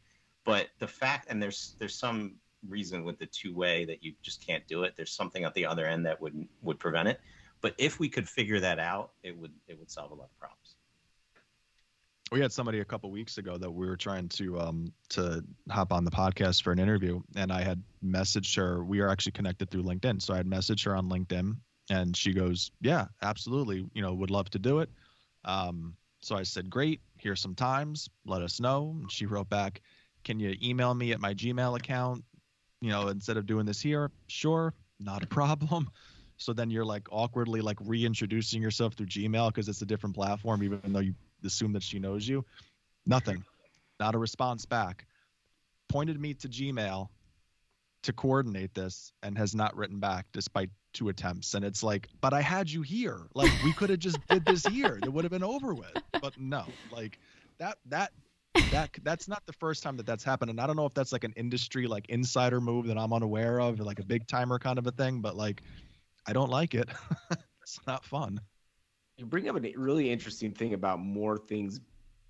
But 0.45 0.67
the 0.80 0.88
fact, 0.88 1.28
and 1.30 1.41
there's 1.41 1.76
there's 1.80 1.95
some 1.95 2.36
reason 2.67 3.04
with 3.04 3.20
the 3.20 3.26
two 3.26 3.54
way 3.54 3.86
that 3.86 4.04
you 4.04 4.13
just 4.22 4.46
can't 4.46 4.65
do 4.67 4.84
it. 4.84 4.93
There's 4.96 5.12
something 5.12 5.43
at 5.43 5.54
the 5.54 5.65
other 5.65 5.86
end 5.86 6.06
that 6.06 6.22
would 6.22 6.48
would 6.62 6.80
prevent 6.80 7.08
it. 7.08 7.20
But 7.62 7.74
if 7.78 8.00
we 8.00 8.10
could 8.10 8.28
figure 8.28 8.60
that 8.60 8.80
out, 8.80 9.12
it 9.24 9.38
would 9.38 9.54
it 9.67 9.78
would 9.80 9.89
solve 9.89 10.12
a 10.12 10.15
lot 10.15 10.26
of 10.26 10.39
problems. 10.39 10.76
We 12.32 12.41
had 12.41 12.52
somebody 12.52 12.82
a 12.82 12.86
couple 12.86 13.10
weeks 13.10 13.38
ago 13.38 13.58
that 13.58 13.72
we 13.72 13.88
were 13.88 13.96
trying 13.96 14.28
to 14.30 14.60
um 14.60 14.93
to 15.10 15.43
hop 15.70 15.93
on 15.93 16.04
the 16.04 16.12
podcast 16.12 16.63
for 16.63 16.72
an 16.72 16.80
interview, 16.80 17.22
and 17.36 17.52
I 17.52 17.62
had 17.62 17.82
messaged 18.04 18.56
her. 18.58 18.84
We 18.84 19.00
are 19.00 19.10
actually 19.10 19.32
connected 19.34 19.70
through 19.70 19.84
LinkedIn, 19.84 20.22
so 20.22 20.34
I 20.34 20.38
had 20.38 20.48
messaged 20.48 20.86
her 20.86 20.96
on 20.96 21.10
LinkedIn, 21.10 21.56
and 21.89 22.15
she 22.15 22.34
goes, 22.34 22.72
"Yeah, 22.82 23.08
absolutely. 23.22 23.86
You 23.93 24.02
know, 24.02 24.13
would 24.13 24.32
love 24.32 24.50
to 24.52 24.60
do 24.60 24.80
it." 24.80 24.89
Um, 25.46 25.96
so 26.20 26.36
I 26.36 26.43
said, 26.43 26.70
"Great. 26.70 27.02
Here's 27.17 27.39
some 27.39 27.56
times. 27.56 28.10
Let 28.26 28.41
us 28.41 28.60
know." 28.60 28.98
And 29.00 29.12
she 29.12 29.26
wrote 29.26 29.50
back, 29.50 29.82
"Can 30.24 30.39
you 30.39 30.56
email 30.62 30.93
me 30.93 31.13
at 31.13 31.22
my 31.22 31.34
Gmail 31.34 31.78
account? 31.78 32.26
You 32.82 32.90
know, 32.90 33.08
instead 33.08 33.38
of 33.38 33.46
doing 33.46 33.66
this 33.66 33.82
here, 33.82 34.12
sure, 34.28 34.74
not 35.00 35.24
a 35.24 35.28
problem. 35.40 35.90
So 36.38 36.54
then 36.54 36.70
you're 36.70 36.86
like 36.86 37.08
awkwardly 37.12 37.62
like 37.62 37.78
reintroducing 37.82 38.62
yourself 38.62 38.94
through 38.94 39.08
Gmail 39.08 39.50
because 39.50 39.68
it's 39.68 39.82
a 39.82 39.86
different 39.86 40.16
platform, 40.16 40.63
even 40.63 40.94
though 40.94 41.00
you 41.00 41.16
assume 41.44 41.74
that 41.74 41.84
she 41.84 42.00
knows 42.00 42.28
you. 42.28 42.46
Nothing, 43.06 43.44
not 44.00 44.13
a 44.16 44.18
response 44.18 44.66
back. 44.66 45.06
Pointed 45.90 46.20
me 46.20 46.34
to 46.36 46.48
Gmail 46.48 47.08
to 48.04 48.13
coordinate 48.13 48.74
this 48.74 49.12
and 49.24 49.38
has 49.38 49.56
not 49.56 49.76
written 49.76 50.00
back 50.00 50.28
despite 50.32 50.70
two 50.94 51.10
attempts. 51.10 51.54
And 51.54 51.66
it's 51.66 51.82
like, 51.82 52.08
but 52.22 52.34
I 52.34 52.42
had 52.42 52.70
you 52.70 52.82
here. 52.82 53.20
Like 53.34 53.52
we 53.63 53.74
could 53.74 53.90
have 53.90 54.00
just 54.00 54.20
did 54.28 54.46
this 54.46 54.66
here. 54.66 55.00
It 55.02 55.12
would 55.12 55.24
have 55.24 55.32
been 55.32 55.44
over 55.44 55.74
with. 55.74 55.92
But 56.22 56.40
no, 56.40 56.66
like 56.92 57.20
that 57.60 57.78
that 57.88 58.12
that 58.65 58.89
that's 59.04 59.28
not 59.28 59.46
the 59.46 59.54
first 59.54 59.84
time 59.84 59.98
that 59.98 60.06
that's 60.06 60.24
happened 60.24 60.50
and 60.50 60.60
i 60.60 60.67
don't 60.67 60.76
know 60.76 60.86
if 60.86 60.93
that's 60.93 61.12
like 61.12 61.24
an 61.24 61.34
industry 61.36 61.88
like 61.88 62.08
insider 62.10 62.60
move 62.60 62.88
that 62.88 62.98
i'm 62.98 63.13
unaware 63.13 63.60
of 63.60 63.80
like 63.80 64.00
a 64.00 64.06
big 64.06 64.28
timer 64.28 64.60
kind 64.60 64.78
of 64.78 64.88
a 64.88 64.91
thing 64.91 65.22
but 65.22 65.36
like 65.36 65.62
i 66.28 66.34
don't 66.34 66.50
like 66.50 66.74
it. 66.74 66.89
It's 67.67 67.86
not 67.86 68.06
fun. 68.06 68.39
You 69.17 69.26
bring 69.26 69.50
up 69.50 69.58
a 69.58 69.74
really 69.76 70.10
interesting 70.10 70.54
thing 70.54 70.74
about 70.74 71.02
more 71.02 71.38
things 71.38 71.82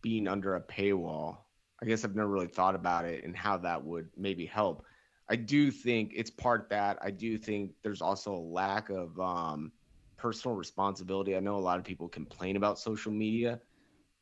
being 0.01 0.27
under 0.27 0.55
a 0.55 0.61
paywall. 0.61 1.37
I 1.79 1.85
guess 1.85 2.03
i've 2.03 2.15
never 2.15 2.29
really 2.29 2.47
thought 2.47 2.73
about 2.73 3.05
it 3.05 3.23
and 3.23 3.37
how 3.37 3.57
that 3.57 3.83
would 3.83 4.09
maybe 4.17 4.47
help. 4.47 4.83
I 5.29 5.35
do 5.35 5.69
think 5.69 6.13
it's 6.15 6.31
part 6.31 6.69
that 6.69 6.97
i 7.01 7.11
do 7.11 7.37
think 7.37 7.73
there's 7.83 8.01
also 8.01 8.33
a 8.33 8.45
lack 8.51 8.89
of 8.89 9.19
um, 9.19 9.71
personal 10.17 10.57
responsibility. 10.57 11.37
I 11.37 11.39
know 11.39 11.57
a 11.57 11.59
lot 11.59 11.77
of 11.77 11.85
people 11.85 12.09
complain 12.09 12.55
about 12.55 12.79
social 12.79 13.11
media 13.11 13.59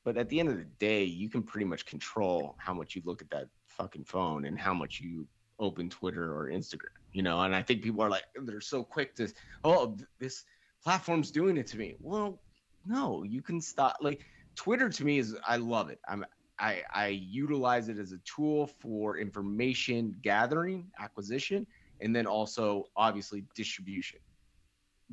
but 0.06 0.18
at 0.18 0.30
the 0.30 0.40
end 0.40 0.50
of 0.50 0.58
the 0.58 0.68
day, 0.80 1.04
you 1.04 1.28
can 1.28 1.42
pretty 1.42 1.66
much 1.66 1.86
control 1.86 2.56
how 2.60 2.74
much 2.74 2.96
you 2.96 3.02
look 3.04 3.22
at 3.24 3.30
that 3.32 3.48
fucking 3.66 4.06
phone 4.06 4.46
and 4.46 4.58
how 4.58 4.74
much 4.74 5.02
you 5.02 5.28
open 5.60 5.90
Twitter 5.90 6.38
or 6.38 6.50
Instagram, 6.52 6.94
you 7.12 7.24
know. 7.24 7.42
And 7.42 7.56
I 7.56 7.64
think 7.64 7.82
people 7.82 8.04
are 8.04 8.10
like, 8.10 8.24
they're 8.44 8.62
so 8.62 8.84
quick 8.84 9.16
to, 9.16 9.34
oh, 9.64 9.98
this 10.20 10.46
platform's 10.84 11.32
doing 11.32 11.58
it 11.58 11.66
to 11.68 11.78
me. 11.78 11.96
Well, 12.00 12.40
no, 12.86 13.24
you 13.24 13.42
can 13.42 13.60
stop. 13.60 13.98
Like 14.00 14.24
Twitter 14.56 14.90
to 14.90 15.04
me 15.04 15.18
is, 15.18 15.36
I 15.46 15.58
love 15.58 15.90
it. 15.90 16.00
I'm, 16.08 16.24
I, 16.60 16.84
I 16.94 17.08
utilize 17.08 17.90
it 17.90 17.98
as 17.98 18.12
a 18.12 18.20
tool 18.20 18.68
for 18.80 19.18
information 19.18 20.16
gathering, 20.22 20.86
acquisition, 21.00 21.66
and 22.00 22.16
then 22.16 22.28
also 22.28 22.90
obviously 22.96 23.44
distribution. 23.56 24.20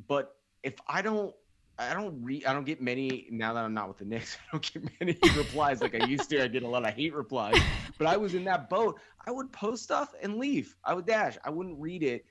But 0.07 0.35
if 0.61 0.75
I 0.87 1.01
don't 1.01 1.33
I 1.79 1.93
don't 1.93 2.23
read. 2.23 2.45
I 2.45 2.53
don't 2.53 2.65
get 2.65 2.81
many 2.81 3.27
now 3.31 3.53
that 3.53 3.63
I'm 3.63 3.73
not 3.73 3.87
with 3.87 3.97
the 3.97 4.05
Knicks. 4.05 4.37
I 4.47 4.51
don't 4.51 4.73
get 4.73 4.91
many 4.99 5.17
replies 5.37 5.81
like 5.81 5.95
I 5.99 6.05
used 6.05 6.29
to. 6.29 6.43
I 6.43 6.47
get 6.47 6.63
a 6.63 6.67
lot 6.67 6.87
of 6.87 6.93
hate 6.93 7.13
replies, 7.13 7.59
but 7.97 8.07
I 8.07 8.17
was 8.17 8.35
in 8.35 8.43
that 8.45 8.69
boat. 8.69 8.99
I 9.25 9.31
would 9.31 9.51
post 9.51 9.83
stuff 9.83 10.13
and 10.21 10.37
leave. 10.37 10.75
I 10.83 10.93
would 10.93 11.05
dash. 11.05 11.37
I 11.43 11.49
wouldn't 11.49 11.79
read 11.79 12.03
it, 12.03 12.25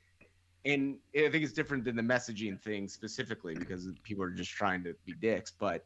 and 0.65 0.99
I 1.17 1.29
think 1.31 1.45
it's 1.45 1.53
different 1.53 1.85
than 1.85 1.97
the 1.97 2.03
messaging 2.03 2.61
thing 2.61 2.89
specifically 2.89 3.55
because 3.55 3.89
people 4.05 4.23
are 4.23 4.31
just 4.31 4.53
trying 4.53 4.85
to 4.85 4.95
be 5.05 5.15
dicks. 5.21 5.51
But 5.51 5.85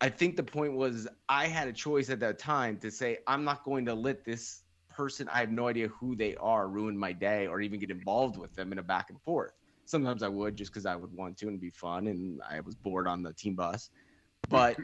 I 0.00 0.08
think 0.08 0.36
the 0.36 0.42
point 0.42 0.74
was 0.74 1.06
I 1.28 1.46
had 1.46 1.68
a 1.68 1.72
choice 1.72 2.08
at 2.10 2.20
that 2.20 2.38
time 2.38 2.78
to 2.78 2.90
say 2.90 3.18
I'm 3.26 3.44
not 3.44 3.64
going 3.64 3.84
to 3.86 3.94
let 3.94 4.24
this 4.24 4.62
person 4.88 5.28
I 5.30 5.40
have 5.40 5.50
no 5.50 5.68
idea 5.68 5.88
who 5.88 6.16
they 6.16 6.36
are 6.36 6.68
ruin 6.68 6.96
my 6.96 7.12
day 7.12 7.46
or 7.46 7.60
even 7.60 7.78
get 7.78 7.90
involved 7.90 8.38
with 8.38 8.54
them 8.54 8.72
in 8.72 8.78
a 8.78 8.82
back 8.82 9.10
and 9.10 9.20
forth. 9.20 9.52
Sometimes 9.86 10.22
I 10.22 10.28
would 10.28 10.56
just 10.56 10.72
because 10.72 10.84
I 10.84 10.96
would 10.96 11.12
want 11.12 11.38
to 11.38 11.48
and 11.48 11.60
be 11.60 11.70
fun, 11.70 12.08
and 12.08 12.40
I 12.48 12.60
was 12.60 12.74
bored 12.74 13.06
on 13.06 13.22
the 13.22 13.32
team 13.32 13.54
bus. 13.54 13.88
But 14.48 14.76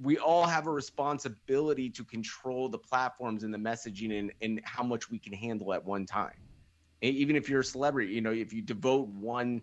we 0.00 0.18
all 0.18 0.44
have 0.44 0.66
a 0.66 0.70
responsibility 0.70 1.90
to 1.90 2.04
control 2.04 2.68
the 2.68 2.78
platforms 2.78 3.44
and 3.44 3.52
the 3.52 3.58
messaging 3.58 4.18
and, 4.18 4.32
and 4.42 4.60
how 4.64 4.82
much 4.82 5.10
we 5.10 5.18
can 5.18 5.32
handle 5.32 5.72
at 5.72 5.84
one 5.84 6.06
time. 6.06 6.34
even 7.02 7.36
if 7.36 7.48
you're 7.48 7.60
a 7.60 7.64
celebrity, 7.64 8.12
you 8.12 8.20
know, 8.20 8.32
if 8.32 8.52
you 8.52 8.62
devote 8.62 9.08
one 9.08 9.62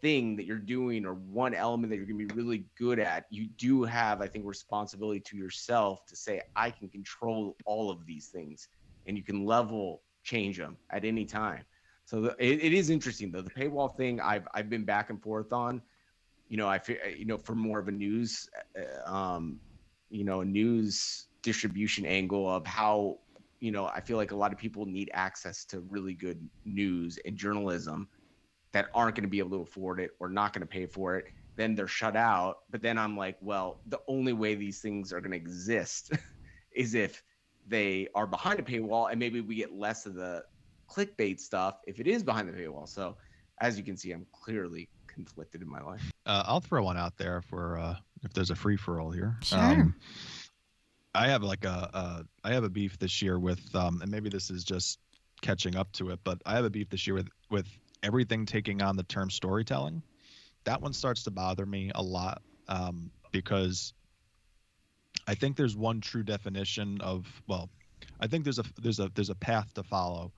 thing 0.00 0.36
that 0.36 0.46
you're 0.46 0.58
doing 0.58 1.06
or 1.06 1.14
one 1.14 1.54
element 1.54 1.90
that 1.90 1.96
you're 1.96 2.06
going 2.06 2.18
to 2.18 2.26
be 2.26 2.34
really 2.34 2.66
good 2.76 2.98
at, 2.98 3.24
you 3.30 3.48
do 3.56 3.84
have, 3.84 4.20
I 4.20 4.26
think, 4.26 4.44
responsibility 4.46 5.20
to 5.20 5.36
yourself 5.36 6.04
to 6.06 6.16
say, 6.16 6.42
I 6.56 6.70
can 6.70 6.88
control 6.88 7.56
all 7.64 7.90
of 7.90 8.04
these 8.04 8.28
things 8.28 8.68
and 9.06 9.16
you 9.16 9.22
can 9.22 9.46
level 9.46 10.02
change 10.24 10.58
them 10.58 10.76
at 10.90 11.04
any 11.04 11.24
time. 11.24 11.64
So 12.12 12.20
the, 12.20 12.36
it, 12.38 12.62
it 12.62 12.74
is 12.74 12.90
interesting 12.90 13.30
though. 13.30 13.40
The 13.40 13.48
paywall 13.48 13.96
thing 13.96 14.20
I've 14.20 14.46
I've 14.52 14.68
been 14.68 14.84
back 14.84 15.08
and 15.08 15.20
forth 15.22 15.50
on. 15.50 15.80
You 16.50 16.58
know, 16.58 16.68
I 16.68 16.78
you 17.16 17.24
know 17.24 17.38
for 17.38 17.54
more 17.54 17.78
of 17.78 17.88
a 17.88 17.90
news, 17.90 18.46
uh, 18.78 19.10
um, 19.10 19.60
you 20.10 20.22
know, 20.22 20.42
news 20.42 21.28
distribution 21.40 22.04
angle 22.04 22.54
of 22.54 22.66
how 22.66 23.20
you 23.60 23.70
know 23.70 23.86
I 23.86 24.00
feel 24.02 24.18
like 24.18 24.30
a 24.30 24.36
lot 24.36 24.52
of 24.52 24.58
people 24.58 24.84
need 24.84 25.10
access 25.14 25.64
to 25.66 25.80
really 25.88 26.12
good 26.12 26.46
news 26.66 27.18
and 27.24 27.34
journalism 27.34 28.10
that 28.72 28.88
aren't 28.92 29.14
going 29.14 29.24
to 29.24 29.30
be 29.30 29.38
able 29.38 29.56
to 29.56 29.62
afford 29.62 29.98
it 29.98 30.10
or 30.20 30.28
not 30.28 30.52
going 30.52 30.60
to 30.60 30.66
pay 30.66 30.84
for 30.84 31.16
it. 31.16 31.24
Then 31.56 31.74
they're 31.74 31.88
shut 31.88 32.14
out. 32.14 32.58
But 32.70 32.82
then 32.82 32.98
I'm 32.98 33.16
like, 33.16 33.38
well, 33.40 33.80
the 33.86 34.00
only 34.06 34.34
way 34.34 34.54
these 34.54 34.80
things 34.80 35.14
are 35.14 35.20
going 35.22 35.30
to 35.30 35.38
exist 35.38 36.12
is 36.76 36.94
if 36.94 37.22
they 37.66 38.08
are 38.14 38.26
behind 38.26 38.60
a 38.60 38.62
paywall 38.62 39.10
and 39.10 39.18
maybe 39.18 39.40
we 39.40 39.54
get 39.54 39.72
less 39.72 40.04
of 40.04 40.14
the 40.14 40.42
clickbait 40.92 41.40
stuff 41.40 41.80
if 41.86 42.00
it 42.00 42.06
is 42.06 42.22
behind 42.22 42.48
the 42.48 42.52
paywall. 42.52 42.88
So 42.88 43.16
as 43.60 43.78
you 43.78 43.84
can 43.84 43.96
see, 43.96 44.12
I'm 44.12 44.26
clearly 44.32 44.88
conflicted 45.06 45.62
in 45.62 45.68
my 45.68 45.80
life. 45.80 46.10
Uh, 46.26 46.42
I'll 46.46 46.60
throw 46.60 46.84
one 46.84 46.96
out 46.96 47.16
there 47.16 47.42
for 47.42 47.78
uh, 47.78 47.96
if 48.22 48.32
there's 48.32 48.50
a 48.50 48.56
free 48.56 48.76
for 48.76 49.00
all 49.00 49.10
here. 49.10 49.36
Sure. 49.42 49.58
Um, 49.58 49.94
I 51.14 51.28
have 51.28 51.42
like 51.42 51.64
a, 51.64 51.90
a 51.92 52.24
I 52.48 52.52
have 52.52 52.64
a 52.64 52.70
beef 52.70 52.98
this 52.98 53.20
year 53.20 53.38
with 53.38 53.60
um, 53.74 54.00
and 54.02 54.10
maybe 54.10 54.30
this 54.30 54.50
is 54.50 54.64
just 54.64 54.98
catching 55.42 55.76
up 55.76 55.92
to 55.92 56.10
it, 56.10 56.20
but 56.24 56.40
I 56.46 56.54
have 56.54 56.64
a 56.64 56.70
beef 56.70 56.88
this 56.88 57.06
year 57.06 57.14
with 57.14 57.28
with 57.50 57.66
everything 58.02 58.46
taking 58.46 58.82
on 58.82 58.96
the 58.96 59.02
term 59.04 59.30
storytelling. 59.30 60.02
That 60.64 60.80
one 60.80 60.92
starts 60.92 61.24
to 61.24 61.30
bother 61.30 61.66
me 61.66 61.90
a 61.94 62.02
lot 62.02 62.42
um, 62.68 63.10
because 63.30 63.92
I 65.26 65.34
think 65.34 65.56
there's 65.56 65.76
one 65.76 66.00
true 66.00 66.22
definition 66.22 67.00
of 67.00 67.26
well, 67.46 67.68
I 68.20 68.26
think 68.26 68.44
there's 68.44 68.58
a 68.58 68.64
there's 68.80 69.00
a 69.00 69.10
there's 69.14 69.30
a 69.30 69.34
path 69.34 69.74
to 69.74 69.82
follow 69.82 70.32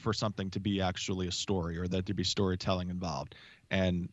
for 0.00 0.12
something 0.12 0.50
to 0.50 0.60
be 0.60 0.80
actually 0.80 1.28
a 1.28 1.32
story 1.32 1.78
or 1.78 1.86
that 1.88 2.06
to 2.06 2.14
be 2.14 2.24
storytelling 2.24 2.90
involved. 2.90 3.34
And 3.70 4.08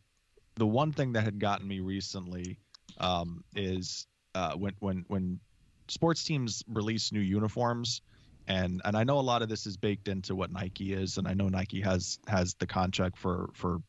the 0.56 0.66
one 0.66 0.92
thing 0.92 1.12
that 1.12 1.24
had 1.24 1.38
gotten 1.38 1.66
me 1.66 1.80
recently 1.80 2.58
um, 2.98 3.44
is 3.54 4.06
uh, 4.34 4.54
when 4.54 4.74
when 4.80 5.04
when 5.08 5.40
sports 5.88 6.24
teams 6.24 6.62
release 6.68 7.12
new 7.12 7.20
uniforms 7.20 8.02
and 8.46 8.80
and 8.84 8.96
I 8.96 9.04
know 9.04 9.18
a 9.18 9.20
lot 9.20 9.42
of 9.42 9.48
this 9.48 9.66
is 9.66 9.76
baked 9.76 10.08
into 10.08 10.34
what 10.34 10.52
Nike 10.52 10.92
is 10.92 11.18
and 11.18 11.26
I 11.26 11.34
know 11.34 11.48
Nike 11.48 11.80
has 11.80 12.18
has 12.26 12.54
the 12.54 12.66
contract 12.66 13.16
for 13.16 13.50
for 13.54 13.80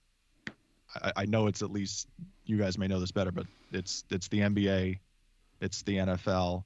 I, 0.95 1.12
I 1.18 1.26
know 1.26 1.47
it's 1.47 1.62
at 1.62 1.72
least 1.72 2.08
you 2.45 2.58
guys 2.58 2.78
may 2.78 2.88
know 2.88 3.00
this 3.00 3.12
better 3.12 3.32
but 3.32 3.45
it's 3.72 4.04
it's 4.10 4.28
the 4.28 4.39
NBA 4.39 5.00
it's 5.62 5.82
the 5.84 5.97
NFL 5.97 6.64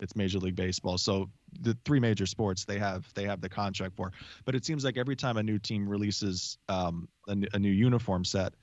it's 0.00 0.16
Major 0.16 0.38
League 0.38 0.56
Baseball 0.56 0.98
so 0.98 1.28
the 1.60 1.76
three 1.84 2.00
major 2.00 2.26
sports 2.26 2.64
they 2.64 2.78
have 2.78 3.06
they 3.14 3.24
have 3.24 3.40
the 3.40 3.48
contract 3.48 3.94
for 3.96 4.12
but 4.44 4.54
it 4.54 4.64
seems 4.64 4.84
like 4.84 4.96
every 4.96 5.16
time 5.16 5.36
a 5.36 5.42
new 5.42 5.58
team 5.58 5.88
releases 5.88 6.58
um, 6.68 7.08
a, 7.28 7.36
a 7.54 7.58
new 7.58 7.70
uniform 7.70 8.24
set 8.24 8.54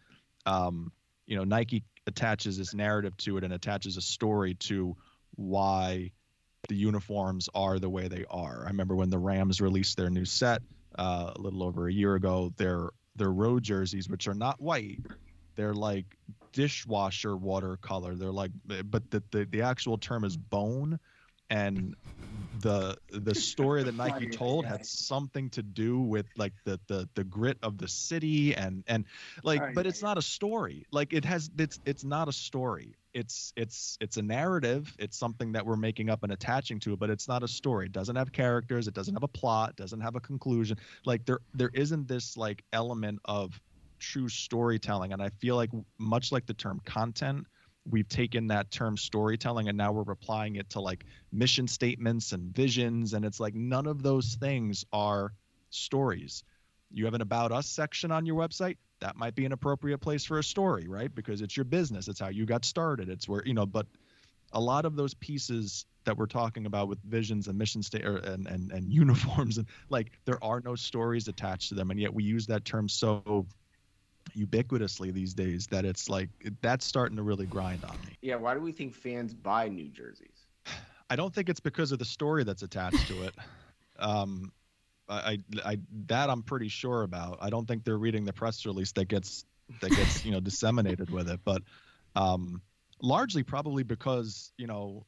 um, 0.46 0.92
you 1.26 1.36
know 1.36 1.44
Nike 1.44 1.84
attaches 2.08 2.58
this 2.58 2.74
narrative 2.74 3.16
to 3.18 3.38
it 3.38 3.44
and 3.44 3.54
attaches 3.54 3.98
a 3.98 4.02
story 4.02 4.56
to 4.56 4.96
why 5.36 6.12
the 6.68 6.76
uniforms 6.76 7.50
are 7.56 7.80
the 7.80 7.90
way 7.90 8.08
they 8.08 8.26
are. 8.30 8.64
I 8.66 8.70
remember 8.70 8.96
when 8.96 9.10
the 9.10 9.18
Rams 9.18 9.62
released 9.62 9.96
their 9.96 10.10
new 10.10 10.26
set 10.26 10.62
uh, 10.98 11.32
a 11.36 11.40
little 11.40 11.64
over 11.64 11.88
a 11.88 11.94
year 11.94 12.16
ago. 12.16 12.52
Their 12.58 12.90
their 13.16 13.32
road 13.32 13.64
jerseys, 13.64 14.10
which 14.10 14.28
are 14.28 14.34
not 14.34 14.62
white, 14.62 15.00
they're 15.56 15.74
like 15.74 16.06
dishwasher 16.52 17.36
watercolor. 17.36 18.16
They're 18.16 18.32
like, 18.32 18.52
but 18.66 19.10
the 19.10 19.24
the, 19.32 19.46
the 19.46 19.62
actual 19.62 19.98
term 19.98 20.24
is 20.24 20.36
bone, 20.36 21.00
and 21.50 21.96
the 22.62 22.97
the 23.12 23.36
story 23.51 23.84
that 23.84 23.95
Nike 23.95 24.28
told 24.28 24.66
had 24.66 24.86
something 24.86 25.49
to 25.51 25.62
do 25.62 25.99
with 25.99 26.26
like 26.38 26.53
the 26.66 26.80
the 26.88 27.10
the 27.16 27.24
grit 27.24 27.57
of 27.64 27.78
the 27.78 27.88
city 27.88 28.55
and 28.55 28.84
and 28.88 29.05
like 29.43 29.74
but 29.74 29.86
it's 29.86 30.01
not 30.01 30.18
a 30.18 30.22
story. 30.22 30.86
Like 30.91 31.14
it 31.14 31.26
has 31.26 31.49
it's 31.57 31.80
it's 31.86 32.03
not 32.03 32.28
a 32.28 32.34
story. 32.34 32.95
It's 33.14 33.53
it's 33.55 33.97
it's 34.01 34.18
a 34.18 34.22
narrative. 34.22 34.93
It's 34.99 35.18
something 35.18 35.53
that 35.53 35.66
we're 35.66 35.78
making 35.78 36.10
up 36.10 36.24
and 36.24 36.32
attaching 36.32 36.80
to 36.82 36.95
but 36.97 37.10
it's 37.10 37.28
not 37.28 37.43
a 37.43 37.47
story. 37.47 37.88
It 37.88 37.91
doesn't 37.91 38.16
have 38.16 38.32
characters. 38.32 38.88
It 38.88 38.93
doesn't 38.93 39.14
have 39.14 39.24
a 39.24 39.28
plot. 39.28 39.72
It 39.72 39.76
doesn't 39.78 40.01
have 40.01 40.16
a 40.16 40.22
conclusion. 40.22 40.78
Like 41.05 41.26
there 41.26 41.39
there 41.53 41.72
isn't 41.74 42.07
this 42.07 42.38
like 42.38 42.64
element 42.74 43.20
of 43.26 43.60
true 43.99 44.30
storytelling 44.30 45.12
and 45.12 45.22
i 45.22 45.30
feel 45.41 45.57
like 45.57 45.70
much 45.97 46.32
like 46.32 46.45
the 46.45 46.53
term 46.53 46.80
content 46.86 47.45
we've 47.86 48.08
taken 48.08 48.48
that 48.48 48.72
term 48.72 48.98
storytelling 48.98 49.68
and 49.68 49.78
now 49.78 49.92
we're 49.92 50.12
applying 50.12 50.56
it 50.56 50.70
to 50.72 50.82
like 50.82 51.06
mission 51.32 51.68
statements 51.68 52.32
and 52.32 52.54
visions 52.56 53.14
and 53.14 53.26
it's 53.26 53.40
like 53.40 53.56
none 53.56 53.88
of 53.88 54.04
those 54.04 54.36
things 54.36 54.86
are 54.92 55.34
stories. 55.70 56.44
You 56.92 57.06
have 57.06 57.14
an 57.14 57.22
about 57.22 57.52
us 57.52 57.68
section 57.68 58.12
on 58.12 58.26
your 58.26 58.36
website 58.36 58.78
that 59.00 59.16
might 59.16 59.36
be 59.36 59.46
an 59.46 59.52
appropriate 59.52 60.00
place 60.00 60.26
for 60.26 60.40
a 60.40 60.44
story 60.44 60.88
right? 60.88 61.14
Because 61.14 61.42
it's 61.42 61.56
your 61.56 61.66
business 61.66 62.08
it's 62.08 62.20
how 62.20 62.30
you 62.30 62.46
got 62.46 62.66
started 62.66 63.10
it's 63.10 63.28
where 63.28 63.44
you 63.46 63.54
know 63.54 63.66
but 63.66 63.88
a 64.54 64.60
lot 64.60 64.86
of 64.86 64.96
those 64.96 65.14
pieces 65.14 65.86
that 66.06 66.18
we're 66.18 66.26
talking 66.26 66.66
about 66.66 66.88
with 66.88 67.00
visions 67.04 67.48
and 67.48 67.58
mission 67.58 67.84
state 67.84 68.04
and, 68.04 68.48
and 68.48 68.72
and 68.72 68.92
uniforms 68.94 69.58
and 69.58 69.68
like 69.90 70.12
there 70.26 70.44
are 70.44 70.62
no 70.62 70.76
stories 70.76 71.28
attached 71.28 71.70
to 71.70 71.76
them 71.76 71.92
and 71.92 72.00
yet 72.00 72.14
we 72.14 72.24
use 72.24 72.48
that 72.48 72.66
term 72.66 72.90
so 72.90 73.46
ubiquitously 74.38 75.14
these 75.14 75.34
days 75.34 75.68
that 75.68 75.86
it's 75.86 76.10
like 76.10 76.30
that's 76.62 76.86
starting 76.86 77.18
to 77.18 77.24
really 77.24 77.46
grind 77.46 77.84
on 77.84 77.98
me. 78.06 78.18
Yeah, 78.22 78.36
why 78.36 78.54
do 78.54 78.60
we 78.60 78.72
think 78.72 78.94
fans 78.94 79.34
buy 79.34 79.68
new 79.70 79.90
jerseys? 79.90 80.48
I 81.10 81.16
don't 81.16 81.34
think 81.34 81.50
it's 81.50 81.60
because 81.60 81.92
of 81.92 82.00
the 82.00 82.06
story 82.06 82.44
that's 82.44 82.62
attached 82.64 83.08
to 83.08 83.24
it. 83.24 83.36
Um, 84.02 84.54
I, 85.10 85.16
I, 85.16 85.38
I, 85.66 85.78
that 86.06 86.30
I'm 86.30 86.42
pretty 86.42 86.70
sure 86.70 87.04
about. 87.04 87.40
I 87.42 87.50
don't 87.50 87.68
think 87.68 87.84
they're 87.84 87.98
reading 87.98 88.24
the 88.24 88.32
press 88.32 88.66
release 88.66 88.94
that 88.94 89.10
gets 89.10 89.44
that 89.82 89.90
gets 89.90 90.24
you 90.24 90.32
know 90.32 90.40
disseminated 90.40 91.10
with 91.10 91.30
it, 91.30 91.42
but 91.44 91.64
um, 92.16 92.62
largely 93.02 93.43
probably 93.43 93.84
because 93.84 94.52
you 94.58 94.68
know 94.68 95.06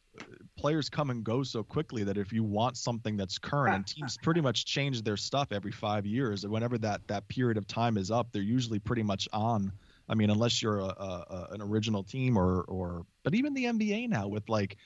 players 0.58 0.90
come 0.90 1.10
and 1.10 1.24
go 1.24 1.44
so 1.44 1.64
quickly 1.64 2.04
that 2.04 2.18
if 2.18 2.32
you 2.32 2.44
want 2.44 2.78
something 2.78 3.18
that's 3.18 3.38
current 3.38 3.76
and 3.76 3.88
teams 3.88 4.18
pretty 4.24 4.42
much 4.42 4.66
change 4.66 5.02
their 5.04 5.18
stuff 5.18 5.52
every 5.52 5.72
five 5.72 6.06
years 6.06 6.44
and 6.44 6.52
whenever 6.52 6.78
that 6.78 7.06
that 7.08 7.28
period 7.28 7.58
of 7.58 7.68
time 7.68 7.98
is 7.98 8.12
up 8.12 8.32
they're 8.32 8.42
usually 8.42 8.80
pretty 8.80 9.04
much 9.04 9.28
on. 9.34 9.72
I 10.10 10.16
mean 10.16 10.30
unless 10.30 10.62
you're 10.62 10.80
a, 10.80 10.84
a, 10.84 11.48
an 11.52 11.62
original 11.62 12.04
team 12.04 12.38
or 12.38 12.62
or 12.64 13.06
but 13.24 13.34
even 13.34 13.54
the 13.54 13.66
nba 13.66 14.10
now 14.10 14.28
with 14.28 14.48
like 14.50 14.78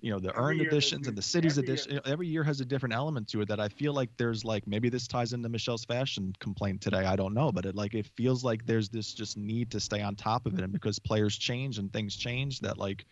you 0.00 0.12
know 0.12 0.18
the 0.18 0.30
Every 0.36 0.60
earned 0.60 0.60
editions 0.60 1.08
and 1.08 1.16
the 1.16 1.22
cities 1.22 1.58
edition 1.58 1.92
year- 1.92 2.00
every 2.04 2.28
year 2.28 2.44
has 2.44 2.60
a 2.60 2.64
different 2.64 2.94
element 2.94 3.28
to 3.28 3.40
it 3.40 3.48
that 3.48 3.60
i 3.60 3.68
feel 3.68 3.92
like 3.92 4.10
there's 4.16 4.44
like 4.44 4.66
maybe 4.66 4.88
this 4.88 5.08
ties 5.08 5.32
into 5.32 5.48
michelle's 5.48 5.84
fashion 5.84 6.32
complaint 6.38 6.80
today 6.80 7.04
i 7.04 7.16
don't 7.16 7.34
know 7.34 7.50
but 7.50 7.66
it 7.66 7.74
like 7.74 7.94
it 7.94 8.06
feels 8.16 8.44
like 8.44 8.64
there's 8.66 8.88
this 8.88 9.12
just 9.12 9.36
need 9.36 9.70
to 9.70 9.80
stay 9.80 10.00
on 10.00 10.14
top 10.14 10.46
of 10.46 10.54
it 10.54 10.62
and 10.62 10.72
because 10.72 10.98
players 10.98 11.36
change 11.36 11.78
and 11.78 11.92
things 11.92 12.16
change 12.16 12.60
that 12.60 12.78
like 12.78 13.04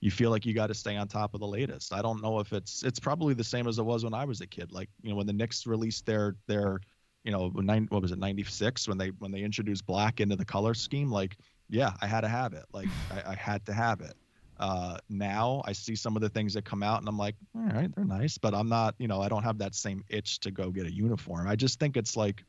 you 0.00 0.10
feel 0.10 0.30
like 0.30 0.46
you 0.46 0.54
got 0.54 0.68
to 0.68 0.74
stay 0.74 0.96
on 0.96 1.08
top 1.08 1.34
of 1.34 1.40
the 1.40 1.46
latest. 1.46 1.92
I 1.92 2.02
don't 2.02 2.22
know 2.22 2.38
if 2.38 2.52
it's 2.52 2.84
it's 2.84 3.00
probably 3.00 3.34
the 3.34 3.42
same 3.42 3.66
as 3.66 3.78
it 3.78 3.82
was 3.82 4.04
when 4.04 4.14
i 4.14 4.24
was 4.24 4.40
a 4.40 4.46
kid 4.46 4.70
like 4.70 4.88
you 5.02 5.10
know 5.10 5.16
when 5.16 5.26
the 5.26 5.32
knicks 5.32 5.66
released 5.66 6.06
their 6.06 6.36
their 6.46 6.80
you 7.24 7.32
know 7.32 7.48
nine 7.56 7.86
what 7.90 8.02
was 8.02 8.12
it 8.12 8.18
96 8.18 8.86
when 8.86 8.96
they 8.96 9.08
when 9.18 9.32
they 9.32 9.40
introduced 9.40 9.84
black 9.86 10.20
into 10.20 10.36
the 10.36 10.44
color 10.44 10.72
scheme 10.74 11.10
like 11.10 11.36
yeah 11.68 11.92
i 12.00 12.06
had 12.06 12.20
to 12.20 12.28
have 12.28 12.52
it 12.52 12.64
like 12.72 12.88
i, 13.10 13.32
I 13.32 13.34
had 13.34 13.66
to 13.66 13.72
have 13.72 14.00
it 14.00 14.14
uh, 14.58 14.98
now 15.08 15.62
I 15.64 15.72
see 15.72 15.94
some 15.94 16.16
of 16.16 16.22
the 16.22 16.28
things 16.28 16.54
that 16.54 16.64
come 16.64 16.82
out 16.82 17.00
and 17.00 17.08
I'm 17.08 17.18
like, 17.18 17.36
all 17.56 17.62
right, 17.62 17.94
they're 17.94 18.04
nice, 18.04 18.38
but 18.38 18.54
I'm 18.54 18.68
not, 18.68 18.94
you 18.98 19.08
know, 19.08 19.20
I 19.20 19.28
don't 19.28 19.44
have 19.44 19.58
that 19.58 19.74
same 19.74 20.04
itch 20.08 20.40
to 20.40 20.50
go 20.50 20.70
get 20.70 20.86
a 20.86 20.92
uniform. 20.92 21.46
I 21.46 21.56
just 21.56 21.78
think 21.78 21.96
it's 21.96 22.16
like, 22.16 22.44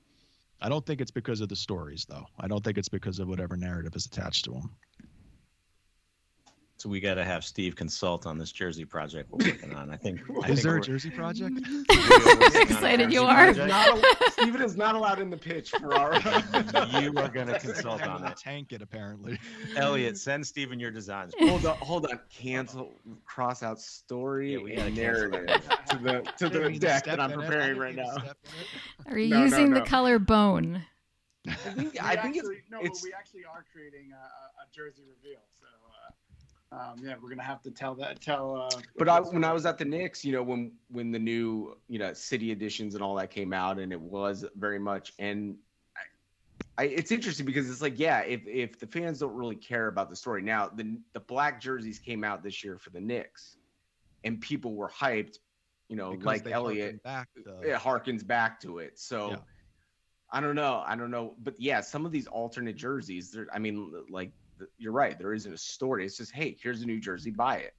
I 0.61 0.69
don't 0.69 0.85
think 0.85 1.01
it's 1.01 1.11
because 1.11 1.41
of 1.41 1.49
the 1.49 1.55
stories 1.55 2.05
though. 2.09 2.25
I 2.39 2.47
don't 2.47 2.63
think 2.63 2.77
it's 2.77 2.89
because 2.89 3.19
of 3.19 3.27
whatever 3.27 3.55
narrative 3.55 3.95
is 3.95 4.05
attached 4.05 4.45
to 4.45 4.51
them. 4.51 4.71
So 6.79 6.87
we 6.87 7.01
got 7.01 7.15
to 7.15 7.25
have 7.25 7.43
Steve 7.43 7.75
consult 7.75 8.25
on 8.25 8.37
this 8.37 8.53
jersey 8.53 8.85
project 8.85 9.29
we're 9.29 9.45
working 9.51 9.75
on. 9.75 9.89
I 9.89 9.97
think. 9.97 10.21
I 10.43 10.47
Is 10.47 10.61
think 10.61 10.61
there 10.61 10.77
a 10.77 10.81
Jersey 10.81 11.09
project? 11.09 11.59
Excited 12.55 13.11
you 13.11 13.23
are. 13.23 13.53
project. 13.53 13.67
Not, 13.67 14.31
Steven 14.31 14.61
is 14.61 14.77
not 14.77 14.95
allowed 14.95 15.19
in 15.19 15.29
the 15.29 15.35
pitch 15.35 15.71
for 15.71 15.93
our. 15.93 16.13
You 17.01 17.13
are 17.17 17.27
going 17.27 17.47
to 17.47 17.59
consult 17.59 18.01
on 18.03 18.25
it. 18.25 18.37
Tank 18.37 18.71
it 18.71 18.81
apparently. 18.81 19.37
Elliot, 19.75 20.17
send 20.17 20.47
Steven 20.47 20.79
your 20.79 20.89
designs. 20.89 21.33
hold 21.39 21.65
on, 21.65 21.75
hold 21.79 22.05
on. 22.05 22.17
Cancel, 22.29 22.93
cross 23.25 23.61
out 23.61 23.81
story 23.81 24.53
Yeah, 24.53 24.59
we 24.59 24.75
gotta 24.75 24.87
and 24.87 24.95
cancel 24.95 25.29
narrative 25.31 25.61
to 25.89 25.97
the 25.97 26.21
to 26.37 26.47
the 26.49 26.79
deck 26.79 27.03
that 27.03 27.19
I'm 27.19 27.33
preparing 27.33 27.77
right 27.77 27.95
now. 27.95 28.15
Are 29.07 29.19
you 29.19 29.27
No, 29.27 29.39
no, 29.39 29.43
using 29.43 29.71
the 29.73 29.79
no. 29.79 29.85
color 29.85 30.17
bone? 30.17 30.85
I 31.45 31.51
think 31.53 31.93
We 31.93 31.99
I 31.99 32.15
think 32.15 32.37
it's 32.37 32.47
actually, 32.47 32.61
no, 32.71 32.79
it's 32.81 33.01
but 33.01 33.07
we 33.07 33.13
actually 33.13 33.43
are 33.43 33.65
creating 33.73 34.11
a, 34.13 34.15
a, 34.15 34.63
a 34.63 34.65
jersey 34.73 35.03
reveal. 35.03 35.39
So, 36.71 36.77
um, 36.77 36.95
yeah, 37.03 37.15
we're 37.21 37.29
gonna 37.29 37.43
have 37.43 37.61
to 37.63 37.71
tell 37.71 37.95
that 37.95 38.21
tell. 38.21 38.55
Uh, 38.55 38.81
But 38.97 39.09
I, 39.09 39.19
when 39.21 39.43
I 39.43 39.53
was 39.53 39.65
at 39.65 39.77
the 39.77 39.85
Knicks, 39.85 40.23
you 40.23 40.31
know, 40.31 40.43
when 40.43 40.71
when 40.89 41.11
the 41.11 41.19
new 41.19 41.77
you 41.87 41.99
know 41.99 42.13
city 42.13 42.51
editions 42.51 42.95
and 42.95 43.03
all 43.03 43.15
that 43.15 43.31
came 43.31 43.53
out, 43.53 43.79
and 43.79 43.91
it 43.91 43.99
was 43.99 44.45
very 44.55 44.79
much, 44.79 45.13
and 45.19 45.57
I, 46.77 46.83
I 46.83 46.87
it's 46.87 47.11
interesting 47.11 47.45
because 47.45 47.69
it's 47.69 47.81
like, 47.81 47.97
yeah, 47.97 48.19
if 48.19 48.45
if 48.45 48.79
the 48.79 48.87
fans 48.87 49.19
don't 49.19 49.33
really 49.35 49.55
care 49.55 49.87
about 49.87 50.09
the 50.09 50.15
story 50.15 50.41
now, 50.41 50.67
the 50.69 50.99
the 51.13 51.19
black 51.21 51.59
jerseys 51.59 51.99
came 51.99 52.23
out 52.23 52.43
this 52.43 52.63
year 52.63 52.77
for 52.77 52.91
the 52.91 53.01
Knicks, 53.01 53.57
and 54.23 54.39
people 54.39 54.75
were 54.75 54.89
hyped 54.89 55.39
you 55.89 55.95
know, 55.95 56.11
Because 56.11 56.25
like 56.45 56.47
Elliot, 56.51 57.01
back 57.01 57.29
to- 57.33 57.61
it 57.61 57.75
harkens 57.75 58.25
back 58.25 58.59
to 58.61 58.77
it. 58.77 58.99
So 58.99 59.31
Yeah. 59.31 59.37
I 60.31 60.39
don't 60.39 60.53
know. 60.53 60.83
I 60.85 60.95
don't 60.95 61.09
know. 61.09 61.33
But 61.39 61.59
yeah, 61.59 61.81
some 61.81 62.05
of 62.05 62.11
these 62.11 62.27
alternate 62.27 62.75
jerseys, 62.75 63.31
there, 63.31 63.47
I 63.51 63.57
mean, 63.57 63.91
like 64.11 64.27
th- 64.27 64.33
you're 64.77 64.91
right. 64.93 65.17
There 65.17 65.33
isn't 65.33 65.53
a 65.53 65.57
story. 65.57 66.05
It's 66.05 66.17
just, 66.17 66.33
hey, 66.33 66.57
here's 66.61 66.81
a 66.81 66.85
new 66.85 66.99
jersey, 66.99 67.31
buy 67.31 67.57
it. 67.57 67.73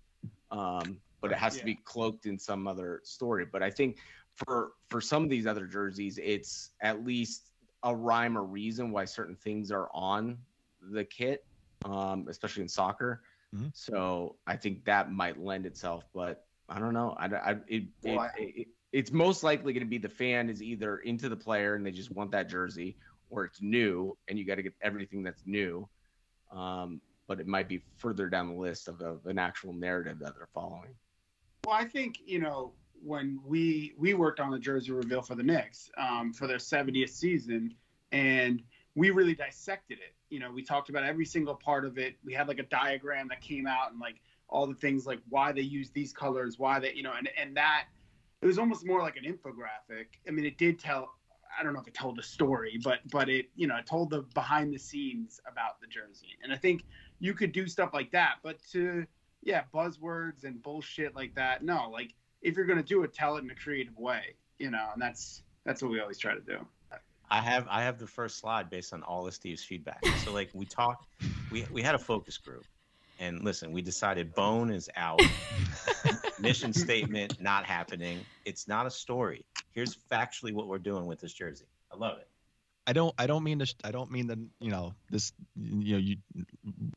Um, 0.50 1.00
but 1.22 1.30
it 1.32 1.38
has 1.38 1.58
to 1.58 1.64
be 1.64 1.74
cloaked 1.84 2.26
in 2.26 2.38
some 2.38 2.66
other 2.66 3.00
story. 3.04 3.44
But 3.44 3.62
I 3.62 3.70
think 3.70 3.98
for 4.34 4.72
for 4.88 5.00
some 5.00 5.22
of 5.22 5.30
these 5.30 5.46
other 5.46 5.66
jerseys, 5.66 6.18
it's 6.22 6.70
at 6.82 7.04
least 7.04 7.50
a 7.82 7.94
rhyme 7.94 8.36
or 8.36 8.44
reason 8.44 8.90
why 8.90 9.04
certain 9.04 9.36
things 9.36 9.70
are 9.70 9.88
on 9.94 10.38
the 10.80 11.04
kit, 11.04 11.44
um, 11.84 12.26
especially 12.28 12.62
in 12.62 12.68
soccer. 12.68 13.22
Mhm. 13.54 13.70
So 13.74 14.36
I 14.46 14.56
think 14.56 14.84
that 14.84 15.10
might 15.12 15.38
lend 15.38 15.66
itself. 15.66 16.04
But 16.14 16.46
I 16.68 16.78
don't 16.78 16.94
know. 16.94 17.14
I, 17.18 17.26
I 17.26 17.56
it, 17.68 17.84
Well, 18.02 18.20
I- 18.20 18.30
it, 18.38 18.54
it 18.56 18.68
it's 18.92 19.12
most 19.12 19.44
likely 19.44 19.72
going 19.72 19.84
to 19.84 19.88
be 19.90 19.98
the 19.98 20.08
fan 20.08 20.50
is 20.50 20.62
either 20.62 20.98
into 20.98 21.28
the 21.28 21.36
player 21.36 21.74
and 21.76 21.86
they 21.86 21.92
just 21.92 22.10
want 22.10 22.32
that 22.32 22.48
jersey, 22.48 22.96
or 23.28 23.44
it's 23.44 23.62
new 23.62 24.16
and 24.26 24.38
you 24.38 24.44
got 24.44 24.56
to 24.56 24.62
get 24.62 24.74
everything 24.82 25.22
that's 25.22 25.46
new. 25.46 25.88
Um, 26.52 27.00
but 27.26 27.38
it 27.38 27.46
might 27.46 27.68
be 27.68 27.80
further 27.96 28.28
down 28.28 28.48
the 28.48 28.60
list 28.60 28.88
of, 28.88 29.00
of 29.00 29.24
an 29.26 29.38
actual 29.38 29.72
narrative 29.72 30.18
that 30.18 30.34
they're 30.36 30.48
following. 30.52 30.90
Well, 31.64 31.76
I 31.76 31.84
think 31.84 32.16
you 32.24 32.40
know 32.40 32.72
when 33.02 33.40
we 33.44 33.94
we 33.96 34.14
worked 34.14 34.40
on 34.40 34.50
the 34.50 34.58
jersey 34.58 34.92
reveal 34.92 35.22
for 35.22 35.34
the 35.34 35.42
Knicks 35.42 35.90
um, 35.96 36.32
for 36.32 36.46
their 36.46 36.58
70th 36.58 37.10
season, 37.10 37.74
and 38.12 38.62
we 38.94 39.10
really 39.10 39.34
dissected 39.34 39.98
it. 39.98 40.14
You 40.28 40.40
know, 40.40 40.50
we 40.50 40.62
talked 40.62 40.90
about 40.90 41.04
every 41.04 41.24
single 41.24 41.54
part 41.54 41.84
of 41.84 41.98
it. 41.98 42.16
We 42.24 42.32
had 42.32 42.48
like 42.48 42.58
a 42.58 42.64
diagram 42.64 43.28
that 43.28 43.40
came 43.40 43.66
out 43.66 43.92
and 43.92 44.00
like 44.00 44.16
all 44.48 44.66
the 44.66 44.74
things 44.74 45.06
like 45.06 45.20
why 45.28 45.52
they 45.52 45.60
use 45.60 45.90
these 45.90 46.12
colors, 46.12 46.58
why 46.58 46.80
they 46.80 46.92
you 46.94 47.02
know, 47.02 47.12
and 47.16 47.28
and 47.38 47.56
that 47.56 47.86
it 48.42 48.46
was 48.46 48.58
almost 48.58 48.86
more 48.86 49.00
like 49.02 49.16
an 49.16 49.24
infographic. 49.24 50.06
I 50.26 50.30
mean, 50.30 50.44
it 50.44 50.58
did 50.58 50.78
tell. 50.78 51.14
I 51.58 51.62
don't 51.62 51.72
know 51.74 51.80
if 51.80 51.88
it 51.88 51.94
told 51.94 52.18
a 52.18 52.22
story, 52.22 52.78
but 52.82 53.00
but 53.10 53.28
it 53.28 53.50
you 53.54 53.66
know 53.66 53.76
it 53.76 53.86
told 53.86 54.10
the 54.10 54.22
behind 54.34 54.72
the 54.72 54.78
scenes 54.78 55.40
about 55.50 55.80
the 55.80 55.86
jersey, 55.86 56.38
and 56.42 56.52
I 56.52 56.56
think 56.56 56.84
you 57.18 57.34
could 57.34 57.52
do 57.52 57.66
stuff 57.66 57.90
like 57.92 58.12
that. 58.12 58.36
But 58.42 58.58
to 58.72 59.06
yeah, 59.42 59.62
buzzwords 59.74 60.44
and 60.44 60.62
bullshit 60.62 61.14
like 61.16 61.34
that. 61.34 61.62
No, 61.62 61.88
like 61.90 62.14
if 62.42 62.56
you're 62.56 62.66
gonna 62.66 62.82
do 62.82 63.02
it, 63.02 63.12
tell 63.12 63.36
it 63.36 63.44
in 63.44 63.50
a 63.50 63.54
creative 63.54 63.96
way, 63.98 64.34
you 64.58 64.70
know, 64.70 64.88
and 64.92 65.00
that's 65.00 65.42
that's 65.64 65.82
what 65.82 65.90
we 65.90 66.00
always 66.00 66.18
try 66.18 66.34
to 66.34 66.40
do. 66.40 66.66
I 67.30 67.40
have 67.40 67.66
I 67.70 67.82
have 67.82 67.98
the 67.98 68.06
first 68.06 68.38
slide 68.38 68.68
based 68.70 68.92
on 68.92 69.02
all 69.02 69.26
of 69.26 69.34
Steve's 69.34 69.64
feedback. 69.64 70.04
So 70.24 70.32
like 70.32 70.50
we 70.52 70.66
talked, 70.66 71.06
we 71.50 71.64
we 71.70 71.82
had 71.82 71.94
a 71.94 71.98
focus 71.98 72.36
group, 72.38 72.64
and 73.18 73.42
listen, 73.42 73.72
we 73.72 73.82
decided 73.82 74.34
Bone 74.34 74.70
is 74.70 74.90
out, 74.96 75.20
mission 76.40 76.72
statement 76.72 77.40
not 77.40 77.64
happening. 77.64 78.20
It's 78.44 78.66
not 78.66 78.86
a 78.86 78.90
story. 78.90 79.44
Here's 79.72 79.96
factually 79.96 80.52
what 80.52 80.68
we're 80.68 80.78
doing 80.78 81.06
with 81.06 81.20
this 81.20 81.32
jersey. 81.32 81.66
I 81.92 81.96
love 81.96 82.18
it. 82.18 82.28
I 82.86 82.92
don't 82.92 83.14
I 83.18 83.26
don't 83.26 83.44
mean 83.44 83.60
to 83.60 83.74
I 83.84 83.92
don't 83.92 84.10
mean 84.10 84.26
that 84.28 84.38
you 84.58 84.70
know 84.70 84.94
this 85.10 85.32
you 85.54 85.92
know 85.92 85.98
you 85.98 86.16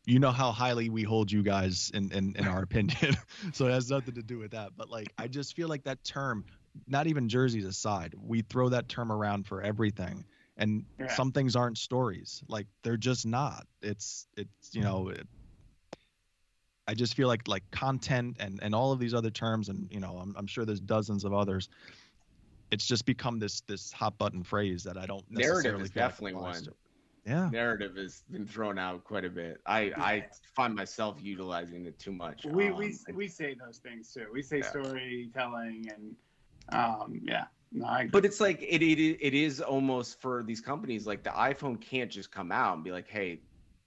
you 0.05 0.17
know 0.17 0.31
how 0.31 0.51
highly 0.51 0.89
we 0.89 1.03
hold 1.03 1.31
you 1.31 1.43
guys 1.43 1.91
in 1.93 2.11
in, 2.11 2.35
in 2.35 2.47
our 2.47 2.63
opinion 2.63 3.15
so 3.53 3.67
it 3.67 3.71
has 3.73 3.91
nothing 3.91 4.15
to 4.15 4.23
do 4.23 4.39
with 4.39 4.51
that 4.51 4.71
but 4.75 4.89
like 4.89 5.13
I 5.17 5.27
just 5.27 5.55
feel 5.55 5.67
like 5.67 5.83
that 5.83 6.03
term 6.03 6.45
not 6.87 7.05
even 7.07 7.29
jerseys 7.29 7.65
aside 7.65 8.15
we 8.17 8.41
throw 8.41 8.69
that 8.69 8.87
term 8.87 9.11
around 9.11 9.45
for 9.45 9.61
everything 9.61 10.25
and 10.57 10.85
Yeah. 10.97 11.09
some 11.09 11.31
things 11.31 11.55
aren't 11.55 11.77
stories 11.77 12.41
like 12.47 12.65
they're 12.83 12.97
just 12.97 13.25
not 13.27 13.67
it's 13.81 14.25
it's 14.35 14.73
you 14.73 14.81
know 14.81 15.09
it, 15.09 15.27
I 16.87 16.95
just 16.95 17.13
feel 17.13 17.27
like 17.27 17.47
like 17.47 17.63
content 17.71 18.37
and 18.39 18.59
and 18.63 18.73
all 18.73 18.93
of 18.93 18.99
these 18.99 19.13
other 19.13 19.31
terms 19.31 19.69
and 19.69 19.87
you 19.91 19.99
know 19.99 20.17
I'm, 20.17 20.33
I'm 20.37 20.47
sure 20.47 20.65
there's 20.65 20.81
dozens 20.81 21.23
of 21.23 21.33
others 21.33 21.69
it's 22.73 22.87
just 22.87 23.05
become 23.05 23.37
this 23.37 23.61
this 23.61 23.91
hot 23.91 24.17
button 24.17 24.43
phrase 24.43 24.83
that 24.83 24.97
I 24.97 25.05
don't 25.05 25.23
Narrative 25.29 25.55
is 25.55 25.61
feel 25.63 25.79
like 25.79 25.93
definitely 25.93 26.33
one. 26.33 26.63
to. 26.63 26.71
Yeah, 27.25 27.49
Narrative 27.49 27.95
has 27.95 28.23
been 28.29 28.45
thrown 28.45 28.77
out 28.77 29.03
quite 29.05 29.23
a 29.23 29.29
bit. 29.29 29.61
I, 29.65 29.93
I 29.95 30.25
find 30.55 30.75
myself 30.75 31.19
utilizing 31.21 31.85
it 31.85 31.97
too 31.99 32.11
much. 32.11 32.43
We 32.45 32.69
Um, 32.69 32.77
we 32.77 32.97
we 33.13 33.27
say 33.27 33.55
those 33.55 33.77
things 33.77 34.11
too. 34.11 34.25
We 34.33 34.41
say 34.41 34.57
Yeah. 34.57 34.69
storytelling 34.69 35.89
and 35.95 36.15
um 36.73 37.21
yeah. 37.23 37.45
No, 37.71 38.07
But 38.11 38.25
it's 38.25 38.41
like 38.41 38.61
it, 38.61 38.81
it 38.83 38.99
it 38.99 39.33
is 39.33 39.61
almost 39.61 40.19
for 40.19 40.43
these 40.43 40.61
companies 40.61 41.07
like 41.07 41.23
the 41.23 41.31
iPhone 41.31 41.79
can't 41.79 42.11
just 42.11 42.31
come 42.31 42.51
out 42.51 42.75
and 42.75 42.83
be 42.83 42.91
like, 42.91 43.07
"Hey, 43.07 43.41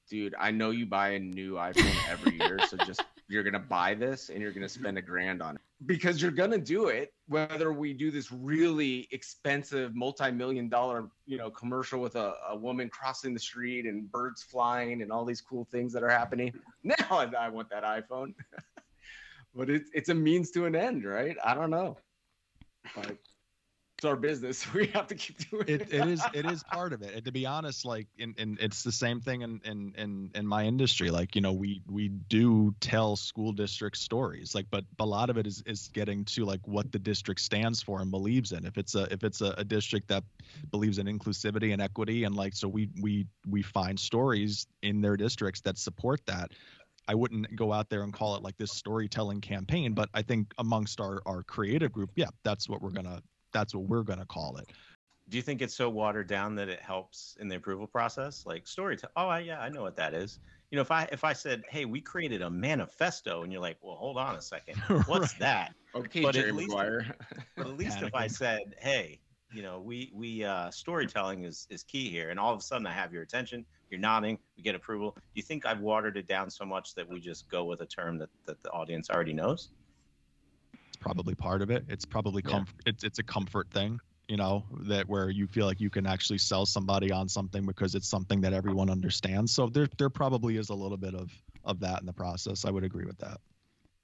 dude, 0.08 0.34
I 0.38 0.50
know 0.50 0.70
you 0.70 0.86
buy 0.86 1.10
a 1.10 1.18
new 1.18 1.54
iPhone 1.54 1.96
every 2.10 2.36
year, 2.36 2.58
so 2.68 2.76
just 2.78 3.02
you're 3.28 3.44
gonna 3.44 3.60
buy 3.60 3.94
this 3.94 4.28
and 4.30 4.40
you're 4.40 4.52
gonna 4.52 4.68
spend 4.68 4.98
a 4.98 5.02
grand 5.02 5.42
on 5.42 5.56
it 5.56 5.60
because 5.84 6.22
you're 6.22 6.30
gonna 6.30 6.56
do 6.58 6.88
it 6.88 7.12
whether 7.28 7.72
we 7.72 7.92
do 7.92 8.10
this 8.10 8.32
really 8.32 9.06
expensive 9.10 9.94
multi-million 9.94 10.68
dollar 10.68 11.08
you 11.26 11.36
know 11.36 11.50
commercial 11.50 12.00
with 12.00 12.16
a, 12.16 12.32
a 12.48 12.56
woman 12.56 12.88
crossing 12.88 13.34
the 13.34 13.40
street 13.40 13.84
and 13.84 14.10
birds 14.10 14.42
flying 14.42 15.02
and 15.02 15.12
all 15.12 15.24
these 15.24 15.42
cool 15.42 15.66
things 15.70 15.92
that 15.92 16.02
are 16.02 16.08
happening. 16.08 16.52
Now 16.82 16.94
I, 17.10 17.48
want 17.48 17.68
that 17.70 17.82
iPhone. 17.82 18.34
But 19.54 19.70
it's 19.70 19.88
it's 19.94 20.10
a 20.10 20.14
means 20.14 20.50
to 20.50 20.66
an 20.66 20.76
end 20.76 21.06
right? 21.06 21.34
I 21.42 21.54
don't 21.54 21.70
know. 21.70 21.96
But 22.94 23.16
it's 23.96 24.04
our 24.04 24.16
business 24.16 24.72
we 24.74 24.88
have 24.88 25.06
to 25.06 25.14
keep 25.14 25.50
doing 25.50 25.64
it, 25.66 25.92
it 25.92 26.06
is 26.06 26.22
it 26.34 26.44
is 26.44 26.62
part 26.70 26.92
of 26.92 27.00
it. 27.02 27.14
And 27.14 27.24
to 27.24 27.32
be 27.32 27.46
honest, 27.46 27.84
like 27.84 28.06
in, 28.18 28.34
in 28.36 28.58
it's 28.60 28.82
the 28.82 28.92
same 28.92 29.20
thing 29.20 29.40
in, 29.40 29.60
in 29.64 29.94
in 29.96 30.30
in 30.34 30.46
my 30.46 30.64
industry. 30.64 31.10
Like 31.10 31.34
you 31.34 31.40
know 31.40 31.52
we 31.52 31.82
we 31.88 32.08
do 32.08 32.74
tell 32.80 33.16
school 33.16 33.52
district 33.52 33.96
stories. 33.96 34.54
Like 34.54 34.66
but 34.70 34.84
a 34.98 35.06
lot 35.06 35.30
of 35.30 35.38
it 35.38 35.46
is 35.46 35.62
is 35.66 35.88
getting 35.88 36.24
to 36.26 36.44
like 36.44 36.60
what 36.66 36.92
the 36.92 36.98
district 36.98 37.40
stands 37.40 37.82
for 37.82 38.00
and 38.02 38.10
believes 38.10 38.52
in. 38.52 38.66
If 38.66 38.76
it's 38.76 38.94
a 38.94 39.04
if 39.10 39.24
it's 39.24 39.40
a, 39.40 39.54
a 39.56 39.64
district 39.64 40.08
that 40.08 40.24
believes 40.70 40.98
in 40.98 41.06
inclusivity 41.06 41.72
and 41.72 41.80
equity 41.80 42.24
and 42.24 42.36
like 42.36 42.54
so 42.54 42.68
we 42.68 42.90
we 43.00 43.26
we 43.46 43.62
find 43.62 43.98
stories 43.98 44.66
in 44.82 45.00
their 45.00 45.16
districts 45.16 45.62
that 45.62 45.78
support 45.78 46.20
that. 46.26 46.52
I 47.08 47.14
wouldn't 47.14 47.54
go 47.54 47.72
out 47.72 47.88
there 47.88 48.02
and 48.02 48.12
call 48.12 48.34
it 48.34 48.42
like 48.42 48.56
this 48.56 48.72
storytelling 48.72 49.40
campaign, 49.40 49.94
but 49.94 50.08
I 50.12 50.22
think 50.22 50.52
amongst 50.58 51.00
our 51.00 51.22
our 51.24 51.44
creative 51.44 51.92
group, 51.92 52.10
yeah, 52.16 52.30
that's 52.42 52.68
what 52.68 52.82
we're 52.82 52.90
gonna 52.90 53.22
that's 53.52 53.74
what 53.74 53.84
we're 53.84 54.02
gonna 54.02 54.26
call 54.26 54.56
it. 54.58 54.66
Do 55.28 55.36
you 55.36 55.42
think 55.42 55.60
it's 55.60 55.74
so 55.74 55.90
watered 55.90 56.28
down 56.28 56.54
that 56.54 56.68
it 56.68 56.80
helps 56.80 57.36
in 57.40 57.48
the 57.48 57.56
approval 57.56 57.86
process? 57.86 58.44
Like 58.46 58.66
storytelling. 58.68 59.12
Oh, 59.16 59.26
I, 59.28 59.40
yeah, 59.40 59.60
I 59.60 59.68
know 59.68 59.82
what 59.82 59.96
that 59.96 60.14
is. 60.14 60.38
You 60.70 60.76
know, 60.76 60.82
if 60.82 60.90
I 60.90 61.08
if 61.12 61.24
I 61.24 61.32
said, 61.32 61.62
"Hey, 61.68 61.84
we 61.84 62.00
created 62.00 62.42
a 62.42 62.50
manifesto," 62.50 63.42
and 63.42 63.52
you're 63.52 63.62
like, 63.62 63.76
"Well, 63.82 63.96
hold 63.96 64.18
on 64.18 64.36
a 64.36 64.40
second, 64.42 64.76
what's 65.06 65.32
Right. 65.34 65.40
that?" 65.40 65.74
okay 65.94 66.22
But 66.22 66.36
at 66.36 66.40
Jerry 66.42 66.52
least- 66.52 66.70
Maguire 66.70 67.16
But 67.56 67.66
at 67.66 67.76
least 67.76 68.02
if 68.02 68.14
I 68.14 68.26
said, 68.26 68.60
"Hey, 68.78 69.20
you 69.52 69.62
know, 69.62 69.80
we 69.80 70.10
we 70.14 70.44
uh, 70.44 70.70
storytelling 70.70 71.44
is 71.44 71.66
is 71.70 71.82
key 71.82 72.08
here," 72.10 72.30
and 72.30 72.38
all 72.38 72.52
of 72.52 72.58
a 72.60 72.62
sudden 72.62 72.86
I 72.86 72.92
have 72.92 73.12
your 73.12 73.22
attention, 73.22 73.64
you're 73.90 74.00
nodding, 74.00 74.38
we 74.56 74.62
get 74.62 74.74
approval. 74.74 75.12
Do 75.16 75.22
you 75.34 75.42
think 75.42 75.64
I've 75.66 75.80
watered 75.80 76.16
it 76.16 76.26
down 76.28 76.50
so 76.50 76.64
much 76.64 76.94
that 76.96 77.08
we 77.08 77.20
just 77.20 77.48
go 77.48 77.64
with 77.64 77.80
a 77.80 77.86
term 77.86 78.18
that 78.18 78.28
that 78.46 78.62
the 78.62 78.70
audience 78.70 79.08
already 79.10 79.32
knows? 79.32 79.70
It's 80.96 81.02
probably 81.02 81.34
part 81.34 81.62
of 81.62 81.70
it. 81.70 81.84
It's 81.88 82.04
probably 82.04 82.42
Yeah. 82.44 82.52
comfort. 82.52 82.74
It's 82.86 83.04
it's 83.04 83.18
a 83.18 83.22
comfort 83.22 83.70
thing, 83.70 84.00
you 84.28 84.36
know, 84.36 84.64
that 84.88 85.08
where 85.08 85.28
you 85.30 85.46
feel 85.46 85.66
like 85.66 85.80
you 85.80 85.90
can 85.90 86.06
actually 86.06 86.38
sell 86.38 86.64
somebody 86.64 87.12
on 87.12 87.28
something 87.28 87.66
because 87.66 87.94
it's 87.94 88.08
something 88.08 88.40
that 88.40 88.52
everyone 88.52 88.88
understands. 88.90 89.52
So 89.52 89.68
there 89.68 89.88
there 89.98 90.10
probably 90.10 90.56
is 90.56 90.70
a 90.70 90.74
little 90.74 90.96
bit 90.96 91.14
of 91.14 91.30
of 91.64 91.80
that 91.80 92.00
in 92.00 92.06
the 92.06 92.12
process. 92.12 92.64
I 92.64 92.70
would 92.70 92.84
agree 92.84 93.04
with 93.04 93.18
that. 93.18 93.40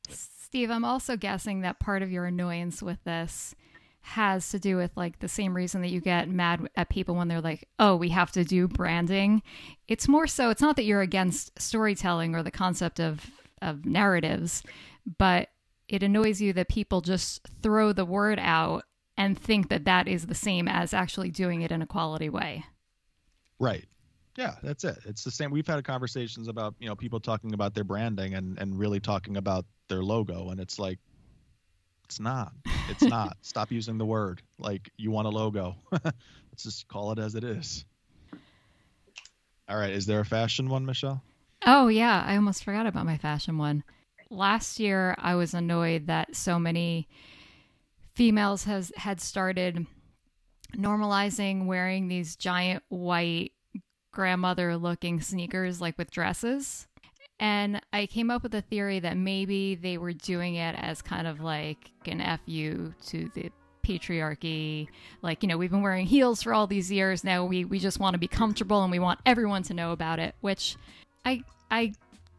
Steve, 0.08 0.70
I'm 0.70 0.84
also 0.84 1.16
guessing 1.16 1.62
that 1.62 1.78
part 1.80 2.02
of 2.02 2.10
your 2.10 2.26
annoyance 2.26 2.82
with 2.82 3.02
this 3.04 3.54
has 4.02 4.48
to 4.50 4.58
do 4.58 4.76
with 4.76 4.90
like 4.96 5.20
the 5.20 5.28
same 5.28 5.54
reason 5.54 5.80
that 5.80 5.90
you 5.90 6.00
get 6.00 6.28
mad 6.28 6.68
at 6.76 6.88
people 6.90 7.14
when 7.14 7.28
they're 7.28 7.40
like, 7.40 7.68
"Oh, 7.78 7.96
we 7.96 8.10
have 8.10 8.32
to 8.32 8.44
do 8.44 8.68
branding." 8.68 9.42
It's 9.88 10.08
more 10.08 10.26
so 10.26 10.50
it's 10.50 10.60
not 10.60 10.76
that 10.76 10.84
you're 10.84 11.00
against 11.00 11.58
storytelling 11.58 12.34
or 12.34 12.42
the 12.42 12.50
concept 12.50 13.00
of 13.00 13.30
of 13.62 13.86
narratives, 13.86 14.62
but 15.18 15.48
it 15.92 16.02
annoys 16.02 16.40
you 16.40 16.52
that 16.54 16.68
people 16.68 17.00
just 17.00 17.48
throw 17.62 17.92
the 17.92 18.04
word 18.04 18.38
out 18.40 18.84
and 19.16 19.38
think 19.38 19.68
that 19.68 19.84
that 19.84 20.08
is 20.08 20.26
the 20.26 20.34
same 20.34 20.66
as 20.68 20.94
actually 20.94 21.30
doing 21.30 21.62
it 21.62 21.70
in 21.70 21.82
a 21.82 21.86
quality 21.86 22.28
way. 22.28 22.64
Right. 23.58 23.84
Yeah, 24.36 24.54
that's 24.62 24.84
it. 24.84 24.98
It's 25.04 25.22
the 25.22 25.30
same. 25.30 25.50
We've 25.50 25.66
had 25.66 25.84
conversations 25.84 26.48
about 26.48 26.74
you 26.78 26.88
know 26.88 26.96
people 26.96 27.20
talking 27.20 27.52
about 27.52 27.74
their 27.74 27.84
branding 27.84 28.34
and 28.34 28.58
and 28.58 28.78
really 28.78 28.98
talking 28.98 29.36
about 29.36 29.66
their 29.88 30.02
logo, 30.02 30.48
and 30.48 30.58
it's 30.58 30.78
like, 30.78 30.98
it's 32.04 32.18
not. 32.18 32.52
It's 32.88 33.02
not. 33.02 33.36
Stop 33.42 33.70
using 33.70 33.98
the 33.98 34.06
word. 34.06 34.40
Like 34.58 34.90
you 34.96 35.10
want 35.10 35.26
a 35.26 35.30
logo. 35.30 35.76
Let's 35.92 36.62
just 36.62 36.88
call 36.88 37.12
it 37.12 37.18
as 37.18 37.34
it 37.34 37.44
is. 37.44 37.84
All 39.68 39.76
right. 39.76 39.92
Is 39.92 40.06
there 40.06 40.20
a 40.20 40.24
fashion 40.24 40.68
one, 40.68 40.84
Michelle? 40.84 41.22
Oh, 41.64 41.88
yeah. 41.88 42.24
I 42.26 42.36
almost 42.36 42.64
forgot 42.64 42.86
about 42.86 43.06
my 43.06 43.16
fashion 43.16 43.58
one. 43.58 43.84
Last 44.32 44.80
year, 44.80 45.14
I 45.18 45.34
was 45.34 45.52
annoyed 45.52 46.06
that 46.06 46.34
so 46.34 46.58
many 46.58 47.06
females 48.14 48.64
has 48.64 48.90
had 48.96 49.20
started 49.20 49.86
normalizing 50.74 51.66
wearing 51.66 52.08
these 52.08 52.34
giant 52.36 52.82
white 52.88 53.52
grandmother 54.10 54.78
looking 54.78 55.20
sneakers 55.20 55.82
like 55.82 55.98
with 55.98 56.10
dresses. 56.10 56.86
And 57.38 57.82
I 57.92 58.06
came 58.06 58.30
up 58.30 58.42
with 58.42 58.54
a 58.54 58.62
theory 58.62 59.00
that 59.00 59.18
maybe 59.18 59.74
they 59.74 59.98
were 59.98 60.14
doing 60.14 60.54
it 60.54 60.76
as 60.78 61.02
kind 61.02 61.26
of 61.26 61.40
like 61.40 61.90
an 62.06 62.38
FU 62.46 62.94
to 63.08 63.30
the 63.34 63.50
patriarchy. 63.86 64.88
Like, 65.20 65.42
you 65.42 65.48
know, 65.48 65.58
we've 65.58 65.70
been 65.70 65.82
wearing 65.82 66.06
heels 66.06 66.42
for 66.42 66.54
all 66.54 66.66
these 66.66 66.90
years. 66.90 67.22
Now 67.22 67.44
we, 67.44 67.66
we 67.66 67.78
just 67.78 68.00
want 68.00 68.14
to 68.14 68.18
be 68.18 68.28
comfortable 68.28 68.82
and 68.82 68.90
we 68.90 68.98
want 68.98 69.20
everyone 69.26 69.62
to 69.64 69.74
know 69.74 69.92
about 69.92 70.18
it, 70.18 70.34
which 70.40 70.76
I 71.24 71.42
I 71.70 71.92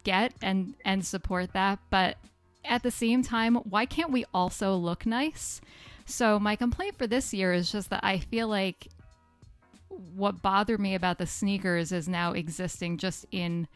get 0.03 0.33
and 0.41 0.75
and 0.85 1.05
support 1.05 1.53
that, 1.53 1.79
but 1.89 2.17
at 2.65 2.83
the 2.83 2.91
same 2.91 3.23
time, 3.23 3.55
why 3.55 3.85
can't 3.85 4.11
we 4.11 4.25
also 4.33 4.75
look 4.75 5.05
nice? 5.05 5.61
So 6.05 6.39
my 6.39 6.55
complaint 6.55 6.97
for 6.97 7.07
this 7.07 7.33
year 7.33 7.53
is 7.53 7.71
just 7.71 7.89
that 7.89 8.03
I 8.03 8.19
feel 8.19 8.47
like 8.47 8.87
what 10.15 10.41
bothered 10.41 10.79
me 10.79 10.95
about 10.95 11.17
the 11.17 11.27
sneakers 11.27 11.91
is 11.91 12.07
now 12.07 12.33
existing 12.33 12.97
just 12.97 13.25
in 13.31 13.67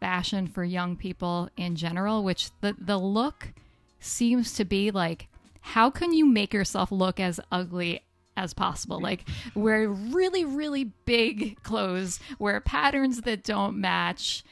fashion 0.00 0.46
for 0.46 0.64
young 0.64 0.96
people 0.96 1.48
in 1.56 1.76
general, 1.76 2.22
which 2.22 2.50
the 2.60 2.76
the 2.78 2.98
look 2.98 3.52
seems 4.00 4.54
to 4.54 4.64
be 4.64 4.90
like 4.90 5.28
how 5.60 5.88
can 5.88 6.12
you 6.12 6.26
make 6.26 6.52
yourself 6.52 6.92
look 6.92 7.18
as 7.18 7.40
ugly 7.50 8.02
as 8.36 8.52
possible? 8.52 9.00
Like 9.00 9.26
wear 9.54 9.88
really 9.88 10.44
really 10.44 10.84
big 11.06 11.62
clothes, 11.62 12.20
wear 12.38 12.60
patterns 12.60 13.22
that 13.22 13.42
don't 13.42 13.80
match, 13.80 14.44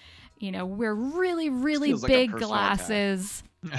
you 0.42 0.50
know, 0.50 0.66
wear 0.66 0.94
really 0.94 1.48
really 1.50 1.88
Feels 1.88 2.02
like 2.02 2.10
big 2.10 2.30
personal 2.32 2.48
glasses. 2.48 3.44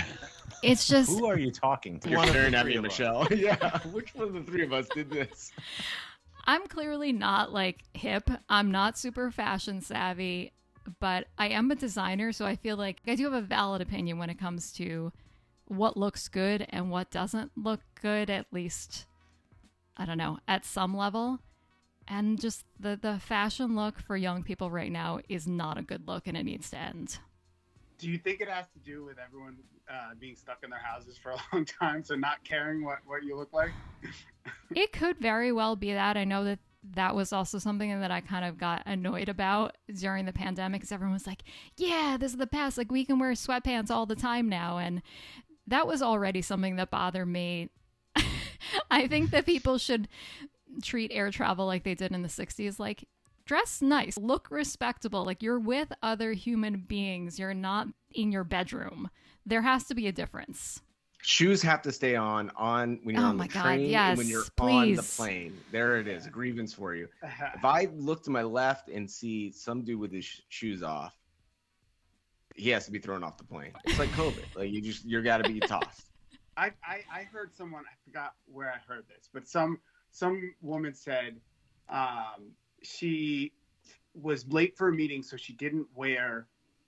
it's 0.63 0.87
just 0.87 1.09
Who 1.09 1.25
are 1.25 1.37
you 1.37 1.51
talking 1.51 1.99
to? 1.99 2.09
You're 2.09 2.19
One 2.19 2.29
of 2.29 2.33
the 2.33 2.39
staring 2.39 2.55
at 2.55 2.65
me. 2.65 2.77
Michelle. 2.79 3.27
yeah. 3.35 3.79
Which 3.89 4.15
one 4.15 4.29
of 4.29 4.33
the 4.33 4.43
three 4.43 4.63
of 4.63 4.71
us 4.71 4.87
did 4.95 5.11
this? 5.11 5.51
I'm 6.45 6.65
clearly 6.67 7.11
not 7.11 7.51
like 7.51 7.83
hip. 7.93 8.29
I'm 8.49 8.71
not 8.71 8.97
super 8.97 9.29
fashion 9.29 9.81
savvy, 9.81 10.53
but 10.99 11.27
I 11.37 11.49
am 11.49 11.69
a 11.69 11.75
designer, 11.75 12.31
so 12.31 12.45
I 12.45 12.55
feel 12.55 12.77
like 12.77 13.01
I 13.07 13.15
do 13.15 13.25
have 13.25 13.33
a 13.33 13.45
valid 13.45 13.81
opinion 13.81 14.17
when 14.17 14.29
it 14.29 14.39
comes 14.39 14.71
to 14.73 15.11
what 15.65 15.97
looks 15.97 16.27
good 16.29 16.65
and 16.69 16.89
what 16.89 17.11
doesn't 17.11 17.51
look 17.57 17.81
good, 18.01 18.29
at 18.29 18.47
least, 18.51 19.05
I 19.95 20.05
don't 20.05 20.17
know, 20.17 20.39
at 20.47 20.65
some 20.65 20.95
level. 20.95 21.39
And 22.07 22.39
just 22.39 22.65
the, 22.79 22.99
the 23.01 23.19
fashion 23.19 23.75
look 23.75 23.99
for 23.99 24.17
young 24.17 24.43
people 24.43 24.69
right 24.69 24.91
now 24.91 25.19
is 25.29 25.47
not 25.47 25.77
a 25.77 25.81
good 25.81 26.07
look 26.07 26.27
and 26.27 26.35
it 26.35 26.43
needs 26.43 26.69
to 26.71 26.77
end. 26.77 27.19
Do 27.97 28.09
you 28.09 28.17
think 28.17 28.41
it 28.41 28.49
has 28.49 28.65
to 28.73 28.79
do 28.79 29.05
with 29.05 29.17
everyone 29.17 29.57
uh, 29.89 30.13
being 30.19 30.35
stuck 30.35 30.63
in 30.63 30.69
their 30.69 30.79
houses 30.79 31.17
for 31.17 31.31
a 31.31 31.37
long 31.53 31.65
time, 31.65 32.03
so 32.03 32.15
not 32.15 32.43
caring 32.43 32.83
what, 32.83 32.99
what 33.05 33.23
you 33.23 33.35
look 33.35 33.53
like? 33.53 33.71
It 34.75 34.91
could 34.91 35.19
very 35.19 35.51
well 35.51 35.75
be 35.75 35.93
that. 35.93 36.17
I 36.17 36.23
know 36.23 36.43
that 36.45 36.57
that 36.91 37.15
was 37.15 37.31
also 37.31 37.59
something 37.59 38.01
that 38.01 38.11
I 38.11 38.21
kind 38.21 38.43
of 38.43 38.57
got 38.57 38.83
annoyed 38.85 39.29
about 39.29 39.77
during 39.93 40.25
the 40.25 40.33
pandemic 40.33 40.81
because 40.81 40.91
everyone 40.91 41.13
was 41.13 41.27
like, 41.27 41.43
yeah, 41.77 42.17
this 42.19 42.31
is 42.31 42.37
the 42.37 42.47
past. 42.47 42.77
Like, 42.77 42.91
we 42.91 43.05
can 43.05 43.19
wear 43.19 43.31
sweatpants 43.33 43.89
all 43.89 44.05
the 44.05 44.15
time 44.15 44.49
now. 44.49 44.79
And 44.79 45.01
that 45.67 45.87
was 45.87 46.01
already 46.01 46.41
something 46.41 46.75
that 46.75 46.91
bothered 46.91 47.27
me. 47.27 47.69
I 48.91 49.07
think 49.07 49.31
that 49.31 49.45
people 49.45 49.77
should 49.77 50.07
treat 50.81 51.11
air 51.13 51.31
travel 51.31 51.65
like 51.65 51.83
they 51.83 51.95
did 51.95 52.11
in 52.11 52.21
the 52.21 52.27
60s. 52.27 52.79
Like, 52.79 53.05
dress 53.45 53.81
nice, 53.81 54.17
look 54.17 54.49
respectable. 54.49 55.23
Like, 55.25 55.43
you're 55.43 55.59
with 55.59 55.91
other 56.01 56.33
human 56.33 56.77
beings, 56.87 57.37
you're 57.39 57.53
not 57.53 57.87
in 58.13 58.31
your 58.31 58.43
bedroom. 58.43 59.09
There 59.45 59.61
has 59.61 59.83
to 59.85 59.95
be 59.95 60.07
a 60.07 60.11
difference. 60.11 60.81
Shoes 61.21 61.61
have 61.61 61.81
to 61.83 61.91
stay 61.93 62.17
on 62.17 62.51
on 62.57 62.99
when 63.03 63.15
you're 63.15 63.23
Oh 63.23 63.27
on 63.29 63.37
my 63.37 63.47
the 63.47 63.53
God, 63.53 63.63
train 63.63 63.95
and 63.95 64.17
when 64.17 64.27
you're 64.27 64.43
on 64.59 64.93
the 64.95 65.03
plane. 65.03 65.57
There 65.71 65.97
it 65.97 66.07
is, 66.07 66.25
a 66.25 66.29
grievance 66.29 66.73
for 66.73 66.95
you. 66.95 67.07
Uh-huh. 67.23 67.47
If 67.55 67.63
I 67.63 67.87
look 67.95 68.23
to 68.23 68.29
my 68.29 68.43
left 68.43 68.89
and 68.89 69.09
see 69.09 69.49
some 69.51 69.83
dude 69.83 69.99
with 70.01 70.11
his 70.11 70.25
sh- 70.25 70.41
shoes 70.49 70.83
off, 70.83 71.15
he 72.55 72.69
has 72.71 72.85
to 72.85 72.91
be 72.91 72.99
thrown 72.99 73.23
off 73.23 73.37
the 73.37 73.45
plane. 73.45 73.71
It's 73.85 73.97
like 73.99 74.09
COVID. 74.09 74.43
Like 74.55 74.71
you 74.71 74.81
just 74.81 75.05
you're 75.05 75.21
got 75.21 75.37
to 75.37 75.49
be 75.49 75.59
tossed. 75.61 76.07
I, 76.57 76.71
I 76.85 77.03
I 77.11 77.23
heard 77.23 77.55
someone 77.55 77.83
I 77.85 77.95
forgot 78.05 78.33
where 78.51 78.69
I 78.69 78.77
heard 78.85 79.05
this, 79.07 79.29
but 79.33 79.47
some 79.47 79.79
some 80.13 80.53
woman 80.61 80.93
said 80.93 81.35
um, 81.89 82.53
she 82.83 83.51
was 84.13 84.47
late 84.47 84.77
for 84.77 84.87
a 84.89 84.93
meeting, 84.93 85.23
so 85.23 85.35
she 85.35 85.53
didn't 85.53 85.87
wear 85.95 86.47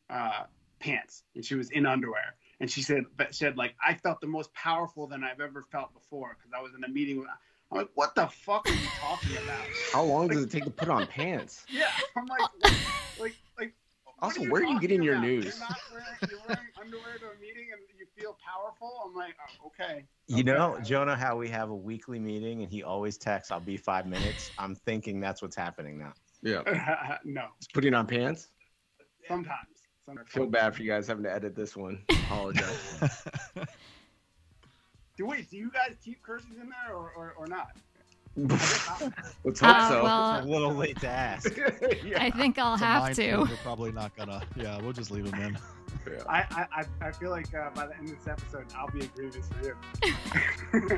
uh, 0.10 0.44
pants 0.80 1.24
and 1.34 1.44
she 1.44 1.56
was 1.56 1.72
in 1.72 1.86
underwear. 1.86 2.36
And 2.62 2.70
she 2.72 2.82
said, 2.82 3.04
but 3.18 3.36
said 3.36 3.58
like 3.58 3.76
I 3.86 3.96
felt 3.96 4.22
the 4.22 4.28
most 4.28 4.54
powerful 4.54 5.08
than 5.08 5.24
I've 5.24 5.42
ever 5.42 5.64
felt 5.64 5.94
before 5.94 6.38
because 6.38 6.54
I 6.58 6.62
was 6.62 6.74
in 6.76 6.84
a 6.84 6.88
meeting. 6.88 7.18
With, 7.20 7.28
I'm 7.72 7.80
like, 7.80 7.90
what 7.96 8.16
the 8.16 8.28
fuck 8.28 8.70
are 8.70 8.72
you 8.74 8.88
talking 9.02 9.36
about? 9.44 9.66
How 9.92 10.04
long 10.04 10.28
does 10.30 10.44
it 10.44 10.52
take 10.52 10.64
to 10.64 10.70
put 10.70 10.88
on 10.90 11.06
pants? 11.08 11.66
Yeah, 11.74 11.88
I'm 12.16 12.26
like, 12.28 12.40
what- 12.60 12.74
like 13.20 13.36
like. 13.60 13.74
Also, 14.22 14.44
are 14.46 14.50
where 14.50 14.62
are 14.62 14.66
you 14.66 14.74
talking 14.76 14.88
getting 14.88 15.04
your 15.04 15.20
news? 15.20 15.46
You're 15.46 15.68
not 15.68 15.78
wearing, 15.92 16.06
you're 16.30 16.40
wearing 16.48 16.68
underwear 16.80 17.18
to 17.20 17.26
a 17.26 17.42
meeting 17.42 17.68
and 17.74 17.82
you 17.90 17.95
feel 18.18 18.38
powerful. 18.46 18.92
I'm 19.06 19.14
like, 19.16 19.36
oh, 19.62 19.68
okay. 19.68 20.06
You 20.28 20.44
know, 20.44 20.78
Jonah, 20.84 21.16
how 21.16 21.36
we 21.38 21.50
have 21.50 21.70
a 21.70 21.76
weekly 21.76 22.20
meeting 22.20 22.62
and 22.64 22.72
he 22.72 22.84
always 22.84 23.18
texts, 23.18 23.52
I'll 23.52 23.60
be 23.60 23.78
five 23.78 24.06
minutes. 24.08 24.52
I'm 24.58 24.76
thinking 24.76 25.20
that's 25.20 25.42
what's 25.42 25.56
happening 25.56 25.98
now. 25.98 26.14
Yeah, 26.42 26.62
no, 27.24 27.48
just 27.60 27.74
putting 27.74 27.94
on 27.94 28.06
pants. 28.08 28.50
sometimes. 29.28 29.58
sometimes. 30.06 30.28
I 30.32 30.34
feel 30.38 30.46
bad 30.48 30.76
for 30.76 30.84
you 30.84 30.90
guys 30.92 31.08
having 31.08 31.24
to 31.24 31.34
edit 31.34 31.56
this 31.56 31.76
one. 31.76 32.04
Apologize. 32.10 33.00
Do 35.18 35.26
wait, 35.26 35.50
do 35.50 35.56
you 35.56 35.72
guys 35.72 35.96
keep 36.04 36.22
curses 36.22 36.52
in 36.62 36.68
there 36.70 36.94
or, 36.94 37.10
or, 37.16 37.34
or 37.38 37.48
not? 37.48 37.70
Let's 38.36 39.62
hope 39.62 39.70
Uh, 39.70 39.90
so. 39.90 40.04
well, 40.04 40.36
It's 40.40 40.46
a 40.46 40.50
little 40.50 40.74
late 40.74 41.00
to 41.00 41.08
ask. 41.08 41.56
yeah. 42.04 42.22
I 42.22 42.30
think 42.32 42.60
I'll 42.60 42.74
It's 42.74 42.84
have 42.84 43.16
to. 43.16 43.38
We're 43.38 43.56
probably 43.64 43.94
not 43.94 44.14
gonna. 44.18 44.42
Yeah, 44.58 44.78
we'll 44.82 44.92
just 44.92 45.12
leave 45.12 45.32
them 45.32 45.40
in. 45.42 45.58
Yeah. 46.08 46.22
I, 46.30 46.40
I, 46.52 46.68
I- 46.82 47.08
I 47.08 47.12
feel 47.12 47.30
like 47.32 47.54
uh, 47.54 47.70
by 47.76 47.88
the 47.88 47.98
end 47.98 48.10
of 48.10 48.18
this 48.18 48.28
episode, 48.28 48.66
I'll 48.76 48.90
be 48.90 49.02
a 49.02 49.08
grievance 49.08 49.50
for 49.50 49.64
you. 49.66 50.98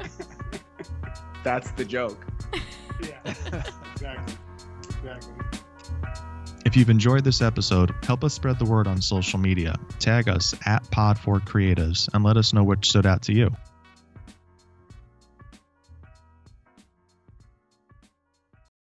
That's 1.44 1.72
the 1.72 1.86
joke. 1.86 2.26
yeah, 3.02 3.20
exactly. 3.94 4.36
Exactly. 4.90 5.34
If 6.66 6.76
you've 6.76 6.90
enjoyed 6.90 7.24
this 7.24 7.42
episode, 7.42 7.94
help 8.04 8.24
us 8.26 8.34
spread 8.34 8.60
the 8.60 8.66
word 8.66 8.88
on 8.88 9.02
social 9.02 9.40
media. 9.40 9.76
Tag 10.00 10.28
us 10.28 10.54
at 10.66 10.84
PodForCreatives 10.86 12.10
and 12.14 12.24
let 12.24 12.36
us 12.36 12.52
know 12.54 12.64
what 12.64 12.84
stood 12.84 13.06
out 13.06 13.22
to 13.24 13.34
you. 13.34 13.50